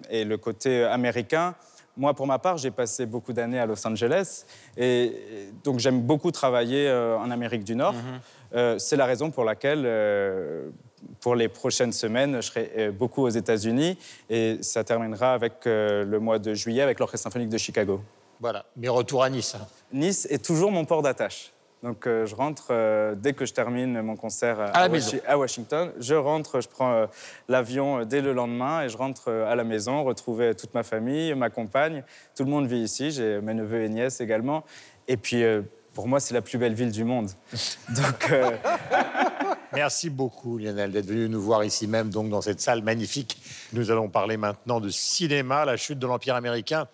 et 0.09 0.25
le 0.25 0.37
côté 0.37 0.83
américain. 0.83 1.55
Moi, 1.95 2.13
pour 2.13 2.27
ma 2.27 2.37
part, 2.37 2.57
j'ai 2.57 2.69
passé 2.69 3.05
beaucoup 3.07 3.33
d'années 3.33 3.59
à 3.59 3.65
Los 3.65 3.87
Angeles, 3.87 4.45
et 4.75 5.05
et 5.05 5.51
donc 5.63 5.79
j'aime 5.79 6.01
beaucoup 6.01 6.29
travailler 6.31 6.91
en 6.91 7.31
Amérique 7.31 7.63
du 7.63 7.75
Nord. 7.75 7.95
Euh, 8.53 8.77
C'est 8.77 8.97
la 8.97 9.05
raison 9.07 9.31
pour 9.31 9.43
laquelle, 9.45 9.83
pour 11.19 11.35
les 11.35 11.47
prochaines 11.47 11.93
semaines, 11.93 12.35
je 12.37 12.41
serai 12.41 12.71
euh, 12.77 12.91
beaucoup 12.91 13.23
aux 13.23 13.29
États-Unis, 13.29 13.97
et 14.29 14.57
ça 14.61 14.83
terminera 14.83 15.33
avec 15.33 15.53
euh, 15.65 16.03
le 16.03 16.19
mois 16.19 16.39
de 16.39 16.53
juillet 16.53 16.81
avec 16.81 16.99
l'Orchestre 16.99 17.23
symphonique 17.23 17.49
de 17.49 17.57
Chicago. 17.57 18.01
Voilà, 18.39 18.65
mais 18.75 18.87
retour 18.87 19.23
à 19.23 19.29
Nice. 19.29 19.55
Nice 19.91 20.27
est 20.29 20.43
toujours 20.43 20.71
mon 20.71 20.85
port 20.85 21.01
d'attache. 21.01 21.53
Donc 21.83 22.07
euh, 22.07 22.25
je 22.25 22.33
rentre 22.35 22.69
euh, 22.71 23.13
dès 23.15 23.33
que 23.33 23.45
je 23.45 23.53
termine 23.53 24.01
mon 24.01 24.15
concert 24.15 24.59
À 24.59 24.87
la 24.87 24.89
Washi- 24.89 25.21
à 25.27 25.37
Washington. 25.37 25.91
Je 25.99 26.15
rentre, 26.15 26.59
je 26.59 26.67
prends 26.67 26.91
euh, 26.93 27.05
l'avion 27.47 28.03
dès 28.03 28.21
le 28.21 28.33
lendemain 28.33 28.81
et 28.81 28.89
je 28.89 28.97
rentre 28.97 29.31
à 29.31 29.55
la 29.55 29.63
maison, 29.63 30.03
retrouver 30.03 30.55
toute 30.55 30.73
ma 30.73 30.81
famille, 30.81 31.35
ma 31.35 31.51
compagne. 31.51 32.03
Tout 32.35 32.45
le 32.45 32.49
monde 32.49 32.65
vit 32.65 32.79
ici, 32.79 33.11
j'ai 33.11 33.41
mes 33.41 33.53
neveux 33.53 33.83
et 33.83 33.89
nièces 33.89 34.21
également. 34.21 34.63
Et 35.07 35.17
puis 35.17 35.43
pour 35.97 36.07
moi, 36.07 36.19
c'est 36.19 36.35
la 36.35 36.43
plus 36.43 36.59
belle 36.59 36.75
ville 36.75 36.91
du 36.91 37.03
monde. 37.03 37.31
Donc 37.89 38.29
euh, 38.29 38.55
Merci 39.73 40.09
beaucoup, 40.09 40.57
Lionel, 40.57 40.91
d'être 40.91 41.07
venu 41.07 41.27
nous 41.27 41.41
voir 41.41 41.63
ici 41.63 41.87
même, 41.87 42.09
donc 42.09 42.29
dans 42.29 42.41
cette 42.41 42.61
salle 42.61 42.81
magnifique. 42.81 43.37
Nous 43.73 43.91
allons 43.91 44.07
parler 44.07 44.37
maintenant 44.37 44.79
de 44.79 44.89
cinéma, 44.89 45.65
la 45.65 45.75
chute 45.75 45.99
de 45.99 46.07
l'Empire 46.07 46.35
américain 46.35 46.87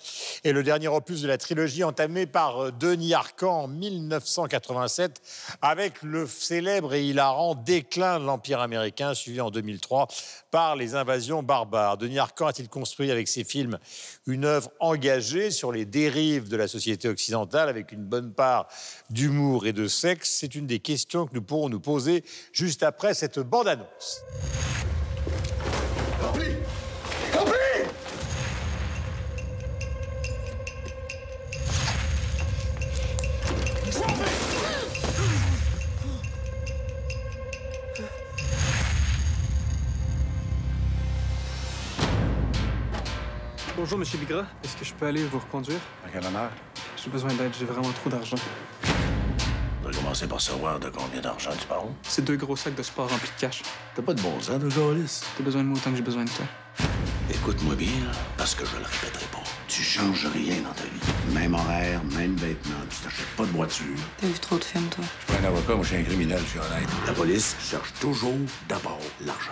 et 0.44 0.52
le 0.52 0.64
dernier 0.64 0.88
opus 0.88 1.22
de 1.22 1.28
la 1.28 1.38
trilogie 1.38 1.84
entamée 1.84 2.26
par 2.26 2.60
euh, 2.66 2.72
Denis 2.72 3.14
Arcand 3.14 3.64
en 3.64 3.68
1987 3.68 5.22
avec 5.62 6.02
le 6.02 6.26
célèbre 6.26 6.96
et 6.96 7.06
hilarant 7.06 7.54
déclin 7.54 8.20
de 8.20 8.26
l'Empire 8.26 8.60
américain 8.60 9.14
suivi 9.14 9.40
en 9.40 9.52
2003 9.52 10.08
par 10.50 10.76
les 10.76 10.96
invasions 10.96 11.44
barbares. 11.44 11.98
Denis 11.98 12.20
Arcand 12.20 12.48
a-t-il 12.48 12.70
construit 12.70 13.12
avec 13.12 13.28
ses 13.28 13.44
films 13.44 13.78
une 14.26 14.46
œuvre 14.46 14.72
engagée 14.80 15.52
sur 15.52 15.72
les 15.72 15.86
dérives 15.86 16.50
de 16.50 16.58
la 16.58 16.68
société 16.68 17.08
occidentale 17.08 17.70
avec 17.70 17.92
une 17.92 18.04
bonne 18.04 18.34
part 18.34 18.68
d'humour 19.10 19.68
et 19.68 19.74
de 19.74 19.88
sexe 19.88 20.38
C'est 20.40 20.56
une 20.56 20.68
des 20.68 20.80
questions 20.80 21.26
que 21.28 21.34
nous 21.34 21.42
pourrons 21.42 21.70
nous 21.70 21.80
poser 21.80 22.24
juste 22.52 22.84
après 22.84 23.14
cette 23.14 23.40
bande-annonce. 23.40 24.22
Bonjour, 43.76 43.98
Monsieur 43.98 44.18
Bigra. 44.18 44.46
Est-ce 44.64 44.78
que 44.78 44.86
je 44.86 44.94
peux 44.94 45.06
aller 45.06 45.26
vous 45.26 45.40
reconduire? 45.40 45.80
À 46.06 46.10
quel 46.10 46.26
honneur? 46.26 46.52
J'ai 46.96 47.10
besoin 47.10 47.34
d'aide, 47.34 47.52
j'ai 47.60 47.66
vraiment 47.66 47.92
trop 47.92 48.10
d'argent. 48.10 48.38
Commencer 50.04 50.28
par 50.28 50.42
savoir 50.42 50.82
de 50.82 50.90
combien 50.90 51.22
d'argent 51.22 51.52
tu 51.58 51.66
parles. 51.66 51.88
C'est 52.04 52.26
deux 52.26 52.36
gros 52.36 52.58
sacs 52.58 52.76
de 52.76 52.84
sport 52.84 53.10
remplis 53.10 53.30
de 53.38 53.40
cash. 53.40 53.62
T'as 53.96 54.02
pas 54.02 54.14
de 54.14 54.22
bon 54.22 54.38
sens 54.42 54.60
de 54.60 54.68
gaulis. 54.68 55.22
T'as 55.38 55.44
besoin 55.46 55.64
de 55.64 55.68
moi 55.70 55.78
autant 55.78 55.92
que 55.92 55.96
j'ai 55.96 56.04
besoin 56.04 56.26
de 56.26 56.30
toi. 56.30 56.46
Écoute-moi 57.34 57.76
bien, 57.76 57.88
parce 58.36 58.54
que 58.54 58.66
je 58.66 58.76
le 58.76 58.84
répéterai 58.84 59.26
pas. 59.32 59.44
Tu 59.70 59.82
changes 59.82 60.28
rien 60.28 60.58
dans 60.62 60.74
ta 60.74 60.84
vie. 60.84 61.34
Même 61.34 61.54
horaire, 61.54 62.02
même 62.18 62.36
vêtements, 62.36 62.76
tu 62.90 62.98
t'achètes 62.98 63.34
pas 63.38 63.46
de 63.46 63.52
voiture. 63.52 63.96
T'as 64.18 64.28
vu 64.28 64.34
trop 64.34 64.58
de 64.58 64.64
films, 64.66 64.90
toi? 64.90 65.06
Je 65.22 65.34
suis 65.34 65.42
pas 65.42 65.48
un 65.48 65.50
avocat, 65.50 65.76
moi 65.76 65.84
je 65.84 65.88
suis 65.88 65.98
un 65.98 66.04
criminel, 66.04 66.42
je 66.44 66.50
suis 66.50 66.60
honnête. 66.60 66.90
La 67.08 67.14
police 67.14 67.56
cherche 67.62 67.94
toujours 68.02 68.36
d'abord 68.68 69.00
l'argent. 69.26 69.52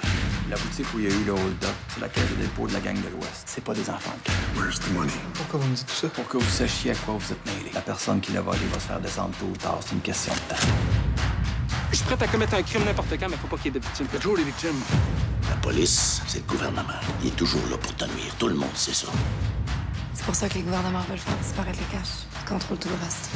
La 0.51 0.57
boutique 0.57 0.85
où 0.93 0.99
il 0.99 1.05
y 1.05 1.07
a 1.07 1.15
eu 1.15 1.23
le 1.23 1.31
hold-up, 1.31 1.69
c'est 1.93 2.01
la 2.01 2.09
caisse 2.09 2.29
de 2.29 2.35
dépôt 2.35 2.67
de 2.67 2.73
la 2.73 2.81
gang 2.81 2.93
de 2.93 3.07
l'Ouest. 3.07 3.43
C'est 3.45 3.63
pas 3.63 3.73
des 3.73 3.89
enfants 3.89 4.11
de. 4.25 4.59
Where's 4.59 4.81
the 4.81 4.91
money? 4.91 5.13
Pourquoi 5.33 5.61
vous 5.61 5.67
me 5.69 5.75
dites 5.75 5.85
tout 5.85 5.93
ça? 5.93 6.09
Pour 6.09 6.27
que 6.27 6.35
vous 6.35 6.49
sachiez 6.49 6.91
à 6.91 6.95
quoi 6.95 7.13
vous 7.17 7.31
êtes 7.31 7.45
mêlés. 7.45 7.71
La 7.73 7.79
personne 7.79 8.19
qui 8.19 8.33
l'a 8.33 8.41
volé 8.41 8.59
va 8.69 8.77
se 8.77 8.87
faire 8.87 8.99
descendre 8.99 9.33
tôt 9.39 9.45
ou 9.45 9.55
tard. 9.55 9.79
C'est 9.79 9.93
une 9.93 10.01
question 10.01 10.33
de 10.33 10.53
temps. 10.53 10.61
Je 11.91 11.95
suis 11.95 12.03
prêt 12.03 12.21
à 12.21 12.27
commettre 12.27 12.55
un 12.55 12.63
crime 12.63 12.83
n'importe 12.83 13.17
quand, 13.17 13.29
mais 13.29 13.37
faut 13.37 13.47
pas 13.47 13.55
qu'il 13.55 13.73
y 13.73 13.77
ait 13.77 13.79
de 13.79 13.85
victimes. 13.85 14.07
toujours 14.07 14.35
les 14.35 14.43
victimes. 14.43 14.81
La 15.49 15.55
police, 15.55 16.21
c'est 16.27 16.39
le 16.39 16.43
gouvernement. 16.43 16.99
Il 17.21 17.29
est 17.29 17.35
toujours 17.37 17.65
là 17.69 17.77
pour 17.77 17.95
te 17.95 18.03
nuire. 18.03 18.35
Tout 18.37 18.49
le 18.49 18.55
monde 18.55 18.75
sait 18.75 18.93
ça. 18.93 19.07
C'est 20.13 20.25
pour 20.25 20.35
ça 20.35 20.49
que 20.49 20.55
les 20.55 20.63
gouvernements 20.63 21.05
veulent 21.07 21.17
faire 21.17 21.37
disparaître 21.37 21.79
le 21.79 21.97
cash. 21.97 22.09
Ils 22.41 22.49
contrôlent 22.49 22.77
tout 22.77 22.89
le 22.89 23.05
reste. 23.05 23.29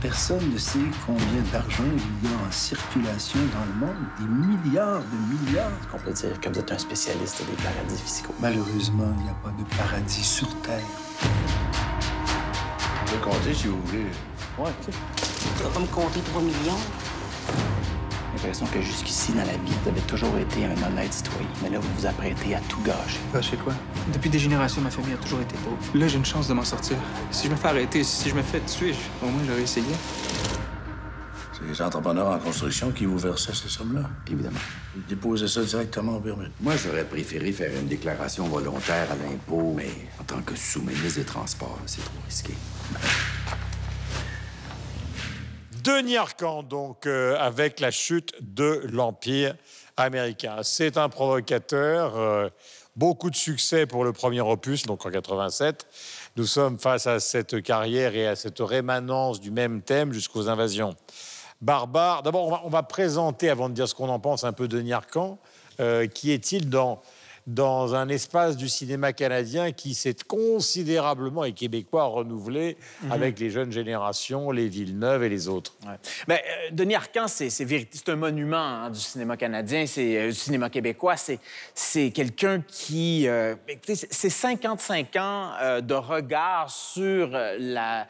Personne 0.00 0.52
ne 0.52 0.58
sait 0.58 0.78
combien 1.04 1.42
d'argent 1.52 1.82
il 1.82 2.30
y 2.30 2.32
a 2.32 2.36
en 2.36 2.52
circulation 2.52 3.40
dans 3.52 3.64
le 3.64 3.86
monde. 3.86 3.96
Des 4.20 4.26
milliards 4.26 5.00
de 5.00 5.46
milliards. 5.46 5.72
On 5.92 5.98
peut 5.98 6.12
dire 6.12 6.40
que 6.40 6.48
vous 6.48 6.58
êtes 6.60 6.70
un 6.70 6.78
spécialiste 6.78 7.42
des 7.44 7.60
paradis 7.62 8.00
fiscaux. 8.00 8.34
Malheureusement, 8.40 9.12
il 9.18 9.24
n'y 9.24 9.30
a 9.30 9.34
pas 9.42 9.50
de 9.50 9.64
paradis 9.76 10.22
sur 10.22 10.48
Terre. 10.60 10.84
Je 13.06 13.12
peux 13.12 13.18
compter 13.24 13.52
si 13.52 13.66
vous 13.66 13.82
voulez. 13.86 14.06
Ouais, 14.56 14.70
OK. 14.70 14.94
Tu 15.56 15.62
vas 15.64 15.70
pas 15.70 15.80
me 15.80 15.86
compter 15.86 16.20
3 16.20 16.42
millions? 16.42 16.78
J'ai 18.40 18.46
l'impression 18.46 18.66
que 18.66 18.80
jusqu'ici, 18.80 19.32
dans 19.32 19.38
la 19.44 19.52
vie, 19.52 19.72
vous 19.82 19.88
avez 19.88 20.00
toujours 20.02 20.36
été 20.38 20.64
un 20.64 20.70
honnête 20.86 21.12
citoyen. 21.12 21.48
Mais 21.62 21.70
là, 21.70 21.78
vous 21.80 21.88
vous 21.98 22.06
apprêtez 22.06 22.54
à 22.54 22.60
tout 22.68 22.80
gâcher. 22.82 23.18
Gâcher 23.34 23.56
quoi? 23.56 23.74
Depuis 24.12 24.30
des 24.30 24.38
générations, 24.38 24.80
ma 24.80 24.90
famille 24.90 25.14
a 25.14 25.16
toujours 25.16 25.40
été 25.40 25.56
pauvre. 25.56 25.76
Là, 25.94 26.06
j'ai 26.06 26.18
une 26.18 26.24
chance 26.24 26.46
de 26.46 26.54
m'en 26.54 26.64
sortir. 26.64 26.96
Si 27.32 27.46
je 27.48 27.50
me 27.52 27.56
fais 27.56 27.68
arrêter, 27.68 28.04
si 28.04 28.28
je 28.28 28.34
me 28.36 28.42
fais 28.42 28.60
tuer, 28.60 28.92
je- 28.92 29.26
au 29.26 29.30
moins 29.30 29.42
j'aurais 29.46 29.62
essayé. 29.62 29.86
C'est 31.52 31.66
les 31.68 31.82
entrepreneurs 31.82 32.28
en 32.28 32.38
construction 32.38 32.92
qui 32.92 33.06
vous 33.06 33.18
versaient 33.18 33.52
ces 33.54 33.68
sommes-là? 33.68 34.08
Évidemment. 34.30 34.60
Vous 34.94 35.02
déposez 35.08 35.48
ça 35.48 35.64
directement 35.64 36.16
au 36.18 36.20
permis. 36.20 36.46
Moi, 36.60 36.74
j'aurais 36.76 37.04
préféré 37.04 37.50
faire 37.50 37.72
une 37.76 37.88
déclaration 37.88 38.46
volontaire 38.46 39.08
à 39.10 39.16
l'impôt, 39.16 39.74
mais 39.76 39.90
en 40.20 40.22
tant 40.22 40.40
que 40.42 40.54
sous-ministre 40.54 41.18
des 41.18 41.24
Transports, 41.24 41.80
c'est 41.86 42.02
trop 42.04 42.14
risqué. 42.24 42.54
Denis 45.82 46.16
Arcand, 46.16 46.62
donc, 46.62 47.06
euh, 47.06 47.36
avec 47.38 47.78
la 47.80 47.90
chute 47.90 48.32
de 48.40 48.82
l'Empire 48.90 49.54
américain. 49.96 50.56
C'est 50.62 50.96
un 50.96 51.08
provocateur. 51.08 52.16
euh, 52.16 52.48
beaucoup 52.96 53.30
de 53.30 53.36
succès 53.36 53.86
pour 53.86 54.02
le 54.02 54.12
premier 54.12 54.40
opus, 54.40 54.82
donc 54.82 55.06
en 55.06 55.10
87. 55.10 55.86
Nous 56.36 56.46
sommes 56.46 56.78
face 56.78 57.06
à 57.06 57.20
cette 57.20 57.62
carrière 57.62 58.16
et 58.16 58.26
à 58.26 58.34
cette 58.34 58.58
rémanence 58.58 59.40
du 59.40 59.52
même 59.52 59.82
thème 59.82 60.12
jusqu'aux 60.12 60.48
invasions 60.48 60.96
barbares. 61.60 62.24
D'abord, 62.24 62.62
on 62.64 62.68
va, 62.68 62.82
présenter, 62.82 63.48
avant 63.48 63.68
de 63.68 63.74
dire 63.74 63.88
ce 63.88 63.94
qu'on 63.94 64.08
en 64.08 64.18
pense, 64.18 64.42
un 64.42 64.52
peu 64.52 64.66
Denis 64.66 64.92
Arcand. 64.92 65.38
Euh, 65.80 66.08
qui 66.08 66.32
est-il 66.32 66.68
dans, 66.68 67.00
dans 67.48 67.94
un 67.94 68.10
espace 68.10 68.58
du 68.58 68.68
cinéma 68.68 69.14
canadien 69.14 69.72
qui 69.72 69.94
s'est 69.94 70.14
considérablement 70.26 71.44
et 71.44 71.52
québécois 71.52 72.04
renouvelé 72.04 72.76
Mhm. 73.02 73.12
avec 73.12 73.38
les 73.40 73.48
jeunes 73.50 73.72
générations, 73.72 74.50
les 74.50 74.68
Villeneuve 74.68 75.24
et 75.24 75.30
les 75.30 75.48
autres 75.48 75.74
Ben, 76.26 76.34
euh, 76.36 76.38
Denis 76.72 76.94
Arcand, 76.94 77.26
c'est 77.26 77.48
un 78.08 78.16
monument 78.16 78.56
hein, 78.58 78.90
du 78.90 79.00
cinéma 79.00 79.38
canadien, 79.38 79.86
c'est 79.86 80.18
euh, 80.18 80.26
du 80.28 80.34
cinéma 80.34 80.68
québécois. 80.68 81.14
C'est 81.74 82.10
quelqu'un 82.10 82.60
qui, 82.68 83.26
euh, 83.26 83.54
écoutez, 83.66 83.94
c'est- 83.94 84.12
c'est 84.12 84.30
55 84.30 85.16
ans 85.16 85.52
euh, 85.62 85.80
de 85.80 85.94
regard 85.94 86.70
sur 86.70 87.28
la, 87.30 88.06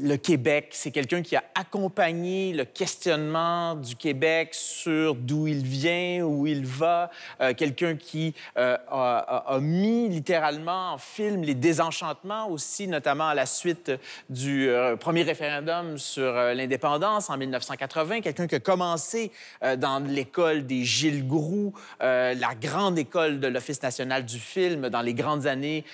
le 0.00 0.16
Québec. 0.16 0.68
C'est 0.72 0.90
quelqu'un 0.90 1.22
qui 1.22 1.36
a 1.36 1.44
accompagné 1.54 2.52
le 2.52 2.64
questionnement 2.64 3.74
du 3.74 3.96
Québec 3.96 4.50
sur 4.52 5.14
d'où 5.14 5.46
il 5.46 5.62
vient, 5.64 6.22
où 6.24 6.46
il 6.46 6.66
va. 6.66 7.10
Euh, 7.40 7.54
quelqu'un 7.54 7.96
qui 7.96 8.34
euh, 8.58 8.76
a, 8.88 9.58
mis 9.60 10.08
littéralement 10.08 10.92
en 10.92 10.98
film 10.98 11.42
les 11.42 11.54
désenchantements 11.54 12.48
aussi, 12.48 12.88
notamment 12.88 13.28
à 13.28 13.34
la 13.34 13.46
suite 13.46 13.92
du 14.28 14.68
euh, 14.68 14.96
premier 14.96 15.22
référendum 15.22 15.98
sur 15.98 16.32
l'indépendance 16.32 17.30
en 17.30 17.36
1980. 17.36 18.20
Quelqu'un 18.20 18.46
qui 18.46 18.54
a 18.54 18.60
commencé 18.60 19.32
dans 19.78 20.02
l'école 20.04 20.66
des 20.66 20.84
Gilles 20.84 21.26
Groux, 21.26 21.72
la 22.00 22.54
grande 22.60 22.98
école 22.98 23.40
de 23.40 23.48
l'Office 23.48 23.82
national 23.82 24.24
du 24.24 24.38
film 24.38 24.88
dans 24.88 25.02
les 25.02 25.14
grandes 25.14 25.46
années, 25.46 25.84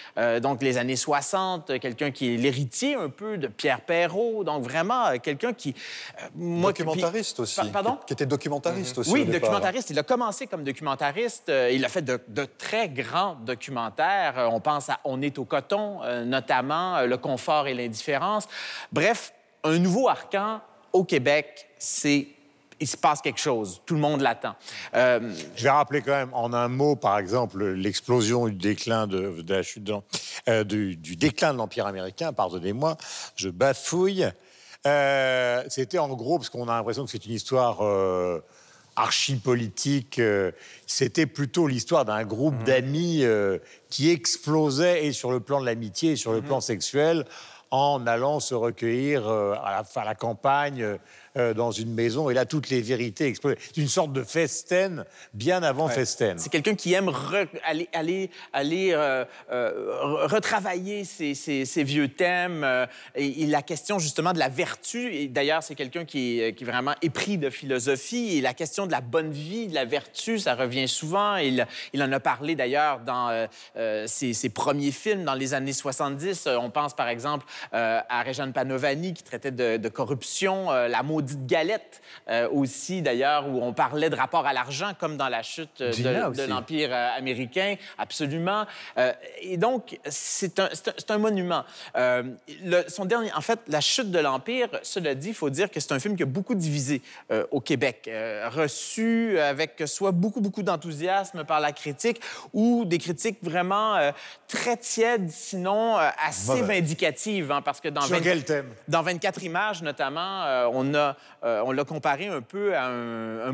donc 0.41 0.63
les 0.63 0.79
années 0.79 0.97
60. 0.97 1.79
Quelqu'un 1.79 2.11
qui 2.11 2.35
est 2.35 2.37
l'héritier 2.37 2.95
un 2.95 3.09
peu 3.09 3.39
de 3.39 3.47
Pierre 3.47 3.72
Perrault. 3.81 4.45
Donc 4.45 4.63
vraiment 4.63 5.07
euh, 5.07 5.17
quelqu'un 5.19 5.53
qui... 5.53 5.75
euh, 6.21 6.27
moi, 6.35 6.73
Documentariste 6.73 7.41
aussi. 7.41 7.61
Pa- 7.61 7.67
Pardon? 7.73 7.99
Qui, 8.07 8.13
était 8.13 8.27
documentariste 8.27 8.99
aussi. 8.99 9.11
Oui, 9.11 9.23
au 9.23 9.25
départ. 9.25 9.41
documentariste. 9.51 9.91
Il 9.91 9.99
a 9.99 10.03
commencé 10.03 10.47
comme 10.47 10.65
documentariste. 10.65 11.49
Euh, 11.49 11.71
il 11.73 11.85
a 11.85 11.89
fait 11.89 12.03
de, 12.03 12.21
de 12.29 12.45
très 12.45 12.89
grands 12.89 13.37
documentaires. 13.37 14.49
On 14.53 14.61
pense 14.61 14.89
à 14.91 15.01
On 15.05 15.23
est 15.23 15.39
au 15.39 15.45
coton, 15.45 16.01
notamment 16.25 17.03
Le 17.03 17.17
confort 17.17 17.67
et 17.67 17.75
l'indifférence. 17.75 18.47
Bref, 18.93 19.33
un 19.65 19.79
nouveau 19.79 20.09
Arcan 20.09 20.61
au 20.93 21.05
Québec, 21.05 21.69
c'est 21.79 22.29
il 22.83 22.87
se 22.87 22.97
passe 22.97 23.21
quelque 23.23 23.39
chose. 23.41 23.81
Tout 23.87 23.95
le 23.95 24.01
monde 24.01 24.21
l'attend. 24.21 24.55
Euh, 24.95 25.33
Je 25.57 25.63
vais 25.63 25.71
rappeler 25.71 26.03
quand 26.03 26.13
même 26.13 26.35
en 26.35 26.53
un 26.53 26.69
mot, 26.69 26.97
par 26.97 27.19
exemple, 27.19 27.65
l'explosion 27.65 28.47
du 28.49 28.53
déclin 28.55 29.07
de, 29.07 29.41
de 29.41 29.55
la 29.55 29.63
chute 29.63 29.85
de 29.85 29.95
euh, 30.49 30.65
du, 30.65 30.97
du 30.97 31.17
déclin 31.17 31.53
de 31.53 31.59
l'Empire 31.59 31.87
américain. 31.87 32.33
Pardonnez-moi, 32.33 32.97
je 33.37 33.49
bafouille. 33.49 34.27
Euh, 34.87 35.63
C'était 35.69 35.99
en 35.99 36.09
gros, 36.09 36.39
parce 36.39 36.51
qu'on 36.51 36.69
a 36.69 36.77
l'impression 36.77 37.05
que 37.05 37.11
c'est 37.11 37.25
une 37.25 37.33
histoire 37.33 37.81
archi-politique. 38.97 40.19
euh, 40.19 40.51
C'était 40.87 41.27
plutôt 41.27 41.67
l'histoire 41.67 42.05
d'un 42.05 42.25
groupe 42.25 42.55
Mhm. 42.55 42.65
d'amis 42.65 43.25
euh, 43.25 43.59
qui 43.91 44.11
explosait 44.11 45.07
et 45.07 45.13
sur 45.13 45.31
le 45.31 45.41
plan 45.41 45.61
de 45.61 45.67
l'amitié 45.67 46.13
et 46.13 46.17
sur 46.17 46.33
le 46.33 46.41
Mhm. 46.41 46.47
plan 46.47 46.61
sexuel 46.61 47.25
en 47.71 48.07
allant 48.07 48.39
se 48.39 48.55
recueillir 48.55 49.27
euh, 49.29 49.55
à, 49.65 49.71
la, 49.95 50.03
à 50.03 50.05
la 50.05 50.15
campagne 50.15 50.99
euh, 51.37 51.55
dans 51.55 51.71
une 51.71 51.93
maison. 51.95 52.29
Et 52.31 52.35
là, 52.35 52.45
toutes 52.45 52.69
les 52.71 52.81
vérités 52.81 53.27
explosaient. 53.27 53.57
C'est 53.61 53.81
une 53.81 53.89
sorte 53.89 54.13
de 54.13 54.23
festen 54.23 55.05
bien 55.35 55.63
avant 55.63 55.89
festen. 55.89 56.39
C'est 56.39 56.51
quelqu'un 56.51 56.75
qui 56.75 56.93
aime 56.93 57.09
re- 57.09 57.49
aller, 57.65 57.89
aller, 57.93 58.31
aller 58.53 58.91
euh, 58.93 59.25
euh, 59.51 59.71
re- 60.03 60.27
retravailler 60.35 61.05
ses, 61.05 61.35
ses- 61.35 61.65
ses 61.65 61.85
vieux 61.85 62.09
thèmes 62.09 62.67
et, 63.15 63.43
et 63.43 63.47
la 63.47 63.63
question 63.63 63.99
justement 63.99 64.33
de 64.33 64.39
la 64.39 64.49
vertu. 64.49 65.15
Et 65.15 65.29
d'ailleurs, 65.29 65.63
c'est 65.63 65.75
quelqu'un 65.75 66.05
qui 66.05 66.41
est, 66.41 66.55
qui 66.55 66.65
est 66.65 66.67
vraiment 66.67 66.95
épris 67.03 67.39
de 67.39 67.51
philosophie 67.51 68.37
et 68.37 68.41
la 68.41 68.55
question 68.55 68.87
de 68.87 68.93
la 68.93 69.01
bonne 69.01 69.31
vie, 69.33 69.69
de 69.69 69.75
la 69.75 69.85
vertu, 69.85 70.39
ça 70.39 70.55
revient 70.55 70.89
souvent. 70.89 71.37
Il, 71.37 71.67
il 71.93 72.03
en 72.03 72.13
a 72.13 72.21
parlé 72.21 72.55
d'ailleurs 72.55 73.01
dans 73.01 73.47
ses, 74.07 74.33
ses 74.35 74.49
premiers 74.51 74.91
films 74.93 75.25
dans 75.25 75.35
les 75.35 75.55
années 75.55 75.73
70. 75.73 76.47
Euh, 76.47 76.57
On 76.59 76.71
pense 76.71 76.95
par 76.95 77.09
exemple 77.09 77.47
à 77.73 78.23
Réjeanne 78.23 78.53
Panovani 78.53 79.15
qui 79.15 79.23
traitait 79.23 79.51
de, 79.51 79.77
de 79.77 79.89
corruption, 79.89 80.71
euh, 80.71 80.89
La 80.89 81.03
maudite 81.23 81.47
galette 81.47 82.03
euh, 82.29 82.49
aussi 82.51 83.01
d'ailleurs, 83.03 83.49
où 83.49 83.63
on 83.63 83.73
parlait 83.73 84.11
de 84.11 84.17
rapport 84.17 84.47
à 84.47 84.53
l'argent 84.53 84.93
comme 84.99 85.17
dans 85.17 85.29
la 85.29 85.43
chute 85.43 85.81
euh, 85.81 85.93
de, 85.93 86.43
l'Empire 86.49 86.89
euh, 86.93 87.17
américain, 87.17 87.77
absolument. 87.99 88.67
Euh, 88.99 89.13
et 89.41 89.57
donc, 89.57 89.99
c'est 90.09 90.59
un, 90.59 90.65
un- 90.67 91.15
un 91.15 91.19
monument. 91.19 91.65
Le- 91.95 92.85
son 92.89 93.05
dernier, 93.05 93.33
en 93.35 93.41
fait, 93.41 93.61
La 93.69 93.81
chute 93.81 94.11
de 94.11 94.19
l'Empire, 94.19 94.69
cela 94.83 95.15
dit, 95.15 95.29
il 95.29 95.35
faut 95.35 95.51
dire 95.51 95.71
que 95.71 95.79
c'est 95.81 95.93
un 95.93 95.99
film 96.01 96.17
qui 96.17 96.23
a 96.23 96.27
beaucoup 96.27 96.55
divisé 96.55 97.03
au 97.51 97.61
Québec, 97.61 98.11
reçu 98.51 99.39
avec 99.39 99.83
soit 99.87 100.11
beaucoup, 100.13 100.41
beaucoup 100.41 100.63
d'enthousiasme 100.63 101.45
par 101.45 101.61
la 101.61 101.73
critique 101.73 102.21
ou 102.53 102.85
des 102.85 102.99
critiques 102.99 103.39
vraiment 103.43 103.99
très 104.49 104.77
tièdes, 104.77 105.31
sinon 105.31 105.97
assez 105.97 106.63
vindicatives, 106.63 107.51
hein, 107.53 107.63
parce 107.63 107.81
que 107.81 107.89
dans 107.89 108.01
Sur 108.03 108.17
20 108.17 108.23
quel 108.23 108.45
thème? 108.45 108.67
dans 108.89 109.03
24 109.03 109.43
images, 109.45 109.83
notamment, 109.83 110.69
on 110.73 110.95
a, 110.95 111.12
euh, 111.45 111.63
on 111.65 111.73
l'a 111.73 111.85
comparé 111.85 112.27
un 112.27 112.43
peu 112.43 112.75
à 112.77 112.87
un, 112.87 113.49
un. 113.49 113.53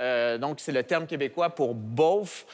Euh, 0.00 0.38
donc, 0.38 0.58
c'est 0.58 0.72
le 0.72 0.82
terme 0.82 1.06
québécois 1.06 1.50
pour 1.50 1.74
beauf, 1.74 2.46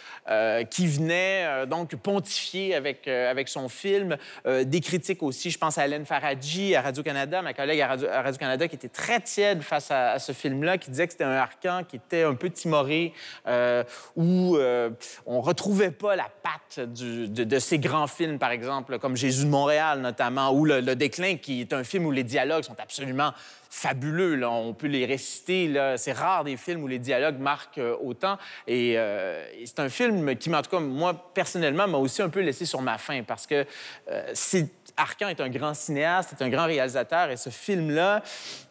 qui 0.71 0.87
venait 0.87 1.47
euh, 1.47 1.67
donc 1.67 1.95
pontifier 1.97 2.75
avec, 2.75 3.09
avec 3.09 3.49
son 3.49 3.69
film. 3.69 4.17
Des 4.45 4.81
critiques 4.81 5.23
aussi, 5.23 5.51
je 5.51 5.59
pense 5.59 5.79
à 5.79 5.87
Hélène 5.87 6.05
Faradji 6.05 6.75
à 6.75 6.83
Radio-Canada, 6.83 7.41
ma 7.41 7.55
collègue 7.55 7.81
à 7.81 7.87
Radio- 7.87 8.09
à 8.09 8.23
Radio-Canada, 8.23 8.69
qui 8.69 8.75
était 8.75 8.89
très 8.89 9.21
tiède 9.21 9.63
face 9.63 9.91
à, 9.91 10.19
ce 10.19 10.33
film-là, 10.33 10.77
qui 10.77 10.91
disait 10.91 11.07
que 11.07 11.13
c'était 11.13 11.25
un 11.25 11.37
arcan 11.37 11.83
qui 11.89 11.97
était 11.97 12.25
un 12.25 12.35
peu 12.35 12.51
timoré, 12.51 13.15
où 14.17 14.59
on 15.27 15.41
retrouvait 15.41 15.93
pas 15.93 16.17
la 16.17 16.29
patte 16.43 16.87
de, 16.87 17.27
de 17.45 17.59
ces 17.59 17.79
grands 17.79 18.09
films, 18.09 18.39
par 18.39 18.51
exemple, 18.51 18.99
comme 18.99 19.17
Jésus 19.17 19.45
de 19.45 19.51
Montréal, 19.51 20.01
notamment, 20.01 20.53
ou 20.53 20.65
Le 20.67 20.95
Déclin, 20.95 21.37
qui 21.37 21.63
est 21.63 21.73
un 21.73 21.85
film 21.85 22.05
où 22.05 22.11
les 22.11 22.25
dialogues 22.25 22.65
sont 22.65 22.79
absolument 22.79 23.33
fabuleux. 23.71 24.35
Là. 24.37 24.51
On 24.51 24.75
peut 24.75 24.87
les 24.87 25.07
réciter. 25.07 25.73
C'est 25.97 26.13
rare 26.13 26.45
des 26.45 26.57
films 26.57 26.83
où 26.83 26.89
les 26.89 26.99
dialogues 26.99 27.39
marquent 27.39 27.79
euh, 27.79 27.97
autant. 28.03 28.39
Et, 28.67 28.95
euh, 28.97 29.45
et 29.59 29.67
c'est 29.67 29.81
un 29.81 29.89
film 29.89 30.35
qui, 30.37 30.53
en 30.55 30.63
tout 30.63 30.71
cas, 30.71 30.81
moi, 30.81 31.31
personnellement, 31.35 31.87
m'a 31.87 31.99
aussi 31.99 32.23
un 32.23 32.29
peu 32.29 32.41
laissé 32.41 32.65
sur 32.65 32.81
ma 32.83 32.99
faim 32.99 33.23
parce 33.27 33.47
que 33.47 33.65
euh, 34.11 34.31
c'est... 34.35 34.69
Arcan 34.97 35.29
est 35.29 35.41
un 35.41 35.49
grand 35.49 35.75
cinéaste, 35.75 36.35
un 36.41 36.49
grand 36.49 36.67
réalisateur, 36.67 37.31
et 37.31 37.37
ce 37.37 37.51
film-là 37.51 38.21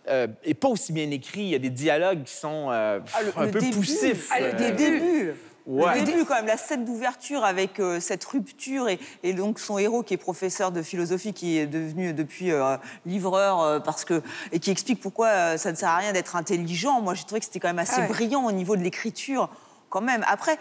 euh, 0.09 0.27
est 0.43 0.55
pas 0.55 0.67
aussi 0.67 0.91
bien 0.91 1.09
écrit. 1.09 1.39
Il 1.43 1.47
y 1.49 1.55
a 1.55 1.59
des 1.59 1.69
dialogues 1.69 2.23
qui 2.23 2.33
sont 2.33 2.67
euh, 2.69 2.99
Ah, 3.13 3.23
le, 3.23 3.31
un 3.37 3.45
le 3.45 3.51
peu 3.51 3.59
début, 3.61 3.77
poussifs. 3.77 4.27
Ah, 4.33 4.41
le 4.41 4.47
Euh, 4.47 4.71
début. 4.71 5.33
Ouais. 5.68 5.99
Le 5.99 6.05
début, 6.05 6.24
quand 6.24 6.36
même, 6.36 6.45
la 6.45 6.55
scène 6.55 6.86
d'ouverture 6.86 7.43
avec 7.43 7.82
euh, 7.82 7.99
cette 7.99 8.24
rupture 8.24 8.88
et, 8.88 8.99
et 9.24 9.34
donc 9.34 9.59
son 9.59 9.78
héros 9.78 10.01
qui 10.01 10.13
est 10.13 10.18
professeur 10.18 10.72
de 10.72 10.82
philosophie, 10.82 11.34
qui 11.34 11.57
est 11.57 11.68
devenu 11.68 12.13
depuis 12.13 12.53
euh, 12.53 12.78
livreur 13.05 13.61
euh, 13.61 13.80
parce 13.82 14.05
que 14.05 14.22
et 14.53 14.59
qui 14.59 14.72
explique 14.72 15.01
pourquoi 15.01 15.28
euh, 15.28 15.57
ça 15.57 15.72
ne 15.72 15.76
sert 15.76 15.89
à 15.89 15.97
rien 15.97 16.13
d'être 16.13 16.38
intelligent. 16.38 17.01
Moi, 17.01 17.15
j'ai 17.15 17.26
trouvé 17.26 17.39
que 17.39 17.45
c'était 17.45 17.59
quand 17.59 17.68
même 17.68 17.80
assez 17.80 17.95
Ah 17.97 18.01
ouais. 18.01 18.07
brillant 18.07 18.45
au 18.45 18.53
niveau 18.53 18.78
de 18.78 18.82
l'écriture, 18.82 19.49
quand 19.89 19.99
même. 19.99 20.24
Après, 20.30 20.57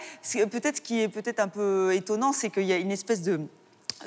peut-être 0.50 0.78
ce 0.78 0.80
qui 0.80 1.00
est 1.00 1.08
peut-être 1.08 1.38
un 1.38 1.48
peu 1.48 1.94
étonnant, 1.94 2.32
c'est 2.32 2.50
qu'il 2.50 2.64
y 2.64 2.72
a 2.72 2.76
une 2.76 2.90
espèce 2.90 3.22
de 3.22 3.40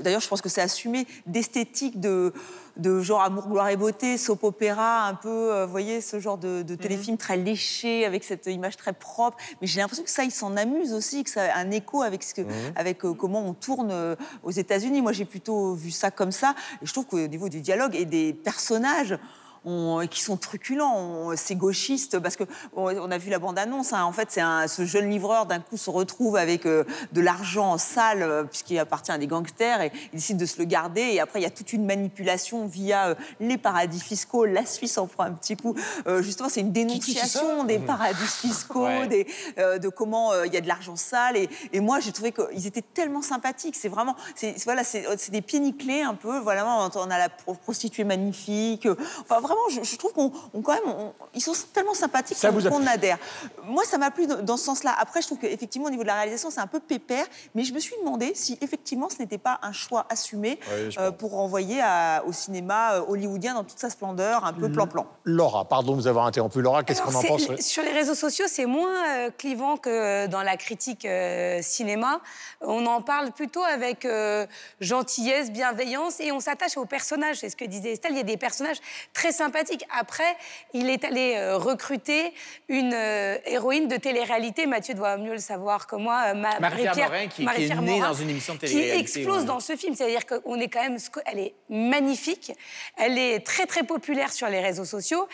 D'ailleurs, 0.01 0.21
je 0.21 0.27
pense 0.27 0.41
que 0.41 0.49
c'est 0.49 0.61
assumé 0.61 1.07
d'esthétique 1.25 1.99
de, 1.99 2.33
de 2.77 3.01
genre 3.01 3.21
amour, 3.21 3.47
gloire 3.47 3.69
et 3.69 3.77
beauté, 3.77 4.17
soap 4.17 4.43
opéra, 4.43 5.05
un 5.07 5.13
peu, 5.13 5.53
euh, 5.53 5.65
vous 5.65 5.71
voyez, 5.71 6.01
ce 6.01 6.19
genre 6.19 6.37
de, 6.37 6.61
de 6.61 6.75
téléfilm 6.75 7.17
très 7.17 7.37
léché, 7.37 8.05
avec 8.05 8.23
cette 8.23 8.47
image 8.47 8.77
très 8.77 8.93
propre. 8.93 9.37
Mais 9.61 9.67
j'ai 9.67 9.79
l'impression 9.79 10.03
que 10.03 10.09
ça, 10.09 10.23
ils 10.23 10.31
s'en 10.31 10.55
amusent 10.57 10.93
aussi, 10.93 11.23
que 11.23 11.29
ça 11.29 11.53
a 11.53 11.59
un 11.59 11.71
écho 11.71 12.01
avec, 12.01 12.23
ce 12.23 12.33
que, 12.33 12.41
avec 12.75 13.05
euh, 13.05 13.13
comment 13.13 13.45
on 13.45 13.53
tourne 13.53 13.89
euh, 13.91 14.15
aux 14.43 14.51
États-Unis. 14.51 15.01
Moi, 15.01 15.11
j'ai 15.11 15.25
plutôt 15.25 15.73
vu 15.73 15.91
ça 15.91 16.11
comme 16.11 16.31
ça. 16.31 16.55
Et 16.81 16.85
je 16.85 16.93
trouve 16.93 17.05
qu'au 17.05 17.27
niveau 17.27 17.49
du 17.49 17.61
dialogue 17.61 17.95
et 17.95 18.05
des 18.05 18.33
personnages, 18.33 19.17
on- 19.65 20.05
qui 20.09 20.21
sont 20.21 20.37
truculents, 20.37 20.95
on- 20.97 21.35
c'est 21.35 21.55
gauchiste, 21.55 22.19
parce 22.19 22.35
que 22.35 22.43
on, 22.75 22.85
on 22.95 23.11
a 23.11 23.17
vu 23.17 23.29
la 23.29 23.39
bande-annonce. 23.39 23.93
hein. 23.93 24.03
En 24.03 24.11
fait, 24.11 24.29
c'est 24.31 24.41
ce 24.67 24.85
jeune 24.85 25.09
livreur 25.09 25.45
d'un 25.45 25.59
coup 25.59 25.77
se 25.77 25.89
retrouve 25.89 26.37
avec 26.37 26.65
euh, 26.65 26.83
de 27.13 27.21
l'argent 27.21 27.77
sale 27.77 28.21
euh, 28.21 28.43
puisqu'il 28.43 28.77
appartient 28.79 29.11
à 29.11 29.17
des 29.17 29.27
gangsters 29.27 29.81
et 29.81 29.91
il 30.13 30.17
décide 30.17 30.37
de 30.37 30.45
se 30.45 30.57
le 30.59 30.65
garder. 30.65 31.01
Et 31.01 31.19
après, 31.19 31.39
il 31.39 31.43
y 31.43 31.45
a 31.45 31.49
toute 31.49 31.73
une 31.73 31.85
manipulation 31.85 32.65
via 32.67 33.07
euh, 33.09 33.15
les 33.39 33.57
paradis 33.57 33.99
fiscaux. 33.99 34.45
La 34.45 34.65
Suisse 34.65 34.97
en 34.97 35.07
prend 35.07 35.23
un 35.23 35.31
petit 35.33 35.55
coup. 35.55 35.75
Euh, 36.07 36.21
justement, 36.21 36.49
c'est 36.49 36.61
une 36.61 36.71
dénonciation 36.71 37.63
des 37.63 37.79
paradis 37.79 38.19
fiscaux, 38.25 38.85
Ouais. 38.85 39.07
des, 39.07 39.27
euh, 39.57 39.77
de 39.77 39.89
comment 39.89 40.31
euh, 40.31 40.45
il 40.47 40.53
y 40.53 40.57
a 40.57 40.61
de 40.61 40.67
l'argent 40.67 40.95
sale. 40.95 41.37
Et, 41.37 41.49
et 41.73 41.79
moi, 41.79 41.99
j'ai 41.99 42.11
trouvé 42.11 42.31
qu'ils 42.31 42.67
étaient 42.67 42.81
tellement 42.93 43.21
sympathiques. 43.21 43.75
C'est 43.75 43.89
vraiment, 43.89 44.15
c'est 44.35 44.55
voilà, 44.63 44.83
des 45.31 45.41
pieds 45.41 45.59
nickelés 45.59 46.01
un 46.01 46.15
peu. 46.15 46.39
Voilà, 46.39 46.65
on 46.95 47.11
a 47.11 47.17
la 47.17 47.29
pro- 47.29 47.53
prostituée 47.53 48.03
magnifique. 48.03 48.87
Enfin, 49.21 49.39
vraiment, 49.49 49.69
je, 49.69 49.83
je 49.83 49.95
trouve 49.97 50.13
qu'on 50.13 50.31
on, 50.53 50.61
quand 50.61 50.73
même, 50.73 50.83
on- 50.87 51.13
ils 51.33 51.41
sont 51.41 51.53
tellement 51.73 51.93
sympathiques 51.93 52.37
Ça 52.37 52.51
qu'on 52.51 52.85
a 52.87 52.91
adhère. 52.91 53.17
Moi, 53.65 53.83
ça 53.85 53.97
m'a 53.97 54.11
plu 54.11 54.27
dans, 54.27 54.41
dans 54.41 54.57
ce 54.57 54.65
sens-là. 54.65 54.95
Après, 54.99 55.21
je 55.21 55.27
trouve 55.27 55.39
qu'effectivement, 55.39 55.87
au 55.87 55.91
niveau 55.91 56.03
de 56.03 56.07
la 56.07 56.15
réalisation, 56.15 56.49
c'est 56.49 56.59
un 56.61 56.67
peu 56.67 56.79
pépère. 56.79 57.25
Mais 57.55 57.63
je 57.63 57.73
me 57.73 57.79
suis 57.79 57.95
demandé 57.99 58.31
si 58.35 58.57
effectivement, 58.61 59.09
ce 59.09 59.19
n'était 59.19 59.37
pas 59.37 59.59
un 59.61 59.71
choix 59.73 60.05
assumé 60.09 60.59
Oui, 60.73 60.95
euh, 60.97 61.11
pour 61.11 61.31
renvoyer 61.31 61.81
à- 61.81 62.23
au 62.25 62.31
cinéma 62.33 62.93
euh, 62.95 63.01
hollywoodien 63.07 63.53
dans 63.53 63.63
toute 63.63 63.79
sa 63.79 63.89
splendeur, 63.89 64.45
un 64.45 64.53
peu 64.53 64.71
plan-plan. 64.71 65.05
Laura, 65.23 65.65
pardon 65.65 65.91
de 65.93 65.97
vous 66.01 66.07
avoir 66.07 66.25
interrompu. 66.25 66.61
Laura, 66.61 66.83
qu'est-ce 66.83 67.01
qu'on 67.01 67.13
en 67.15 67.21
pense 67.23 67.47
Sur 67.59 67.83
les 67.83 67.91
réseaux 67.91 68.15
sociaux, 68.15 68.45
c'est 68.47 68.65
moins 68.65 69.07
euh, 69.09 69.29
clivant 69.37 69.77
que 69.77 70.27
dans 70.27 70.41
la 70.43 70.57
critique 70.57 71.05
euh, 71.05 71.61
cinéma. 71.61 72.21
On 72.61 72.85
en 72.85 73.01
parle 73.01 73.31
plutôt 73.31 73.63
avec 73.63 74.05
euh, 74.05 74.45
gentillesse, 74.79 75.51
bienveillance, 75.51 76.19
et 76.19 76.31
on 76.31 76.39
s'attache 76.39 76.77
aux 76.77 76.85
personnages. 76.85 77.37
C'est 77.37 77.49
ce 77.49 77.55
que 77.55 77.65
disait 77.65 77.93
Estelle. 77.93 78.11
Il 78.13 78.17
y 78.17 78.21
a 78.21 78.23
des 78.23 78.37
personnages 78.37 78.77
très 79.13 79.31
Après, 79.41 80.35
il 80.73 80.89
est 80.89 81.03
allé 81.03 81.35
euh, 81.37 81.57
recruter 81.57 82.33
une 82.67 82.93
euh, 82.93 83.37
héroïne 83.45 83.87
de 83.87 83.97
télé-réalité. 83.97 84.65
Mathieu 84.65 84.93
doit 84.93 85.17
mieux 85.17 85.33
le 85.33 85.39
savoir 85.39 85.87
que 85.87 85.95
moi. 85.95 86.23
euh, 86.27 86.33
Ma- 86.33 86.59
Marie-Pierre 86.59 87.09
Morin, 87.09 87.27
qui- 87.27 87.45
qui 87.45 87.63
est 87.63 87.75
née 87.75 87.97
Morin, 87.99 88.09
dans 88.09 88.13
une 88.13 88.29
émission 88.29 88.53
de 88.55 88.59
Qui 88.59 88.67
télé-réalité, 88.67 88.99
explose 89.19 89.41
ouais. 89.41 89.45
dans 89.45 89.59
ce 89.59 89.75
film. 89.75 89.95
C'est-à-dire 89.95 90.25
qu'on 90.25 90.59
est 90.59 90.67
quand 90.69 90.81
même... 90.81 90.97
Elle 91.25 91.39
est 91.39 91.53
magnifique. 91.69 92.51
Elle 92.97 93.17
est 93.17 93.45
très, 93.45 93.65
très 93.65 93.83
populaire 93.83 94.31
sur 94.31 94.47
les 94.47 94.59
réseaux 94.59 94.85
sociaux. 94.85 95.27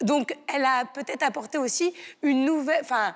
Donc, 0.00 0.34
elle 0.54 0.64
a 0.64 0.84
peut-être 0.86 1.22
apporté 1.22 1.58
aussi 1.58 1.92
une 2.22 2.44
nouvelle... 2.44 2.80
Enfin, 2.82 3.14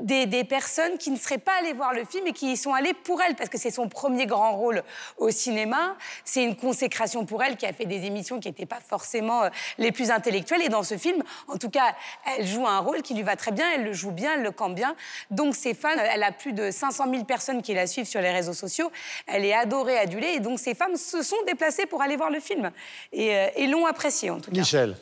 des, 0.00 0.44
personnes 0.44 0.98
qui 0.98 1.10
ne 1.10 1.16
seraient 1.16 1.38
pas 1.38 1.52
allées 1.58 1.72
voir 1.72 1.92
le 1.92 2.04
film 2.04 2.26
et 2.26 2.32
qui 2.32 2.52
y 2.52 2.56
sont 2.56 2.72
allées 2.72 2.94
pour 2.94 3.20
elle, 3.22 3.34
parce 3.34 3.48
que 3.48 3.58
c'est 3.58 3.70
son 3.70 3.88
premier 3.88 4.26
grand 4.26 4.56
rôle 4.56 4.82
au 5.18 5.30
cinéma. 5.30 5.96
C'est 6.24 6.44
une 6.44 6.56
consécration 6.56 7.26
pour 7.26 7.42
elle 7.42 7.56
qui 7.56 7.66
a 7.66 7.72
fait 7.72 7.86
des 7.86 8.04
émissions 8.04 8.38
qui 8.40 8.48
n'étaient 8.48 8.66
pas 8.66 8.80
forcément 8.80 9.44
euh, 9.44 9.48
les 9.78 9.92
plus 9.92 10.10
intellectuelles. 10.10 10.62
Et 10.62 10.68
dans 10.68 10.82
ce 10.82 10.96
film, 10.96 11.22
en 11.48 11.56
tout 11.56 11.70
cas, 11.70 11.94
elle 12.36 12.46
joue 12.46 12.66
un 12.66 12.78
rôle 12.78 13.02
qui 13.02 13.14
lui 13.14 13.22
va 13.22 13.36
très 13.36 13.52
bien, 13.52 13.66
elle 13.74 13.84
le 13.84 13.92
joue 13.92 14.12
bien, 14.12 14.34
elle 14.34 14.42
le 14.42 14.52
campe 14.52 14.74
bien. 14.74 14.94
Donc 15.30 15.54
ses 15.54 15.74
fans, 15.74 15.88
elle 15.96 16.22
a 16.22 16.32
plus 16.32 16.52
de 16.52 16.70
500 16.70 17.10
000 17.10 17.24
personnes 17.24 17.62
qui 17.62 17.74
la 17.74 17.86
suivent 17.86 18.06
sur 18.06 18.20
les 18.20 18.30
réseaux 18.30 18.52
sociaux. 18.52 18.90
Elle 19.26 19.44
est 19.44 19.54
adorée, 19.54 19.98
adulée. 19.98 20.34
Et 20.34 20.40
donc 20.40 20.58
ces 20.58 20.74
femmes 20.74 20.96
se 20.96 21.22
sont 21.22 21.36
déplacées 21.46 21.86
pour 21.86 22.02
aller 22.02 22.16
voir 22.16 22.30
le 22.30 22.40
film. 22.40 22.70
Et, 23.12 23.34
euh, 23.34 23.48
et 23.56 23.66
l'ont 23.66 23.86
apprécié, 23.86 24.30
en 24.30 24.40
tout 24.40 24.50
cas. 24.50 24.58
Michel. 24.58 24.96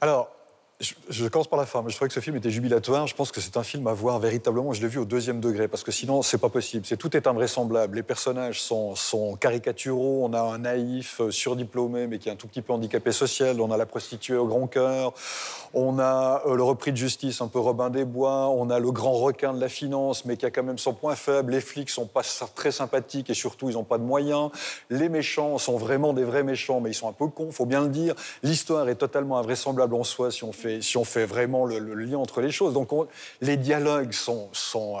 Alors, 0.00 0.33
je, 0.80 1.28
commence 1.28 1.46
par 1.46 1.58
la 1.58 1.66
fin. 1.66 1.84
Je 1.86 1.94
trouvais 1.94 2.08
que 2.08 2.14
ce 2.14 2.20
film 2.20 2.36
était 2.36 2.50
jubilatoire. 2.50 3.06
Je 3.06 3.14
pense 3.14 3.30
que 3.30 3.40
c'est 3.40 3.56
un 3.56 3.62
film 3.62 3.86
à 3.86 3.92
voir 3.92 4.18
véritablement. 4.18 4.72
Je 4.72 4.82
l'ai 4.82 4.88
vu 4.88 4.98
au 4.98 5.04
deuxième 5.04 5.40
degré 5.40 5.68
parce 5.68 5.84
que 5.84 5.92
sinon, 5.92 6.22
c'est 6.22 6.38
pas 6.38 6.48
possible. 6.48 6.84
Tout 6.84 7.16
est 7.16 7.26
invraisemblable. 7.28 7.96
Les 7.96 8.02
personnages 8.02 8.60
sont, 8.60 8.96
sont 8.96 9.36
caricaturaux. 9.36 10.24
On 10.24 10.32
a 10.32 10.40
un 10.40 10.58
naïf 10.58 11.20
euh, 11.20 11.30
surdiplômé 11.30 12.08
mais 12.08 12.18
qui 12.18 12.28
est 12.28 12.32
un 12.32 12.36
tout 12.36 12.48
petit 12.48 12.60
peu 12.60 12.72
handicapé 12.72 13.12
social. 13.12 13.60
On 13.60 13.70
a 13.70 13.76
la 13.76 13.86
prostituée 13.86 14.36
au 14.36 14.46
grand 14.46 14.66
cœur. 14.66 15.14
On 15.74 15.98
a 16.00 16.42
euh, 16.46 16.56
le 16.56 16.62
repris 16.64 16.90
de 16.90 16.96
justice 16.96 17.40
un 17.40 17.48
peu 17.48 17.60
Robin 17.60 17.90
des 17.90 18.04
Bois. 18.04 18.48
On 18.48 18.68
a 18.68 18.80
le 18.80 18.90
grand 18.90 19.12
requin 19.12 19.54
de 19.54 19.60
la 19.60 19.68
finance 19.68 20.24
mais 20.24 20.36
qui 20.36 20.44
a 20.44 20.50
quand 20.50 20.64
même 20.64 20.78
son 20.78 20.92
point 20.92 21.14
faible. 21.14 21.52
Les 21.52 21.60
flics 21.60 21.90
sont 21.90 22.06
pas 22.06 22.22
très 22.54 22.72
sympathiques 22.72 23.30
et 23.30 23.34
surtout 23.34 23.70
ils 23.70 23.74
n'ont 23.74 23.84
pas 23.84 23.98
de 23.98 24.04
moyens. 24.04 24.50
Les 24.90 25.08
méchants 25.08 25.56
sont 25.58 25.76
vraiment 25.76 26.12
des 26.12 26.24
vrais 26.24 26.42
méchants 26.42 26.80
mais 26.80 26.90
ils 26.90 26.94
sont 26.94 27.08
un 27.08 27.12
peu 27.12 27.28
cons, 27.28 27.52
faut 27.52 27.66
bien 27.66 27.82
le 27.82 27.88
dire. 27.88 28.14
L'histoire 28.42 28.88
est 28.88 28.96
totalement 28.96 29.38
invraisemblable 29.38 29.94
en 29.94 30.04
soi 30.04 30.32
si 30.32 30.42
on 30.42 30.52
fait 30.52 30.63
si 30.80 30.96
on 30.96 31.04
fait 31.04 31.26
vraiment 31.26 31.64
le, 31.64 31.78
lien 31.78 32.18
entre 32.18 32.40
les 32.40 32.50
choses. 32.50 32.74
Donc 32.74 32.92
on- 32.92 33.06
les 33.40 33.56
dialogues 33.56 34.12
sont... 34.12 34.50
euh, 34.74 35.00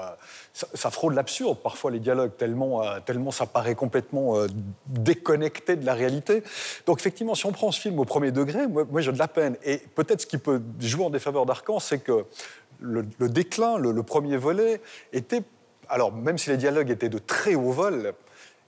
ça, 0.52 0.90
fraude 0.90 1.14
l'absurde 1.14 1.58
parfois 1.58 1.90
les 1.90 1.98
dialogues, 1.98 2.32
tellement, 2.36 2.82
euh, 2.82 3.00
tellement 3.04 3.30
ça 3.30 3.46
paraît 3.46 3.74
complètement 3.74 4.38
euh, 4.38 4.46
déconnecté 4.86 5.76
de 5.76 5.84
la 5.84 5.94
réalité. 5.94 6.42
Donc 6.86 7.00
effectivement, 7.00 7.34
si 7.34 7.46
on 7.46 7.52
prend 7.52 7.72
ce 7.72 7.80
film 7.80 7.98
au 7.98 8.04
premier 8.04 8.30
degré, 8.30 8.66
moi, 8.66 9.00
j'ai 9.00 9.12
de 9.12 9.18
la 9.18 9.28
peine. 9.28 9.56
Et 9.64 9.78
peut-être 9.78 10.20
ce 10.20 10.26
qui 10.26 10.38
peut 10.38 10.62
jouer 10.80 11.04
en 11.04 11.10
défaveur 11.10 11.44
d'Arcan, 11.46 11.80
c'est 11.80 11.98
que 11.98 12.24
le, 12.80 13.04
déclin, 13.28 13.78
le 13.78 14.02
premier 14.02 14.36
volet, 14.36 14.80
était... 15.12 15.42
Alors 15.88 16.12
même 16.12 16.38
si 16.38 16.50
les 16.50 16.56
dialogues 16.56 16.90
étaient 16.90 17.08
de 17.08 17.18
très 17.18 17.54
haut 17.54 17.72
vol, 17.72 18.14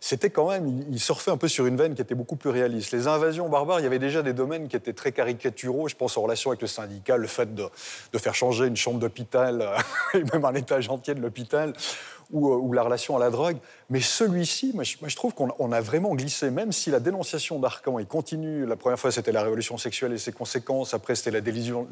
c'était 0.06 0.30
quand 0.30 0.48
même, 0.48 0.84
il, 0.88 1.00
surfait 1.00 1.32
un 1.32 1.36
peu 1.36 1.48
sur 1.48 1.66
une 1.66 1.76
veine 1.76 1.96
qui 1.96 2.00
était 2.00 2.14
beaucoup 2.14 2.36
plus 2.36 2.50
réaliste. 2.50 2.92
Les 2.92 3.08
invasions 3.08 3.48
barbares, 3.48 3.80
il 3.80 3.82
y 3.82 3.86
avait 3.86 3.98
déjà 3.98 4.22
des 4.22 4.34
domaines 4.34 4.68
qui 4.68 4.76
étaient 4.76 4.92
très 4.92 5.10
caricaturaux. 5.10 5.88
Je 5.88 5.96
pense 5.96 6.16
en 6.16 6.22
relation 6.22 6.50
avec 6.50 6.60
le 6.60 6.68
syndicat, 6.68 7.16
le 7.16 7.26
fait 7.26 7.52
de, 7.56 7.68
faire 8.16 8.36
changer 8.36 8.66
une 8.66 8.76
chambre 8.76 9.00
d'hôpital, 9.00 9.62
euh, 9.62 9.76
et 10.20 10.22
même 10.32 10.44
un 10.44 10.54
étage 10.54 10.88
entier 10.90 11.16
de 11.16 11.20
l'hôpital, 11.20 11.72
ou, 12.30 12.52
euh, 12.52 12.56
ou 12.56 12.72
la 12.72 12.84
relation 12.84 13.16
à 13.16 13.18
la 13.18 13.30
drogue. 13.30 13.56
Mais 13.90 14.00
celui-ci, 14.00 14.70
moi, 14.74 14.84
je, 14.84 15.16
trouve 15.16 15.34
qu'on 15.34 15.48
on 15.58 15.72
a 15.72 15.80
vraiment 15.80 16.14
glissé, 16.14 16.52
même 16.52 16.70
si 16.70 16.92
la 16.92 17.00
dénonciation 17.00 17.58
d'Arcan, 17.58 17.98
il 17.98 18.06
continue. 18.06 18.64
La 18.64 18.76
première 18.76 19.00
fois, 19.00 19.10
c'était 19.10 19.32
la 19.32 19.42
révolution 19.42 19.76
sexuelle 19.76 20.12
et 20.12 20.18
ses 20.18 20.30
conséquences. 20.30 20.94
Après, 20.94 21.16
c'était 21.16 21.32
la 21.32 21.40
désillusion, 21.40 21.88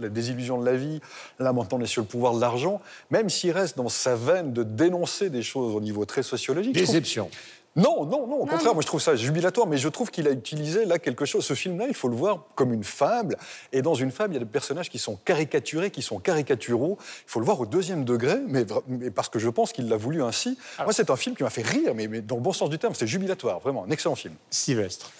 de 0.61 0.65
la 0.65 0.77
vie. 0.77 1.01
Là, 1.41 1.53
maintenant, 1.53 1.79
on 1.79 1.83
est 1.83 1.87
sur 1.87 2.03
le 2.03 2.07
pouvoir 2.07 2.35
de 2.35 2.41
l'argent. 2.41 2.81
Même 3.11 3.29
s'il 3.29 3.51
reste 3.51 3.77
dans 3.77 3.89
sa 3.89 4.15
veine 4.15 4.53
de 4.53 4.63
dénoncer 4.63 5.31
des 5.31 5.43
choses 5.43 5.75
au 5.75 5.81
niveau 5.81 6.05
très 6.05 6.23
sociologique. 6.23 6.79
je 6.79 6.85
trouve- 6.85 6.95
Déception. 6.95 7.29
Non, 7.77 8.05
non, 8.05 8.27
non, 8.27 8.37
au 8.37 8.39
Non, 8.39 8.39
contraire, 8.47 8.65
non. 8.67 8.75
moi 8.75 8.83
je 8.83 8.87
trouve 8.87 9.01
ça 9.01 9.17
jubilatoire, 9.17 9.67
mais 9.67 9.77
je 9.79 9.89
trouve 9.89 10.11
qu'il 10.11 10.29
a 10.29 10.31
utilisé 10.31 10.85
là 10.85 10.99
quelque 10.99 11.25
chose. 11.25 11.45
Ce 11.45 11.55
film-là, 11.55 11.87
il 11.89 11.95
faut 11.95 12.09
le 12.09 12.15
voir 12.15 12.45
comme 12.55 12.73
une 12.73 12.85
fable, 12.85 13.37
et 13.73 13.83
dans 13.83 13.95
une 13.95 14.11
fable, 14.13 14.35
il 14.35 14.37
y 14.37 14.41
a 14.41 14.45
des 14.45 14.51
personnages 14.51 14.89
qui 14.91 14.99
sont 14.99 15.17
caricaturés, 15.25 15.91
qui 15.91 16.03
sont 16.03 16.19
caricaturaux. 16.19 16.99
Il 17.01 17.31
faut 17.31 17.41
le 17.41 17.47
voir 17.47 17.59
au 17.61 17.67
deuxième 17.67 18.05
degré, 18.05 18.37
mais, 18.47 18.65
parce 19.11 19.29
que 19.29 19.39
je 19.39 19.49
pense 19.49 19.73
qu'il 19.73 19.89
l'a 19.89 19.97
voulu 19.97 20.23
ainsi. 20.23 20.57
Moi, 20.79 20.93
c'est 20.93 21.11
un 21.11 21.17
film 21.17 21.35
qui 21.35 21.43
m'a 21.43 21.51
fait 21.51 21.63
rire, 21.67 21.95
mais, 21.95 22.07
mais 22.07 22.21
dans 22.21 22.37
le 22.37 22.43
bon 22.43 22.53
sens 22.53 22.71
du 22.71 22.79
terme, 22.79 22.95
c'est 22.95 23.07
jubilatoire, 23.07 23.59
vraiment, 23.61 23.85
un 23.85 23.91
excellent 23.91 24.15
film. 24.15 24.35
Sylvestre. 24.51 25.11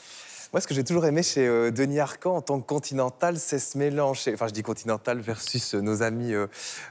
Moi, 0.55 0.61
ce 0.61 0.69
que 0.69 0.75
j'ai 0.75 0.85
toujours 0.85 1.05
aimé 1.05 1.25
chez 1.25 1.49
euh, 1.49 1.73
Denis 1.73 1.99
Arcand 1.99 2.37
en 2.37 2.41
tant 2.41 2.61
que 2.61 2.65
continental, 2.65 3.41
c'est 3.41 3.59
ce 3.59 3.77
mélange. 3.77 4.23
Enfin, 4.33 4.47
je 4.47 4.53
dis 4.53 4.63
continental 4.63 5.19
versus 5.19 5.75
euh, 5.75 5.81
nos 5.81 6.01
amis 6.01 6.33
euh, 6.33 6.47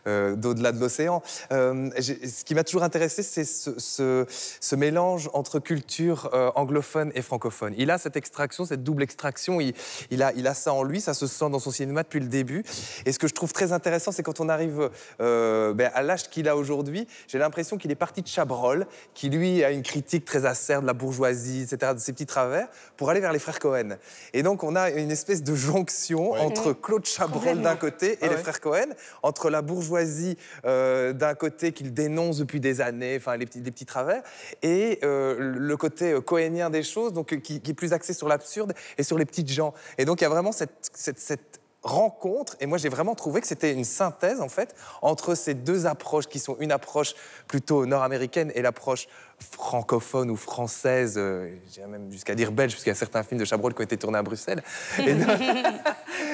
euh, 0.06 0.36
d'au-delà 0.36 0.74
de 0.74 0.82
l'océan. 0.82 1.24
Ce 1.50 2.44
qui 2.44 2.56
m'a 2.56 2.66
toujours 2.66 2.84
intéressé, 2.84 3.24
c'est 3.24 3.46
ce, 3.46 4.76
mélange 4.76 5.30
entre 5.32 5.60
culture 5.60 6.30
anglophone 6.56 7.14
et 7.16 7.22
francophone. 7.22 7.74
Il 7.78 7.90
a 7.90 7.98
cette 7.98 8.18
extraction, 8.18 8.66
cette 8.66 8.84
double 8.84 9.02
extraction. 9.02 9.62
Il, 9.62 10.22
a, 10.22 10.54
ça 10.54 10.74
en 10.74 10.84
lui, 10.84 11.00
ça 11.00 11.14
se 11.14 11.26
sent 11.26 11.50
dans 11.50 11.60
son 11.60 11.72
cinéma 11.72 12.04
depuis 12.04 12.20
le 12.20 12.28
début. 12.28 12.66
Et 13.06 13.14
ce 13.14 13.20
que 13.20 13.30
je 13.30 13.34
trouve 13.34 13.54
très 13.54 13.72
intéressant, 13.72 14.12
c'est 14.12 14.24
quand 14.24 14.42
on 14.42 14.50
arrive 14.50 14.90
ben, 15.20 15.90
à 15.94 16.02
l'âge 16.02 16.30
qu'il 16.30 16.50
a 16.50 16.58
aujourd'hui, 16.58 17.08
j'ai 17.30 17.38
l'impression 17.38 17.78
qu'il 17.78 17.92
est 17.92 17.96
parti 17.96 18.22
de 18.22 18.28
Chabrol, 18.28 18.88
qui 19.14 19.30
lui 19.30 19.64
a 19.64 19.72
une 19.72 19.84
critique 19.84 20.26
très 20.26 20.46
acerbe 20.46 20.82
de 20.82 20.88
la 20.88 20.94
bourgeoisie, 20.94 21.62
etc., 21.62 21.94
de 21.94 22.00
ses 22.00 22.12
petits 22.12 22.26
travers, 22.26 22.68
pour 22.98 23.10
aller 23.10 23.22
vers 23.22 23.32
les 23.32 23.40
frères 23.40 23.53
Cohen. 23.60 23.98
Et 24.34 24.44
donc 24.44 24.64
on 24.64 24.76
a 24.76 24.90
une 24.90 25.12
espèce 25.12 25.44
de 25.44 25.56
jonction 25.56 26.32
entre 26.34 26.72
Mm. 26.72 26.76
Claude 26.82 27.06
Chabrol 27.06 27.62
d'un 27.62 27.76
côté 27.76 28.14
et 28.14 28.18
Ah 28.22 28.28
les 28.28 28.36
ouais. 28.36 28.42
frères 28.42 28.62
Cohen, 28.62 28.88
entre 29.22 29.50
la 29.50 29.62
bourgeoisie 29.62 30.38
euh, 30.66 31.14
d'un 31.14 31.36
côté 31.36 31.72
qu'il 31.72 31.94
dénonce 31.94 32.38
depuis 32.38 32.60
des 32.60 32.82
années, 32.82 33.16
enfin 33.18 33.36
les 33.38 33.46
petits, 33.46 33.62
les 33.62 33.72
petits 33.72 33.86
travers, 33.86 34.24
et 34.62 35.00
euh, 35.04 35.36
le 35.40 35.78
côté 35.78 36.12
euh, 36.14 36.22
cohénien 36.22 36.70
des 36.70 36.84
choses, 36.84 37.14
donc 37.14 37.38
qui, 37.42 37.62
qui 37.62 37.72
est 37.72 37.74
plus 37.74 37.94
axé 37.94 38.14
sur 38.14 38.28
l'absurde 38.28 38.74
et 38.98 39.04
sur 39.04 39.18
les 39.18 39.26
petites 39.26 39.50
gens. 39.52 39.74
Et 39.98 40.06
donc 40.06 40.22
il 40.22 40.24
y 40.24 40.28
a 40.28 40.30
vraiment 40.30 40.52
cette, 40.52 40.90
cette- 40.94 41.20
cette 41.20 41.60
rencontre, 41.86 42.56
et 42.62 42.66
moi 42.66 42.78
j'ai 42.78 42.88
vraiment 42.88 43.14
trouvé 43.14 43.42
que 43.42 43.48
c'était 43.48 43.74
une 43.74 43.84
synthèse 43.84 44.40
en 44.40 44.48
fait 44.48 44.74
entre 45.02 45.36
ces 45.36 45.54
deux 45.54 45.86
approches 45.86 46.28
qui 46.28 46.40
sont 46.40 46.56
une 46.62 46.72
approche 46.72 47.14
plutôt 47.48 47.86
nord-américaine 47.86 48.54
et 48.56 48.62
l'approche 48.62 49.08
francophone 49.40 50.30
ou 50.32 50.36
française, 50.36 51.16
euh, 51.18 51.50
j'irais 51.72 51.88
même 51.88 52.12
jusqu'à 52.12 52.36
dire 52.36 52.52
belge, 52.52 52.72
puisqu'il 52.72 52.90
y 52.90 52.92
a 52.92 52.96
certains 52.96 53.24
films 53.24 53.40
de 53.40 53.46
Chabrol 53.46 53.74
qui 53.74 53.82
ont 53.82 53.84
été 53.84 53.98
tournés 53.98 54.18
à 54.18 54.24
Bruxelles. 54.24 54.64
Et 55.00 55.14
donc- 55.14 55.28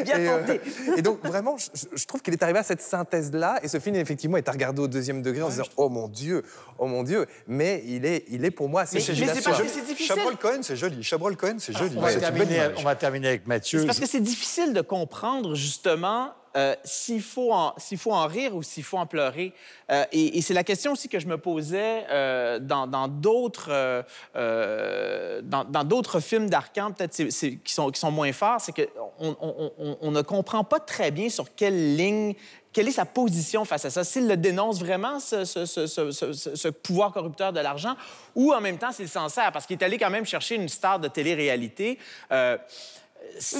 Bien 0.06 0.18
et, 0.18 0.28
euh, 0.28 0.39
tenté. 0.39 0.62
et 0.97 1.02
donc 1.02 1.26
vraiment, 1.26 1.58
je, 1.58 1.68
je 1.93 2.06
trouve 2.06 2.22
qu'il 2.22 2.34
est 2.34 2.43
arrivé 2.43 2.60
à 2.60 2.64
cette 2.64 2.82
synthèse-là, 2.82 3.60
et 3.64 3.68
ce 3.68 3.80
film 3.80 3.95
effectivement 3.95 4.38
est 4.38 4.47
à 4.47 4.52
regarder 4.52 4.82
au 4.82 4.88
deuxième 4.88 5.22
degré 5.22 5.41
en 5.41 5.47
se 5.47 5.54
disant 5.54 5.70
oh 5.78 5.89
mon 5.89 6.08
Dieu, 6.08 6.43
oh 6.78 6.86
mon 6.88 7.04
Dieu, 7.04 7.26
mais 7.47 7.84
il 7.86 8.06
est, 8.06 8.26
il 8.30 8.45
est 8.45 8.52
pour 8.52 8.70
moi 8.70 8.82
assez 8.82 9.00
jubilatoire. 9.00 9.62
Chabrol 9.97 10.38
Cohen, 10.38 10.60
c'est 10.62 10.76
joli. 10.76 11.04
Chabrol 11.04 11.36
Cohen, 11.36 11.56
c'est 11.60 11.78
joli. 11.78 11.95
On 11.97 12.02
va, 12.02 12.14
terminer, 12.14 12.70
on 12.78 12.84
va 12.84 12.95
terminer 12.95 13.28
avec 13.30 13.47
Mathieu. 13.47 13.80
C'est 13.80 13.86
parce 13.88 14.00
que 14.00 14.08
c'est 14.08 14.22
difficile 14.22 14.74
de 14.74 14.82
comprendre, 14.82 15.56
justement, 15.56 16.34
euh, 16.56 16.76
s'il 16.84 17.22
faut, 17.22 17.54
faut 17.97 18.12
en 18.12 18.26
rire 18.26 18.56
ou 18.56 18.64
s'il 18.64 18.84
faut 18.84 18.97
en 18.97 19.06
pleurer. 19.06 19.54
Euh, 19.91 20.04
et 20.12 20.41
c'est 20.41 20.56
la 20.56 20.64
question 20.64 20.93
aussi 20.93 21.08
que 21.08 21.20
je 21.20 21.28
me 21.28 21.38
posais 21.38 22.06
euh, 22.10 22.60
dans 22.60 23.08
d'autres 23.08 24.04
dans, 24.34 25.64
dans 25.64 26.20
films 26.20 26.50
d'Arcan, 26.50 26.91
peut-être 26.91 27.16
qui, 27.16 27.74
sont, 27.74 27.91
qui 27.91 28.00
sont 28.00 28.12
moins 28.12 28.32
forts, 28.34 28.62
c'est 28.62 28.74
qu'on 28.74 29.36
on, 30.02 30.12
ne 30.12 30.22
comprend 30.22 30.64
pas 30.64 30.80
très 30.80 31.12
bien 31.12 31.30
sur 31.30 31.54
quelle 31.56 31.95
ligne 31.95 32.34
quelle 32.72 32.88
est 32.88 32.91
sa 32.91 33.06
position 33.06 33.66
face 33.66 33.86
à 33.86 33.89
ça? 33.89 34.04
S'il 34.04 34.28
le 34.28 34.38
dénonce 34.38 34.80
vraiment, 34.80 35.20
ce, 35.20 36.68
pouvoir 36.70 37.12
corrupteur 37.12 37.52
de 37.52 37.60
l'argent, 37.60 37.95
ou 38.36 38.54
en 38.54 38.62
même 38.62 38.78
temps 38.78 38.91
s'il 38.91 39.10
s'en 39.10 39.28
sert, 39.28 39.52
parce 39.52 39.66
qu'il 39.66 39.78
est 39.80 39.84
allé 39.84 39.97
quand 39.97 40.12
même 40.12 40.26
chercher 40.26 40.56
une 40.56 40.70
star 40.70 41.00
de 41.00 41.08
télé-réalité. 41.08 41.97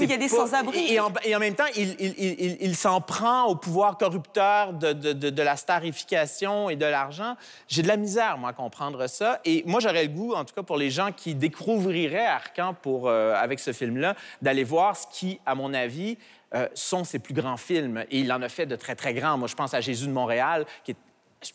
Il 0.02 0.10
y 0.10 0.14
a 0.14 0.18
des 0.18 0.28
pas- 0.28 0.36
sans-abri. 0.36 0.94
Et 0.94 1.00
en, 1.00 1.12
et 1.24 1.36
en 1.36 1.40
même 1.40 1.56
temps, 1.56 1.66
il, 1.76 1.96
il- 2.00 2.16
il- 2.18 2.36
il- 2.40 2.58
il 2.62 2.76
s'en 2.76 3.02
prend 3.02 3.46
au 3.46 3.56
pouvoir 3.56 3.98
corrupteur 3.98 4.74
de, 4.74 4.94
de- 4.94 5.14
de- 5.14 5.30
de 5.30 5.42
la 5.42 5.56
starification 5.56 6.70
et 6.70 6.76
de 6.76 6.86
l'argent. 6.86 7.36
J'ai 7.68 7.82
de 7.82 7.88
la 7.88 7.98
misère, 7.98 8.38
moi, 8.38 8.50
à 8.50 8.54
comprendre 8.54 9.08
ça. 9.08 9.40
Et 9.46 9.64
moi, 9.66 9.80
j'aurais 9.80 10.04
le 10.04 10.10
goût, 10.10 10.34
en 10.34 10.46
tout 10.46 10.54
cas 10.56 10.64
pour 10.64 10.78
les 10.78 10.90
gens 10.90 11.12
qui 11.12 11.36
découvriraient 11.36 12.26
Arcan 12.26 12.74
pour, 12.82 13.08
euh, 13.08 13.34
avec 13.36 13.60
ce 13.60 13.74
film-là, 13.74 14.16
d'aller 14.42 14.64
voir 14.64 14.96
ce 14.98 15.06
qui, 15.12 15.40
à 15.46 15.56
mon 15.56 15.74
avis, 15.74 16.18
euh, 16.56 16.68
sont 16.74 17.04
ses 17.04 17.20
plus 17.20 17.34
grands 17.34 17.58
films. 17.58 18.04
Et 18.10 18.20
il 18.20 18.32
en 18.34 18.42
a 18.42 18.50
fait 18.50 18.66
de 18.66 18.76
très, 18.76 18.96
très 18.96 19.14
grands. 19.14 19.38
Moi, 19.38 19.48
je 19.48 19.56
pense 19.56 19.74
à 19.74 19.82
Jésus 19.82 20.08
de 20.08 20.12
Montréal, 20.12 20.66
qui 20.84 20.92
est 20.92 20.98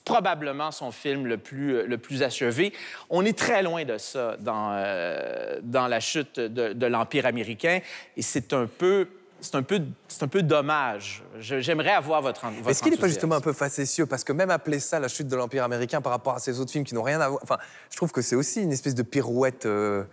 probablement 0.05 0.71
son 0.71 0.91
film 0.91 1.27
le 1.27 1.39
plus, 1.39 1.87
le 1.87 1.99
plus 1.99 2.23
achevé. 2.23 2.73
On 3.11 3.25
est 3.25 3.37
très 3.39 3.63
loin 3.63 3.85
de 3.85 3.99
ça 3.99 4.37
dans, 4.41 4.73
euh, 4.73 5.61
dans 5.63 5.87
la 5.89 6.01
chute 6.01 6.41
de, 6.41 6.73
de 6.73 6.87
l'Empire 6.87 7.27
américain 7.27 7.81
et 8.17 8.23
c'est 8.23 8.53
un 8.53 8.67
peu... 8.67 9.09
C'est 9.41 9.57
un, 9.57 9.63
peu, 9.63 9.79
c'est 10.09 10.23
un 10.23 10.29
peu 10.29 10.41
dommage. 10.41 11.23
J'aimerais 11.39 11.91
avoir 11.91 12.23
votre, 12.23 12.47
votre 12.47 12.71
Est-ce 12.71 12.83
qu'il 12.83 12.93
n'est 12.93 12.97
pas 12.97 13.09
justement 13.09 13.35
un 13.35 13.43
peu 13.43 13.53
facétieux? 13.53 14.07
Parce 14.07 14.25
que 14.25 14.33
même 14.33 14.49
appeler 14.49 14.81
ça 14.81 14.99
la 14.99 15.09
chute 15.09 15.29
de 15.29 15.37
l'Empire 15.37 15.65
américain 15.65 16.01
par 16.01 16.13
rapport 16.13 16.35
à 16.37 16.39
ces 16.39 16.61
autres 16.61 16.71
films 16.71 16.85
qui 16.85 16.95
n'ont 16.95 17.03
rien 17.03 17.21
à 17.21 17.29
voir. 17.29 17.41
Enfin, 17.43 17.59
je 17.91 17.97
trouve 17.99 18.11
que 18.11 18.23
c'est 18.23 18.37
aussi 18.37 18.63
une 18.63 18.73
espèce 18.73 18.95
de 18.95 19.03
pirouette. 19.03 19.67
euh, 19.67 20.05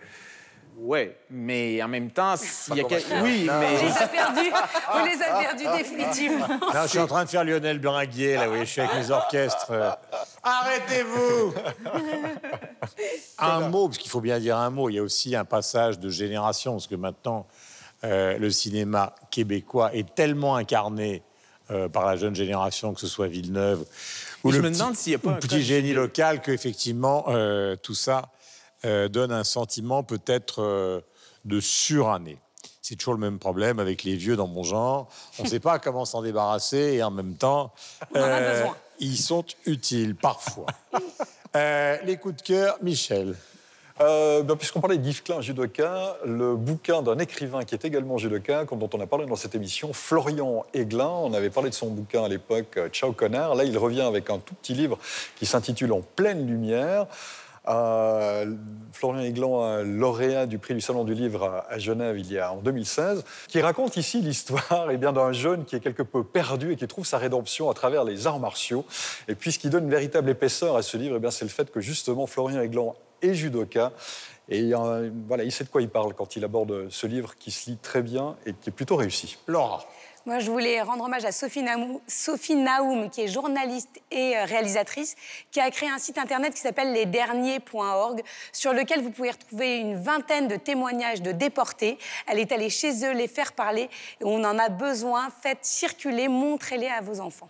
Oui, 0.77 1.09
mais 1.29 1.81
en 1.83 1.87
même 1.87 2.09
temps, 2.11 2.35
y 2.75 2.81
a. 2.81 2.83
Oui, 3.21 3.43
Non. 3.45 3.59
mais... 3.59 3.77
On 3.79 3.85
les 3.85 3.97
a 3.97 4.07
perdus. 4.07 4.51
On 4.93 5.05
les 5.05 5.21
a 5.21 5.39
perdus 5.41 5.77
définitivement. 5.77 6.47
Non, 6.47 6.81
je 6.83 6.87
suis 6.87 6.99
en 6.99 7.07
train 7.07 7.23
de 7.23 7.29
faire 7.29 7.43
Lionel 7.43 7.77
Bringuier, 7.79 8.35
là, 8.35 8.49
oui, 8.49 8.59
je 8.61 8.65
suis 8.65 8.81
avec 8.81 8.95
mes 8.95 9.11
orchestres. 9.11 9.71
Arrêtez-vous 10.43 11.53
Un 13.37 13.69
mot, 13.69 13.87
parce 13.87 13.97
qu'il 13.97 14.09
faut 14.11 14.21
bien 14.21 14.39
dire 14.39 14.57
un 14.57 14.69
mot, 14.69 14.89
il 14.89 14.95
y 14.95 14.99
a 14.99 15.03
aussi 15.03 15.35
un 15.35 15.45
passage 15.45 15.99
de 15.99 16.09
génération, 16.09 16.73
parce 16.73 16.87
que 16.87 16.95
maintenant, 16.95 17.47
euh, 18.03 18.37
le 18.37 18.49
cinéma 18.51 19.15
québécois 19.29 19.93
est 19.93 20.15
tellement 20.15 20.55
incarné 20.55 21.21
euh, 21.69 21.87
par 21.89 22.05
la 22.05 22.15
jeune 22.15 22.35
génération, 22.35 22.93
que 22.93 22.99
ce 22.99 23.07
soit 23.07 23.27
Villeneuve 23.27 23.85
ou 24.43 24.51
je 24.51 24.57
le 24.57 24.63
me 24.63 24.69
petit- 24.69 24.79
demande 24.79 24.95
s'il 24.95 25.11
y 25.13 25.15
a 25.15 25.19
pas 25.19 25.27
ou 25.27 25.31
un 25.31 25.35
le 25.35 25.39
petit 25.39 25.49
code 25.55 25.59
génie 25.59 25.91
de- 25.91 25.95
local, 25.95 26.41
qu'effectivement, 26.41 27.25
euh, 27.29 27.75
tout 27.75 27.93
ça 27.93 28.29
euh, 28.85 29.07
donne 29.07 29.31
un 29.31 29.43
sentiment 29.43 30.03
peut-être 30.03 30.61
euh, 30.61 31.01
de 31.45 31.59
surannée. 31.59 32.39
C'est 32.81 32.95
toujours 32.95 33.13
le 33.13 33.19
même 33.19 33.37
problème 33.37 33.79
avec 33.79 34.03
les 34.03 34.15
vieux 34.15 34.35
dans 34.35 34.47
mon 34.47 34.63
genre. 34.63 35.07
On 35.39 35.43
ne 35.43 35.47
sait 35.47 35.59
pas 35.59 35.77
comment 35.79 36.03
s'en 36.03 36.21
débarrasser 36.21 36.93
et 36.95 37.03
en 37.03 37.11
même 37.11 37.35
temps, 37.35 37.73
en 38.15 38.19
euh, 38.19 38.65
ils 38.99 39.17
sont 39.17 39.45
utiles 39.65 40.15
parfois. 40.15 40.67
Euh, 41.53 41.97
les 42.05 42.15
coups 42.15 42.37
de 42.37 42.41
cœur, 42.43 42.77
Michel. 42.81 43.35
Euh, 43.99 44.41
ben, 44.41 44.55
Puisqu'on 44.55 44.79
parlait 44.79 44.97
d'Yves 44.97 45.21
Klein, 45.21 45.41
judoka, 45.41 46.15
le 46.23 46.55
bouquin 46.55 47.01
d'un 47.01 47.19
écrivain 47.19 47.65
qui 47.65 47.75
est 47.75 47.83
également 47.83 48.17
judoka, 48.17 48.63
comme 48.63 48.79
dont 48.79 48.89
on 48.93 49.01
a 49.01 49.05
parlé 49.05 49.25
dans 49.25 49.35
cette 49.35 49.53
émission, 49.53 49.91
Florian 49.91 50.65
Aiglin. 50.73 51.09
On 51.09 51.33
avait 51.33 51.49
parlé 51.49 51.69
de 51.69 51.75
son 51.75 51.87
bouquin 51.87 52.23
à 52.23 52.29
l'époque, 52.29 52.79
Ciao 52.93 53.11
connard. 53.11 53.55
Là, 53.55 53.65
il 53.65 53.77
revient 53.77 53.99
avec 53.99 54.29
un 54.29 54.39
tout 54.39 54.55
petit 54.55 54.73
livre 54.73 54.97
qui 55.35 55.45
s'intitule 55.45 55.91
En 55.91 55.99
pleine 55.99 56.47
lumière. 56.47 57.05
Florian 57.65 59.19
Aiglin, 59.19 59.47
un 59.47 59.83
lauréat 59.83 60.45
du 60.47 60.57
prix 60.57 60.73
du 60.73 60.81
Salon 60.81 61.03
du 61.03 61.13
Livre 61.13 61.63
à, 61.69 61.77
Genève 61.77 62.17
il 62.17 62.31
y 62.31 62.39
a 62.39 62.51
en 62.51 62.57
2016, 62.57 63.23
qui 63.47 63.61
raconte 63.61 63.97
ici 63.97 64.21
l'histoire 64.21 64.89
eh 64.91 64.97
d'un 64.97 65.31
jeune 65.31 65.65
qui 65.65 65.75
est 65.75 65.79
quelque 65.79 66.03
peu 66.03 66.23
perdu 66.23 66.73
et 66.73 66.75
qui 66.75 66.87
trouve 66.87 67.05
sa 67.05 67.17
rédemption 67.17 67.69
à 67.69 67.73
travers 67.73 68.03
les 68.03 68.27
arts 68.27 68.39
martiaux. 68.39 68.85
Et 69.27 69.35
puis 69.35 69.51
ce 69.51 69.59
qui 69.59 69.69
donne 69.69 69.85
une 69.85 69.91
véritable 69.91 70.29
épaisseur 70.29 70.75
à 70.75 70.81
ce 70.81 70.97
livre, 70.97 71.15
eh 71.17 71.19
bien, 71.19 71.31
c'est 71.31 71.45
le 71.45 71.51
fait 71.51 71.71
que 71.71 71.81
justement 71.81 72.25
Florian 72.27 72.61
Aiglin 72.61 72.93
et 73.21 73.33
judoka. 73.33 73.91
Et 74.49 74.71
voilà, 75.27 75.43
il 75.43 75.51
sait 75.51 75.63
de 75.63 75.69
quoi 75.69 75.81
il 75.81 75.89
parle 75.89 76.13
quand 76.13 76.35
il 76.35 76.43
aborde 76.43 76.89
ce 76.89 77.07
livre 77.07 77.35
qui 77.35 77.51
se 77.51 77.69
lit 77.69 77.77
très 77.77 78.01
bien 78.01 78.35
et 78.45 78.53
qui 78.53 78.69
est 78.69 78.73
plutôt 78.73 78.95
réussi. 78.95 79.37
Laura. 79.47 79.85
Moi, 80.27 80.37
je 80.37 80.51
voulais 80.51 80.79
rendre 80.83 81.05
hommage 81.05 81.25
à 81.25 81.31
Sophie 81.31 81.63
Naoum, 81.63 83.09
qui 83.09 83.21
est 83.21 83.27
journaliste 83.27 83.89
et 84.11 84.37
euh, 84.37 84.45
réalisatrice, 84.45 85.15
qui 85.49 85.59
a 85.59 85.71
créé 85.71 85.89
un 85.89 85.97
site 85.97 86.19
internet 86.19 86.53
qui 86.53 86.59
s'appelle 86.59 86.93
lesderniers.org, 86.93 88.21
sur 88.53 88.71
lequel 88.71 89.01
vous 89.01 89.09
pouvez 89.09 89.31
retrouver 89.31 89.77
une 89.77 89.99
vingtaine 89.99 90.47
de 90.47 90.57
témoignages 90.57 91.23
de 91.23 91.31
déportés. 91.31 91.97
Elle 92.27 92.37
est 92.37 92.51
allée 92.51 92.69
chez 92.69 93.03
eux 93.03 93.13
les 93.13 93.27
faire 93.27 93.53
parler. 93.53 93.89
On 94.21 94.43
en 94.43 94.59
a 94.59 94.69
besoin. 94.69 95.29
Faites 95.41 95.65
circuler, 95.65 96.27
montrez-les 96.27 96.87
à 96.87 97.01
vos 97.01 97.19
enfants. 97.19 97.49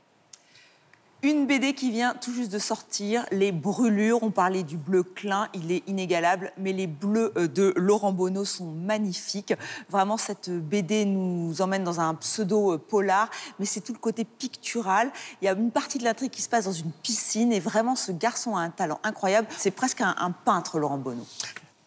Une 1.23 1.45
BD 1.45 1.75
qui 1.75 1.91
vient 1.91 2.15
tout 2.15 2.33
juste 2.33 2.51
de 2.51 2.57
sortir, 2.57 3.27
Les 3.31 3.51
Brûlures. 3.51 4.23
On 4.23 4.31
parlait 4.31 4.63
du 4.63 4.75
bleu 4.75 5.03
Klein, 5.03 5.49
il 5.53 5.71
est 5.71 5.87
inégalable, 5.87 6.51
mais 6.57 6.73
les 6.73 6.87
bleus 6.87 7.31
euh, 7.37 7.47
de 7.47 7.73
Laurent 7.75 8.11
Bonneau 8.11 8.43
sont 8.43 8.71
magnifiques. 8.71 9.53
Vraiment, 9.91 10.17
cette 10.17 10.49
BD 10.49 11.05
nous 11.05 11.61
emmène 11.61 11.83
dans 11.83 11.99
un 11.99 12.15
pseudo-polar, 12.15 13.29
mais 13.59 13.67
c'est 13.67 13.81
tout 13.81 13.93
le 13.93 13.99
côté 13.99 14.25
pictural. 14.25 15.11
Il 15.43 15.45
y 15.45 15.47
a 15.47 15.51
une 15.51 15.69
partie 15.69 15.99
de 15.99 16.05
l'intrigue 16.05 16.31
qui 16.31 16.41
se 16.41 16.49
passe 16.49 16.65
dans 16.65 16.71
une 16.71 16.91
piscine, 16.91 17.53
et 17.53 17.59
vraiment, 17.59 17.95
ce 17.95 18.11
garçon 18.11 18.55
a 18.55 18.61
un 18.61 18.71
talent 18.71 18.99
incroyable. 19.03 19.47
C'est 19.55 19.69
presque 19.69 20.01
un, 20.01 20.15
un 20.17 20.31
peintre, 20.31 20.79
Laurent 20.79 20.97
Bonneau. 20.97 21.27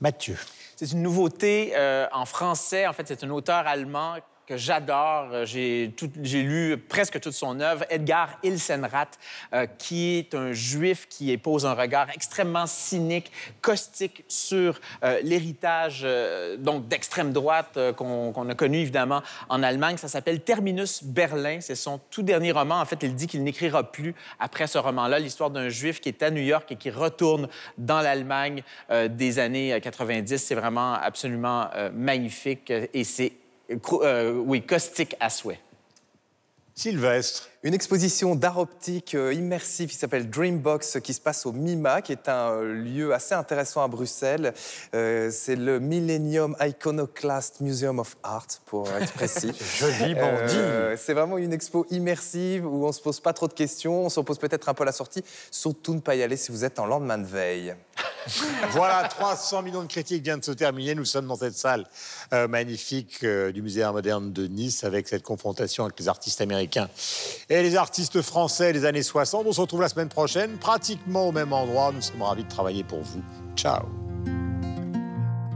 Mathieu. 0.00 0.38
C'est 0.76 0.92
une 0.92 1.02
nouveauté 1.02 1.72
euh, 1.74 2.06
en 2.12 2.24
français. 2.24 2.86
En 2.86 2.92
fait, 2.92 3.08
c'est 3.08 3.24
un 3.24 3.30
auteur 3.30 3.66
allemand 3.66 4.14
que 4.46 4.56
j'adore. 4.56 5.28
Euh, 5.32 5.44
J'ai 5.46 6.42
lu 6.42 6.76
presque 6.78 7.20
toute 7.20 7.32
son 7.32 7.60
œuvre, 7.60 7.84
Edgar 7.90 8.38
Ilsenrath, 8.42 9.18
euh, 9.52 9.66
qui 9.78 10.18
est 10.18 10.34
un 10.34 10.52
juif 10.52 11.06
qui 11.08 11.36
pose 11.38 11.66
un 11.66 11.74
regard 11.74 12.08
extrêmement 12.14 12.66
cynique, 12.66 13.30
caustique 13.60 14.24
sur 14.28 14.80
euh, 15.02 15.20
l'héritage 15.22 16.06
donc 16.58 16.88
d'extrême 16.88 17.32
droite 17.32 17.78
qu'on 17.96 18.48
a 18.48 18.54
connu 18.54 18.78
évidemment 18.78 19.22
en 19.48 19.62
Allemagne. 19.62 19.96
Ça 19.96 20.08
s'appelle 20.08 20.40
Terminus 20.40 21.02
Berlin. 21.02 21.58
C'est 21.60 21.74
son 21.74 22.00
tout 22.10 22.22
dernier 22.22 22.52
roman. 22.52 22.80
En 22.80 22.84
fait, 22.84 23.02
il 23.02 23.14
dit 23.14 23.26
qu'il 23.26 23.42
n'écrira 23.42 23.90
plus 23.90 24.14
après 24.38 24.66
ce 24.66 24.78
roman-là 24.78 25.18
l'histoire 25.18 25.50
d'un 25.50 25.68
juif 25.68 26.00
qui 26.00 26.08
est 26.08 26.22
à 26.22 26.30
New 26.30 26.42
York 26.42 26.70
et 26.72 26.76
qui 26.76 26.90
retourne 26.90 27.48
dans 27.78 28.00
l'Allemagne 28.00 28.62
des 28.90 29.38
années 29.38 29.74
euh, 29.74 29.80
90. 29.80 30.36
C'est 30.36 30.54
vraiment 30.54 30.94
absolument 30.94 31.68
magnifique 31.92 32.70
et 32.70 33.04
c'est 33.04 33.32
euh, 33.70 34.32
oui, 34.32 34.62
caustique 34.62 35.16
à 35.20 35.30
souhait. 35.30 35.60
Sylvestre. 36.74 37.48
Une 37.64 37.72
exposition 37.72 38.34
d'art 38.34 38.58
optique 38.58 39.14
euh, 39.14 39.32
immersif 39.32 39.90
qui 39.90 39.96
s'appelle 39.96 40.28
Dreambox, 40.28 40.98
qui 41.02 41.14
se 41.14 41.20
passe 41.20 41.46
au 41.46 41.52
MIMA, 41.52 42.02
qui 42.02 42.12
est 42.12 42.28
un 42.28 42.50
euh, 42.50 42.74
lieu 42.74 43.14
assez 43.14 43.34
intéressant 43.34 43.82
à 43.82 43.88
Bruxelles. 43.88 44.52
Euh, 44.94 45.30
c'est 45.32 45.56
le 45.56 45.80
Millennium 45.80 46.54
Iconoclast 46.60 47.62
Museum 47.62 48.00
of 48.00 48.18
Art, 48.22 48.48
pour 48.66 48.90
être 48.90 49.14
précis. 49.14 49.50
Joli 49.78 50.14
bandit. 50.14 50.56
Euh, 50.56 50.94
c'est 50.98 51.14
vraiment 51.14 51.38
une 51.38 51.54
expo 51.54 51.86
immersive 51.90 52.66
où 52.66 52.84
on 52.84 52.92
se 52.92 53.00
pose 53.00 53.20
pas 53.20 53.32
trop 53.32 53.48
de 53.48 53.54
questions, 53.54 54.04
on 54.04 54.10
se 54.10 54.20
pose 54.20 54.38
peut-être 54.38 54.68
un 54.68 54.74
peu 54.74 54.82
à 54.82 54.86
la 54.86 54.92
sortie. 54.92 55.24
Surtout 55.50 55.94
ne 55.94 56.00
pas 56.00 56.16
y 56.16 56.22
aller 56.22 56.36
si 56.36 56.52
vous 56.52 56.66
êtes 56.66 56.78
en 56.78 56.84
lendemain 56.84 57.16
de 57.16 57.26
veille. 57.26 57.74
Voilà, 58.70 59.06
300 59.08 59.62
millions 59.62 59.82
de 59.82 59.88
critiques 59.88 60.22
viennent 60.22 60.40
de 60.40 60.44
se 60.44 60.52
terminer. 60.52 60.94
Nous 60.94 61.04
sommes 61.04 61.26
dans 61.26 61.36
cette 61.36 61.56
salle 61.56 61.86
euh, 62.32 62.48
magnifique 62.48 63.18
euh, 63.22 63.52
du 63.52 63.62
Musée 63.62 63.80
d'art 63.80 63.92
moderne 63.92 64.32
de 64.32 64.46
Nice 64.46 64.84
avec 64.84 65.08
cette 65.08 65.22
confrontation 65.22 65.84
avec 65.84 65.98
les 65.98 66.08
artistes 66.08 66.40
américains 66.40 66.88
et 67.54 67.62
les 67.62 67.76
artistes 67.76 68.20
français 68.20 68.72
des 68.72 68.84
années 68.84 69.04
60. 69.04 69.46
On 69.46 69.52
se 69.52 69.60
retrouve 69.60 69.80
la 69.80 69.88
semaine 69.88 70.08
prochaine, 70.08 70.56
pratiquement 70.56 71.28
au 71.28 71.32
même 71.32 71.52
endroit. 71.52 71.92
Nous 71.92 72.00
sommes 72.00 72.22
ravis 72.22 72.42
de 72.42 72.48
travailler 72.48 72.82
pour 72.82 73.00
vous. 73.02 73.22
Ciao. 73.54 73.84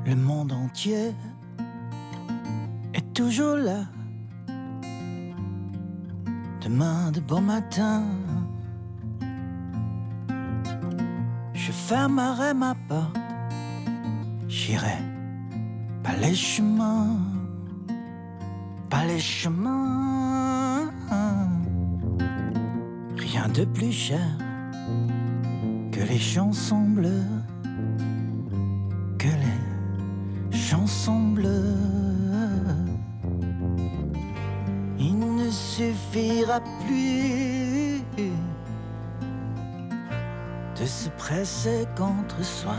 Le 0.07 0.15
monde 0.15 0.53
entier 0.53 1.13
est 2.95 3.13
toujours 3.15 3.57
là. 3.57 3.81
Demain 6.63 7.11
de 7.11 7.19
bon 7.21 7.41
matin, 7.41 8.05
je 11.53 11.73
fermerai 11.73 12.55
ma 12.55 12.77
porte. 12.89 13.17
J'irai 14.47 14.99
pas 16.05 16.15
les 16.21 16.35
chemins, 16.35 17.17
pas 18.89 19.05
les 19.05 19.21
chemins. 19.21 20.08
De 23.55 23.65
plus 23.65 23.93
cher 23.93 24.31
que 25.91 26.01
les 26.01 26.19
chansons 26.19 26.89
bleues, 26.89 27.43
que 29.19 29.27
les 29.27 30.57
chansons 30.57 31.29
bleues. 31.31 31.75
Il 34.99 35.19
ne 35.19 35.51
suffira 35.51 36.61
plus 36.87 38.03
de 40.79 40.87
se 40.87 41.09
presser 41.11 41.87
contre 41.97 42.45
soi 42.45 42.77